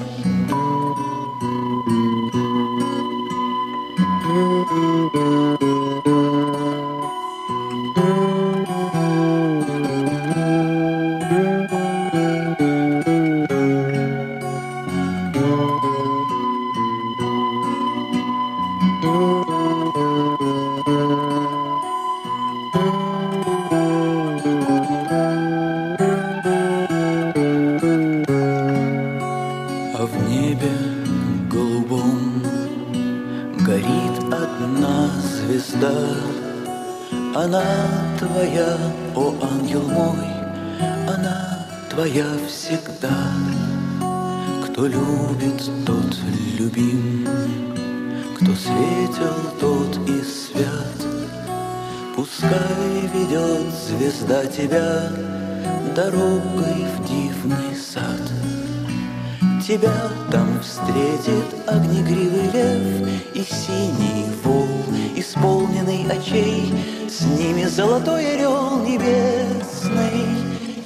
[59.72, 64.68] Тебя там встретит огнегривый лев И синий вол,
[65.16, 66.74] исполненный очей
[67.08, 70.28] С ними золотой орел небесный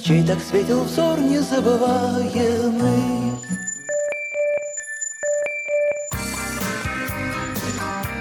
[0.00, 3.32] Чей так светил взор незабываемый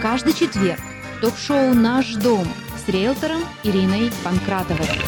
[0.01, 0.81] Каждый четверг
[1.21, 2.47] ток-шоу «Наш дом»
[2.83, 5.04] с риэлтором Ириной Панкратовой.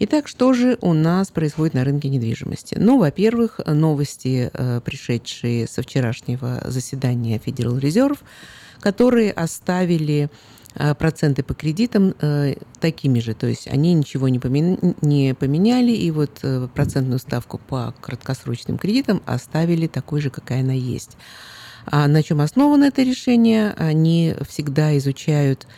[0.00, 2.76] Итак, что же у нас происходит на рынке недвижимости?
[2.78, 8.18] Ну, во-первых, новости, э, пришедшие со вчерашнего заседания Federal Reserve,
[8.80, 10.30] которые оставили
[10.74, 14.96] э, проценты по кредитам э, такими же, то есть они ничего не, помен...
[15.00, 16.42] не поменяли, и вот
[16.74, 21.16] процентную ставку по краткосрочным кредитам оставили такой же, какая она есть.
[21.86, 23.74] А на чем основано это решение?
[23.76, 25.70] Они всегда изучают Э,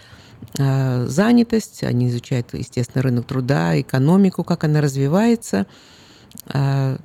[0.59, 5.67] занятость, они изучают, естественно, рынок труда, экономику, как она развивается,
[6.53, 6.99] э,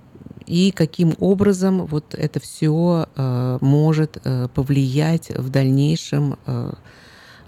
[0.47, 4.17] и каким образом вот это все э, может
[4.53, 6.37] повлиять в дальнейшем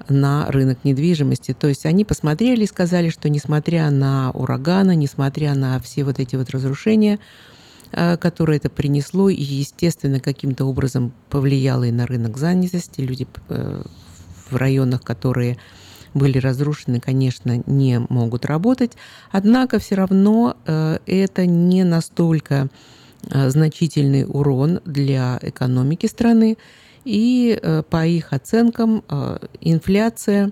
[0.10, 1.54] на рынок недвижимости.
[1.54, 6.36] То есть они посмотрели и сказали, что несмотря на ураганы, несмотря на все вот эти
[6.36, 7.20] вот разрушения,
[7.92, 13.28] которые это принесло, и, естественно, каким-то образом повлияло и на рынок занятости, люди
[14.54, 15.58] в районах, которые
[16.14, 18.94] были разрушены, конечно, не могут работать.
[19.32, 22.70] Однако все равно э, это не настолько
[23.30, 26.58] э, значительный урон для экономики страны.
[27.04, 29.04] И э, по их оценкам
[29.60, 30.52] инфляция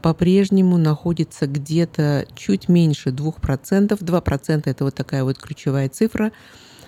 [0.00, 3.88] по-прежнему находится где-то чуть меньше 2%.
[3.88, 6.32] 2% это вот такая вот ключевая цифра.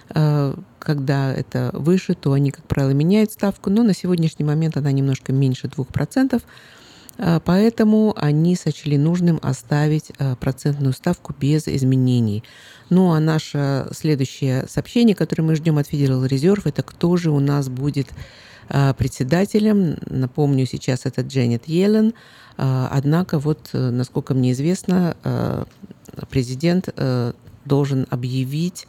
[0.08, 5.32] Когда это выше, то они, как правило, меняют ставку, но на сегодняшний момент она немножко
[5.32, 6.42] меньше 2%.
[7.18, 12.44] А, поэтому они сочли нужным оставить а, процентную ставку без изменений.
[12.90, 17.40] Ну а наше следующее сообщение, которое мы ждем от Federal Reserve, это кто же у
[17.40, 18.08] нас будет
[18.68, 19.96] а, председателем.
[20.06, 22.14] Напомню, сейчас это Дженнет Йеллен.
[22.56, 25.16] Однако, вот, насколько мне известно,
[26.28, 26.88] президент
[27.64, 28.88] должен объявить,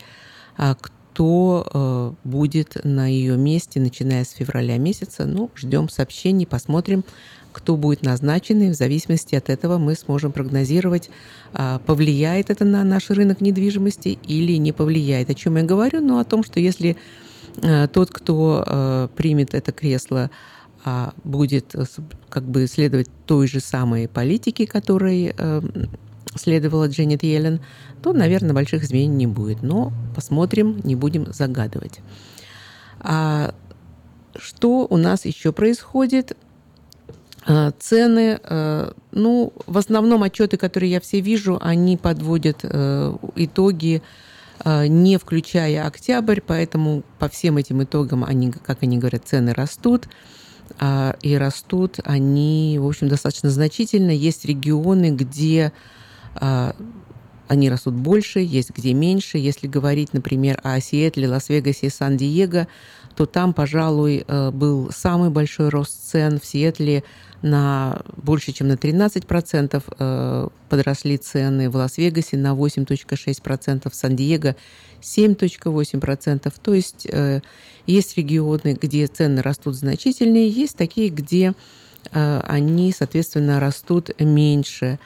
[0.57, 5.25] кто будет на ее месте, начиная с февраля месяца.
[5.25, 7.03] Ну, ждем сообщений, посмотрим,
[7.51, 11.09] кто будет назначен, и в зависимости от этого мы сможем прогнозировать,
[11.53, 15.29] а, повлияет это на наш рынок недвижимости или не повлияет.
[15.29, 16.01] О чем я говорю?
[16.01, 16.95] Ну, о том, что если
[17.61, 20.29] а, тот, кто а, примет это кресло,
[21.25, 21.75] будет
[22.29, 25.35] как бы следовать той же самой политике, которой
[26.35, 27.59] следовала Дженнет Йеллен,
[28.01, 29.61] то, наверное, больших изменений не будет.
[29.61, 31.99] Но посмотрим, не будем загадывать.
[32.99, 33.53] А
[34.35, 36.37] что у нас еще происходит?
[37.45, 44.01] А, цены, э, ну, в основном отчеты, которые я все вижу, они подводят э, итоги,
[44.65, 50.09] не включая октябрь, поэтому по всем этим итогам, они, как они говорят, цены растут.
[50.77, 54.11] А, и растут они, в общем, достаточно значительно.
[54.11, 55.98] Есть регионы, где а,
[57.49, 59.39] они растут больше, есть где меньше.
[59.39, 62.67] Если говорить, например, о Сиэтле, Лас-Вегасе и Сан-Диего,
[63.15, 66.39] то там, пожалуй, э, был самый большой рост цен.
[66.39, 67.03] В Сиэтле
[67.41, 74.55] на больше, чем на 13% э, подросли цены, в Лас-Вегасе на 8,6%, в Сан-Диего
[75.01, 76.53] 7,8%.
[76.61, 77.41] То есть э,
[77.87, 81.55] есть регионы, где цены растут значительнее, есть такие, где
[82.11, 84.99] они, соответственно, растут меньше.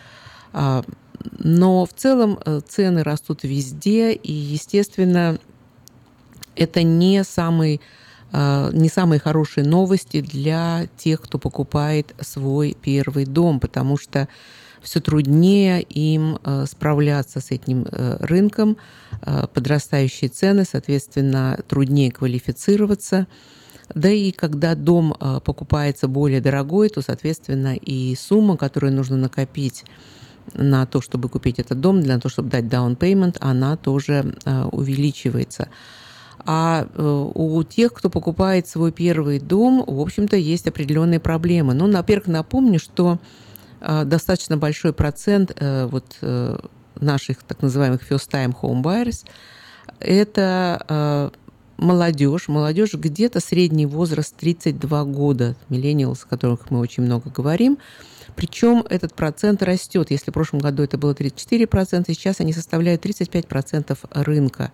[1.32, 5.40] Но в целом цены растут везде, и, естественно,
[6.56, 7.82] это не самый
[8.36, 14.28] а, не самые хорошие новости для тех, кто покупает свой первый дом, потому что
[14.82, 18.76] все труднее им а, справляться с этим э, рынком,
[19.54, 23.28] подрастающие цены, соответственно, труднее квалифицироваться.
[23.94, 29.86] Да и когда дом покупается более дорогой, то, соответственно, и сумма, которую нужно накопить
[30.54, 34.36] на то, чтобы купить этот дом, для того, чтобы дать down payment, она тоже
[34.72, 35.70] увеличивается.
[36.46, 41.74] А э, у тех, кто покупает свой первый дом, в общем-то, есть определенные проблемы.
[41.74, 43.20] Ну, во-первых, напомню, что
[43.80, 46.18] э, достаточно большой процент э, вот
[47.00, 49.26] наших так называемых first-time home buyers–
[50.00, 51.32] это
[51.78, 52.48] молодежь.
[52.48, 57.80] Молодежь где-то средний возраст 32 года, миллениалс, о которых мы очень много говорим.
[58.36, 60.12] Причем этот процент растет.
[60.12, 64.72] Если в прошлом году это было 34%, сейчас они составляют 35% рынка.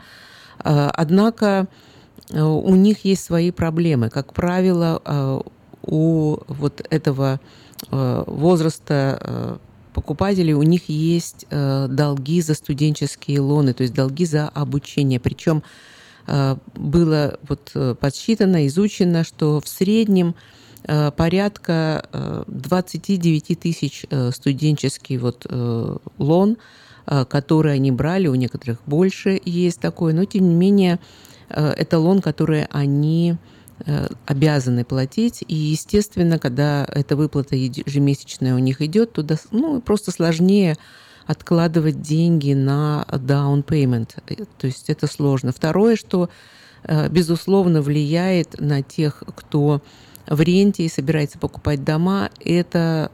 [0.64, 1.68] Э, однако
[2.32, 4.10] э, у них есть свои проблемы.
[4.10, 5.42] Как правило, э,
[5.84, 7.40] у вот этого
[7.92, 9.58] возраста
[9.94, 15.22] покупателей у них есть долги за студенческие лоны, то есть долги за обучение.
[15.22, 15.64] Причем
[16.76, 17.72] было вот
[18.02, 20.36] подсчитано, изучено, что в среднем
[20.86, 25.46] порядка 29 тысяч студенческий вот
[26.18, 26.58] лон–
[27.12, 31.00] Э, которые они брали, у некоторых больше есть такое, но тем не менее
[31.50, 33.36] э, это лон, который они
[33.84, 35.44] э, обязаны платить.
[35.48, 40.78] И, естественно, когда эта выплата ежемесячная у них идет, туда ну, просто сложнее
[41.26, 44.12] откладывать деньги на down payment.
[44.60, 45.52] То есть это сложно.
[45.52, 46.30] Второе, что,
[47.12, 49.82] безусловно, влияет на тех, кто
[50.30, 53.12] в ренте и собирается покупать дома, это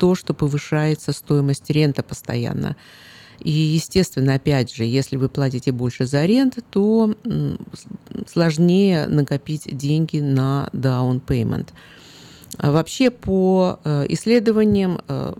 [0.00, 2.76] то, что повышается стоимость рента постоянно.
[3.38, 7.14] И, естественно, опять же, если вы платите больше за аренду, то
[8.30, 11.68] сложнее накопить деньги на down payment.
[12.58, 15.34] А вообще, по э, исследованиям, э,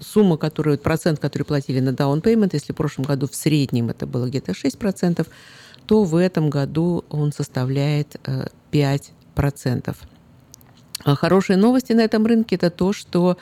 [0.00, 4.06] сумма, которую, процент, который платили на down payment, если в прошлом году в среднем это
[4.06, 5.26] было где-то 6%,
[5.86, 8.16] то в этом году он составляет
[8.70, 9.96] 5%.
[11.04, 13.36] Э, а хорошие новости на этом рынке– это то, что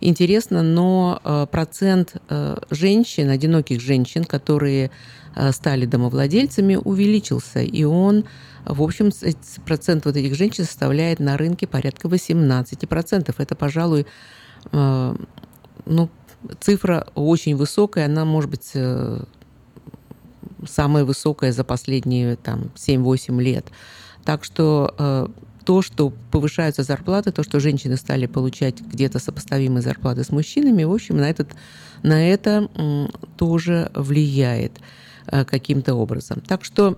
[0.00, 4.90] интересно, но э, процент э, женщин, одиноких женщин, которые
[5.34, 7.60] э, стали домовладельцами, увеличился.
[7.60, 8.24] И он,
[8.64, 9.10] в общем,
[9.64, 13.34] процент вот этих женщин составляет на рынке порядка 18%.
[13.38, 14.06] Это, пожалуй,
[14.72, 16.10] ну,
[16.58, 18.72] цифра очень высокая, она может быть
[20.66, 23.66] самая высокая за последние там, 7-8 лет.
[24.24, 25.30] Так что
[25.66, 30.92] то, что повышаются зарплаты, то, что женщины стали получать где-то сопоставимые зарплаты с мужчинами, в
[30.92, 31.48] общем, на, этот,
[32.04, 32.70] на это
[33.36, 34.78] тоже влияет
[35.26, 36.40] э, каким-то образом.
[36.46, 36.96] Так что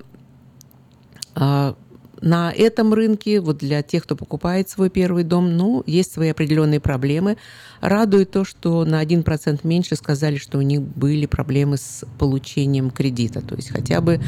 [1.35, 1.77] а,
[2.21, 6.81] на этом рынке, вот для тех, кто покупает свой первый дом, ну, есть свои определенные
[6.81, 7.37] проблемы.
[7.81, 13.41] Радует то, что на 1% меньше сказали, что у них были проблемы с получением кредита.
[13.41, 14.21] То есть хотя бы,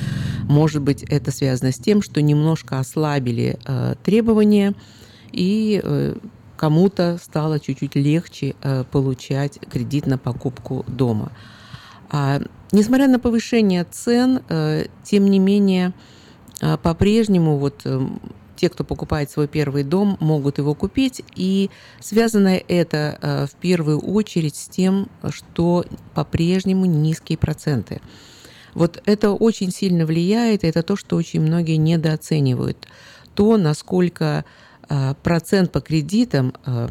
[0.44, 4.74] может быть, это связано с тем, что немножко ослабили э, требования,
[5.32, 6.16] и э,
[6.56, 11.32] кому-то стало чуть-чуть легче э, получать кредит на покупку дома.
[12.10, 12.40] А,
[12.72, 15.92] несмотря на повышение цен, э, тем не менее,
[16.60, 18.20] по-прежнему вот эм,
[18.60, 21.22] те, кто покупает свой первый дом, могут его купить.
[21.34, 28.02] И связано это э, в первую очередь с тем, что по-прежнему низкие проценты.
[28.74, 32.86] Вот это очень сильно влияет, это то, что очень многие недооценивают.
[33.34, 34.44] То, насколько
[34.90, 36.88] э, процент по кредитам э,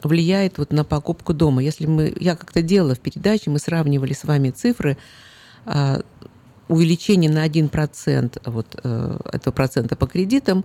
[0.00, 1.60] влияет вот на покупку дома.
[1.60, 4.96] Если мы, я как-то делала в передаче, мы сравнивали с вами цифры
[6.68, 10.64] увеличение на 1% вот, э, этого процента по кредитам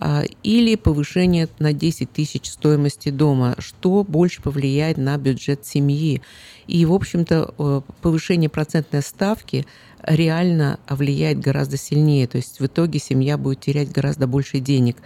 [0.00, 6.22] а, или повышение на 10 тысяч стоимости дома, что больше повлияет на бюджет семьи.
[6.66, 9.66] И, в общем-то, э, повышение процентной ставки
[10.02, 12.28] реально влияет гораздо сильнее.
[12.28, 14.98] То есть в итоге семья будет терять гораздо больше денег.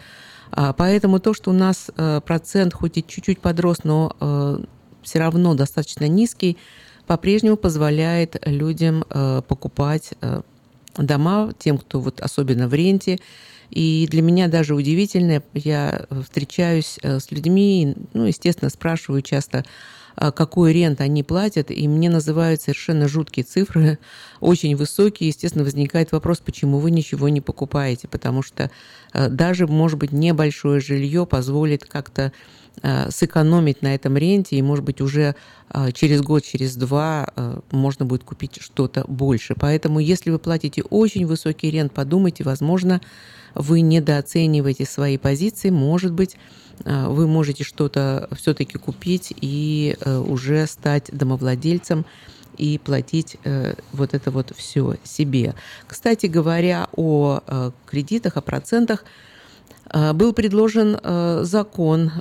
[0.51, 4.66] А, поэтому то, что у нас э, процент хоть и чуть-чуть подрос, но
[5.02, 6.56] все равно достаточно низкий,
[7.06, 10.42] по-прежнему позволяет людям э, покупать э,
[10.96, 13.18] дома, тем, кто вот особенно в ренте.
[13.70, 19.64] И для меня даже удивительно, я встречаюсь э, с людьми, ну, естественно, спрашиваю часто,
[20.14, 23.98] а, какой рент они платят, и мне называют совершенно жуткие цифры,
[24.40, 25.28] очень высокие.
[25.28, 28.70] Естественно, возникает вопрос, почему вы ничего не покупаете, потому что
[29.14, 32.32] даже, может быть, небольшое жилье позволит как-то
[33.11, 35.36] сэкономить на этом ренте, и, может быть, уже
[35.70, 37.28] э, через год, через два
[37.70, 39.55] можно будет купить что-то больше.
[39.59, 43.01] Поэтому, если вы платите очень высокий рент, подумайте, возможно,
[43.55, 46.36] вы недооцениваете свои позиции, может быть,
[46.85, 52.05] Э, вы можете что-то все-таки купить и э, уже стать домовладельцем
[52.59, 55.55] и платить э, вот это вот все себе.
[55.86, 57.40] Кстати говоря о
[57.86, 59.05] кредитах, о процентах,
[60.14, 60.98] был предложен
[61.44, 62.12] закон,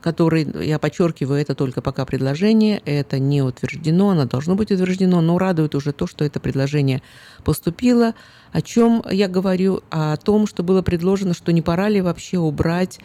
[0.00, 5.38] который, я подчеркиваю, это только пока предложение, это не утверждено, оно должно быть утверждено, но
[5.38, 7.02] радует уже то, что это предложение
[7.44, 8.14] поступило.
[8.52, 9.82] О чем я говорю?
[9.90, 12.98] О том, что было предложено, что не пора ли вообще убрать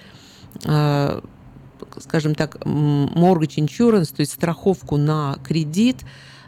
[0.65, 1.21] Э,
[1.99, 6.05] скажем так, mortgage insurance, то есть страховку на кредит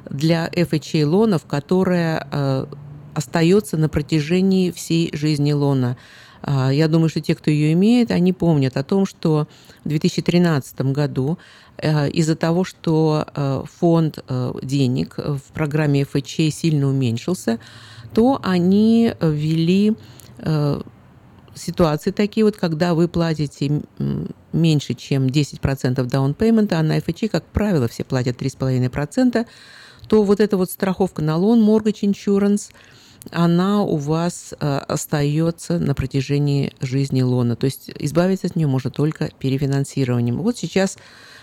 [0.10, 2.66] для FHA лонов, которая э,
[3.14, 5.98] остается на протяжении всей жизни лона.
[6.42, 9.48] А, я думаю, что те, кто ее имеет, они помнят о том, что
[9.84, 11.38] в 2013 году
[11.78, 13.26] э, из-за того, что
[13.80, 14.20] фонд
[14.62, 17.60] денег в программе FHA сильно уменьшился,
[18.14, 19.96] то они ввели
[21.56, 23.82] ситуации такие вот, когда вы платите
[24.54, 29.46] меньше, чем 10% down payment, а на FHA, как правило, все платят 3,5%,
[30.08, 32.72] то вот эта вот страховка на лон, mortgage insurance,
[33.32, 37.56] она у вас э, остается на протяжении жизни лона.
[37.56, 40.38] То есть избавиться от нее можно только перефинансированием.
[40.42, 40.98] Вот сейчас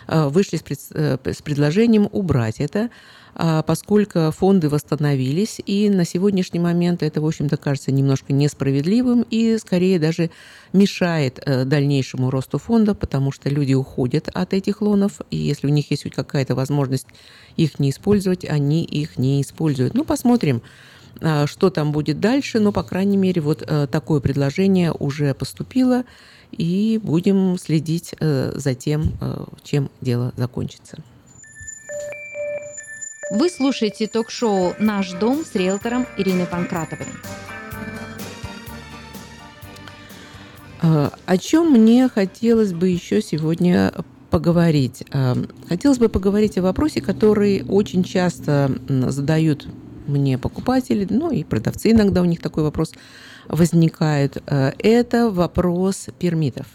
[0.08, 0.62] э, вышли с
[0.92, 2.90] э, предложением убрать это.
[3.38, 9.58] А, поскольку фонды восстановились, и на сегодняшний момент это, в общем-то, кажется немножко несправедливым и
[9.58, 10.30] скорее даже
[10.72, 15.90] мешает дальнейшему росту фонда, потому что люди уходят от этих лонов, и если у них
[15.90, 17.08] есть хоть какая-то возможность
[17.58, 19.92] их не использовать, они их не используют.
[19.92, 20.62] Ну, посмотрим,
[21.46, 26.04] что там будет дальше, но, по крайней мере, вот э, такое предложение уже поступило,
[26.52, 29.14] и будем следить э, за тем,
[29.64, 30.98] чем дело закончится.
[33.30, 37.06] Вы слушаете ток-шоу «Наш дом» с риэлтором Ириной Панкратовой.
[40.80, 43.92] А, о чем мне хотелось бы еще сегодня
[44.30, 45.02] поговорить?
[45.10, 45.34] А,
[45.68, 49.66] хотелось бы поговорить о вопросе, который очень часто задают
[50.08, 52.92] мне покупатели, ну и продавцы иногда у них такой вопрос
[53.48, 54.42] возникает.
[54.46, 56.66] А, это вопрос пермитов.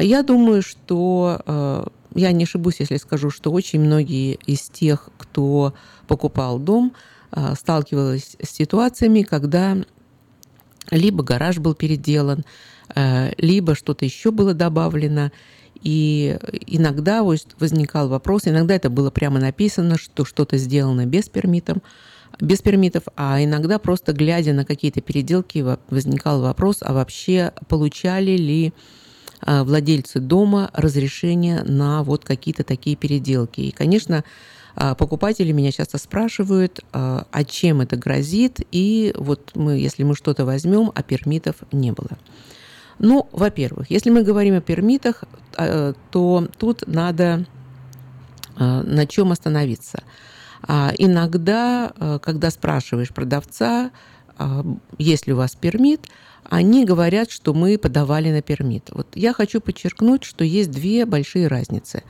[0.00, 5.74] Я думаю, что я не ошибусь, если скажу, что очень многие из тех, кто
[6.06, 6.92] покупал дом,
[7.30, 9.76] а, сталкивались с ситуациями, когда
[10.90, 12.44] либо гараж был переделан,
[12.94, 15.32] а, либо что-то еще было добавлено.
[15.82, 21.78] И иногда возникал вопрос, иногда это было прямо написано, что что-то сделано без пермитов,
[22.42, 28.72] без пермитов, а иногда просто глядя на какие-то переделки возникал вопрос, а вообще получали ли
[29.40, 33.60] а, владельцы дома разрешение на вот какие-то такие переделки.
[33.60, 34.24] И, конечно,
[34.74, 40.16] а, покупатели меня часто спрашивают, а, а чем это грозит, и вот мы, если мы
[40.16, 42.18] что-то возьмем, а пермитов не было.
[42.98, 45.24] Ну, во-первых, если мы говорим о пермитах,
[45.56, 47.46] то тут надо
[48.56, 50.02] на чем остановиться.
[50.68, 53.90] Иногда, когда спрашиваешь продавца,
[54.98, 56.06] есть ли у вас пермит,
[56.44, 58.90] они говорят, что мы подавали на пермит.
[58.92, 62.02] Вот я хочу подчеркнуть, что есть две большие разницы.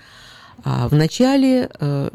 [0.65, 2.11] А, Вначале э,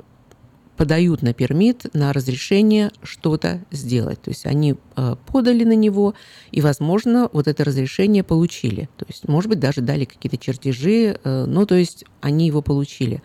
[0.76, 4.22] подают на пермит, на разрешение что-то сделать.
[4.22, 6.16] То есть они э, подали на него,
[6.52, 8.90] и, возможно, вот это разрешение получили.
[8.98, 13.22] То есть, может быть, даже дали какие-то чертежи, э, ну, то есть они его получили.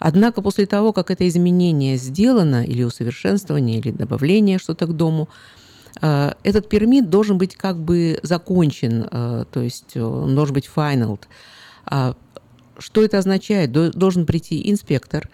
[0.00, 5.28] Однако после того, как это изменение сделано, или усовершенствование, или добавление что-то к дому,
[6.00, 11.20] Э, этот пермит должен быть как бы закончен, э, то есть он должен быть final.
[11.84, 12.14] А
[12.78, 13.72] что это означает?
[13.72, 15.28] Должен прийти инспектор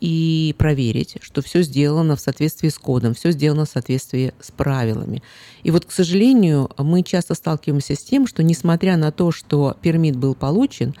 [0.00, 5.22] и проверить, что все сделано в соответствии с кодом, все сделано в соответствии с правилами.
[5.62, 10.16] И вот, к сожалению, мы часто сталкиваемся с тем, что несмотря на то, что пермит
[10.16, 10.94] был получен,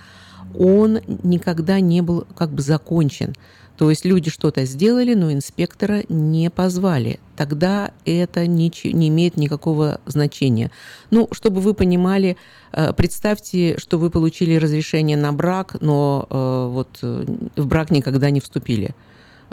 [0.58, 3.34] он никогда не был как бы закончен.
[3.80, 7.18] То есть люди что-то сделали, но инспектора не позвали.
[7.34, 10.70] Тогда это не, не имеет никакого значения.
[11.10, 12.36] Ну, чтобы вы понимали,
[12.72, 17.24] э, представьте, что вы получили разрешение на брак, но э, вот э,
[17.56, 18.94] в брак никогда не вступили.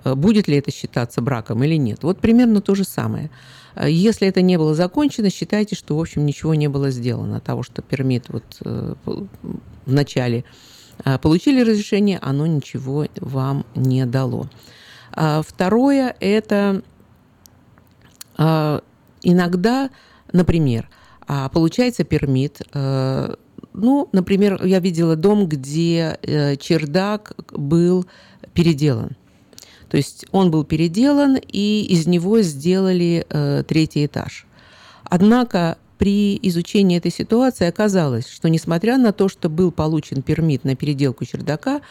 [0.03, 2.03] будет ли это считаться браком или нет.
[2.03, 3.29] Вот примерно то же самое.
[3.81, 7.39] Если это не было закончено, считайте, что, в общем, ничего не было сделано.
[7.39, 10.43] Того, что пермит вот в начале
[11.21, 14.47] получили разрешение, оно ничего вам не дало.
[15.11, 16.81] А Второе– это
[18.37, 18.81] а,
[19.23, 19.89] иногда,
[20.31, 20.89] например,
[21.27, 22.61] а, получается пермит,
[23.77, 28.07] ну, например, я видела дом, где э, чердак был
[28.53, 29.15] переделан.
[29.87, 34.47] То есть он был переделан, и из него сделали э, третий этаж.
[35.03, 40.75] Однако при изучении этой ситуации оказалось, что несмотря на то, что был получен пермит на
[40.75, 41.81] переделку чердака,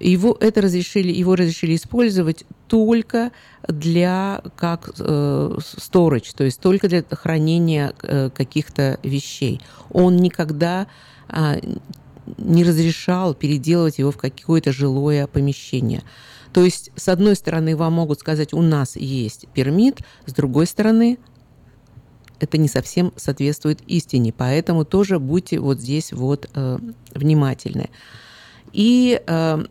[0.00, 3.32] его, это разрешили, его разрешили использовать только
[3.66, 9.60] для как э, storage, то есть только для хранения э, каких-то вещей.
[9.90, 10.86] Он никогда
[11.28, 11.56] а,
[12.36, 16.02] не разрешал переделывать его в какое-то жилое помещение.
[16.52, 21.18] То есть, с одной стороны, вам могут сказать, у нас есть пермит, с другой стороны,
[22.40, 26.78] это не совсем соответствует истине, поэтому тоже будьте вот здесь вот э,
[27.14, 27.90] внимательны.
[28.72, 29.64] И э,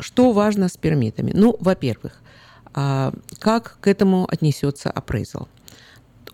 [0.00, 1.32] что важно с пермитами?
[1.34, 2.20] Ну, во-первых,
[2.74, 5.48] э, как к этому отнесется appraisal?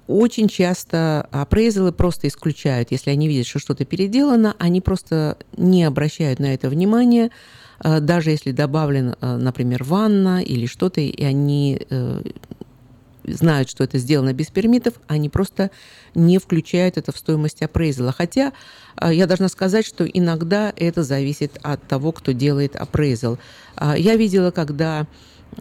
[0.06, 6.40] Очень часто апрейзелы просто исключают, если они видят, что что-то переделано, они просто не обращают
[6.40, 7.31] на это внимания,
[7.82, 12.23] э, даже если добавлен, э, например, ванна или что-то, и они э,
[13.27, 15.71] знают, что это сделано без пермитов, они просто
[16.15, 18.13] не включают это в стоимость апрейзела.
[18.13, 18.53] Хотя
[19.03, 23.39] я должна сказать, что иногда это зависит от того, кто делает апрейзел.
[23.81, 25.07] Я видела, когда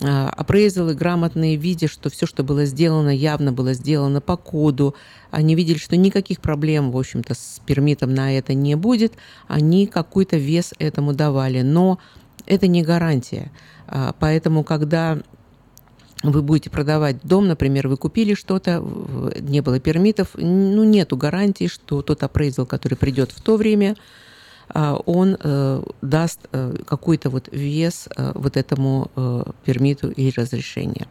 [0.02, 4.96] апрейзелы грамотные, видя, что все, что было сделано, явно было сделано по коду,
[5.30, 9.14] они видели, что никаких проблем, в общем-то, с пермитом на это не будет,
[9.48, 11.62] они какой-то вес этому давали.
[11.62, 12.00] Но
[12.46, 13.52] это не гарантия.
[14.20, 15.20] Поэтому, когда
[16.24, 18.84] вы будете продавать дом, например, вы купили что-то,
[19.40, 23.96] не было пермитов, ну, нету гарантии, что тот апрейзел, который придет в то время,
[24.74, 29.12] он э, даст э, какой-то вот вес э, вот этому
[29.66, 31.08] пермиту и разрешению.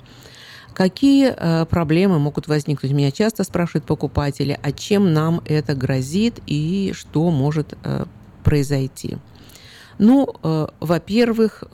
[0.74, 2.92] Какие проблемы могут возникнуть?
[2.92, 7.74] Меня часто спрашивают покупатели, а чем нам это грозит и что может
[8.42, 9.18] произойти?
[9.98, 10.34] Ну,
[10.80, 11.64] во-первых,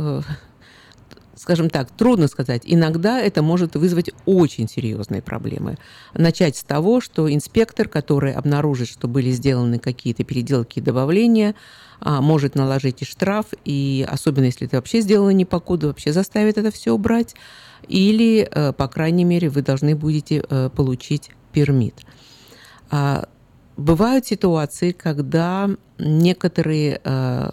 [1.38, 2.62] скажем так, трудно сказать.
[2.64, 5.78] Иногда это может вызвать очень серьезные проблемы.
[6.14, 11.54] Начать с того, что инспектор, который обнаружит, что были сделаны какие-то переделки и добавления,
[12.00, 16.12] а, может наложить и штраф, и особенно если это вообще сделано не по коду, вообще
[16.12, 17.34] заставит это все убрать,
[17.86, 21.94] или, э, по крайней мере, вы должны будете э, получить пермит.
[22.90, 23.28] А,
[23.76, 27.50] бывают ситуации, когда некоторые э,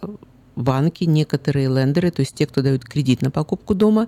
[0.56, 4.08] банки, некоторые лендеры, то есть те, кто дают кредит на покупку дома,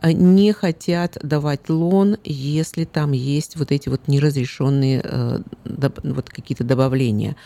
[0.00, 6.64] э, не хотят давать лон, если там есть вот эти вот неразрешенные э, вот какие-то
[6.64, 7.36] добавления.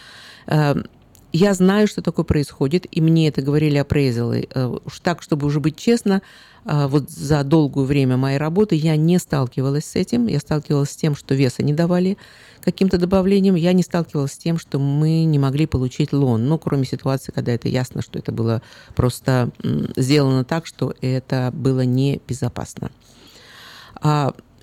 [1.32, 4.48] Э, я знаю, что такое происходит, и мне это говорили апрейзелы.
[4.84, 6.22] Уж так, чтобы уже быть честно,
[6.64, 10.28] вот за долгое время моей работы я не сталкивалась с этим.
[10.28, 12.16] Я сталкивалась с тем, что веса не давали
[12.60, 13.56] каким-то добавлением.
[13.56, 16.46] Я не сталкивалась с тем, что мы не могли получить лон.
[16.46, 18.62] Ну, кроме ситуации, когда это ясно, что это было
[18.94, 19.50] просто
[19.96, 22.92] сделано так, что это было небезопасно.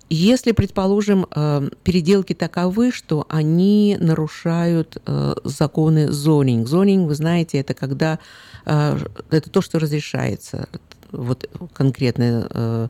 [0.10, 6.68] Если, предположим, э, переделки таковы, что они нарушают э, законы зонинг.
[6.68, 8.18] Зонинг, вы знаете, это когда
[8.66, 8.98] э,
[9.30, 10.68] это то, что разрешается.
[11.12, 12.90] Вот конкретно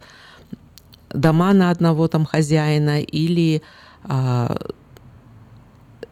[1.10, 3.62] дома на одного там хозяина или
[4.04, 4.58] а,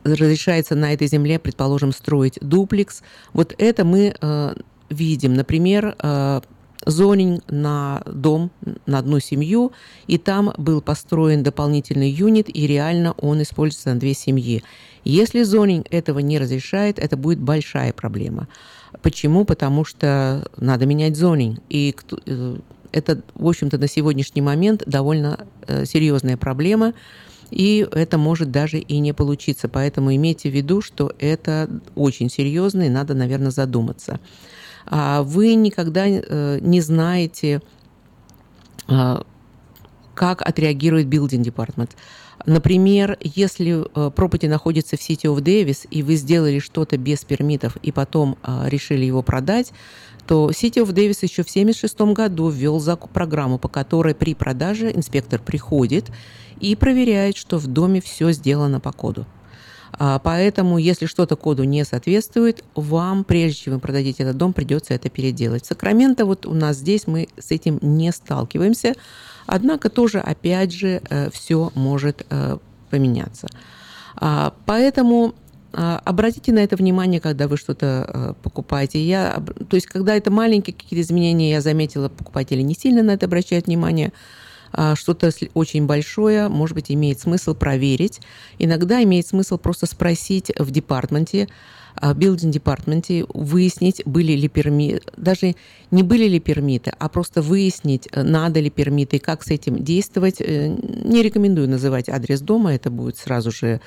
[0.05, 3.03] разрешается на этой земле, предположим, строить дуплекс.
[3.33, 4.15] Вот это мы
[4.89, 5.33] видим.
[5.33, 5.97] Например,
[6.87, 8.49] зонинг на дом,
[8.85, 9.71] на одну семью,
[10.07, 14.63] и там был построен дополнительный юнит, и реально он используется на две семьи.
[15.03, 18.47] Если зонинг этого не разрешает, это будет большая проблема.
[19.01, 19.45] Почему?
[19.45, 21.59] Потому что надо менять зонинг.
[21.69, 21.95] И
[22.25, 22.57] э,
[22.91, 26.93] это, в общем-то, на сегодняшний момент довольно э, серьезная проблема,
[27.51, 29.69] и это может даже и не получиться.
[29.69, 34.19] Поэтому имейте в виду, что это очень серьезно, и надо, наверное, задуматься.
[34.89, 37.61] А вы никогда э, не знаете,
[38.87, 39.23] а,
[40.15, 41.07] как отреагирует
[41.43, 41.91] department.
[42.45, 47.75] Например, если э, property находится в City of Davis, и вы сделали что-то без пермитов,
[47.77, 49.73] и потом а, решили его продать,
[50.25, 55.39] то City of Davis еще в 1976 году ввел программу, по которой при продаже инспектор
[55.41, 56.11] приходит
[56.59, 59.25] и проверяет, что в доме все сделано по коду.
[59.99, 64.93] А, Поэтому, если что-то коду не соответствует, вам, прежде чем вы продадите этот дом, придется
[64.93, 65.63] это переделать.
[65.63, 68.93] В Сакраменто вот у нас здесь мы с этим не сталкиваемся,
[69.45, 71.01] однако тоже, опять же,
[71.31, 72.57] все может э,
[72.89, 73.47] поменяться.
[74.15, 75.33] А, Поэтому
[75.73, 79.03] а, Обратите на это внимание, когда вы что-то э, покупаете.
[79.03, 83.27] Я, то есть, когда это маленькие какие-то изменения, я заметила, покупатели не сильно на это
[83.27, 84.11] обращают внимание.
[84.77, 88.21] А, Что-то очень большое, может быть, имеет смысл проверить.
[88.59, 91.47] Иногда имеет смысл просто спросить в департменте,
[91.95, 95.55] а, в билдинг департменте, выяснить, были ли пермиты, даже
[95.89, 100.35] не были ли пермиты, а просто выяснить, э, надо ли пермиты, как с этим действовать.
[100.41, 103.81] Э, Не рекомендую называть адрес дома, это будет сразу же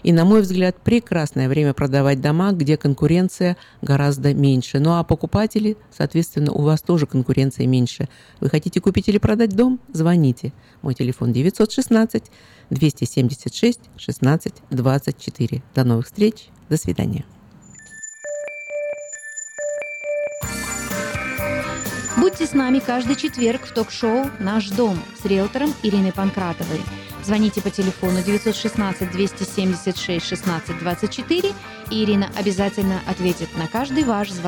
[0.02, 4.78] И, на мой взгляд, прекрасное время продавать дома, где конкуренция гораздо меньше.
[4.78, 8.08] Ну а покупатели, соответственно, у вас тоже конкуренция меньше.
[8.40, 9.80] Вы хотите купить или продать дом?
[9.92, 10.52] Звоните.
[10.82, 12.24] Мой телефон 916
[12.70, 15.62] 276 16 24.
[15.74, 16.48] До новых встреч.
[16.68, 17.24] До свидания.
[22.22, 26.80] Будьте с нами каждый четверг в ток-шоу «Наш дом» с риэлтором Ириной Панкратовой.
[27.24, 31.52] Звоните по телефону 916 276 16 24,
[31.90, 34.40] и Ирина обязательно ответит на каждый ваш звонок.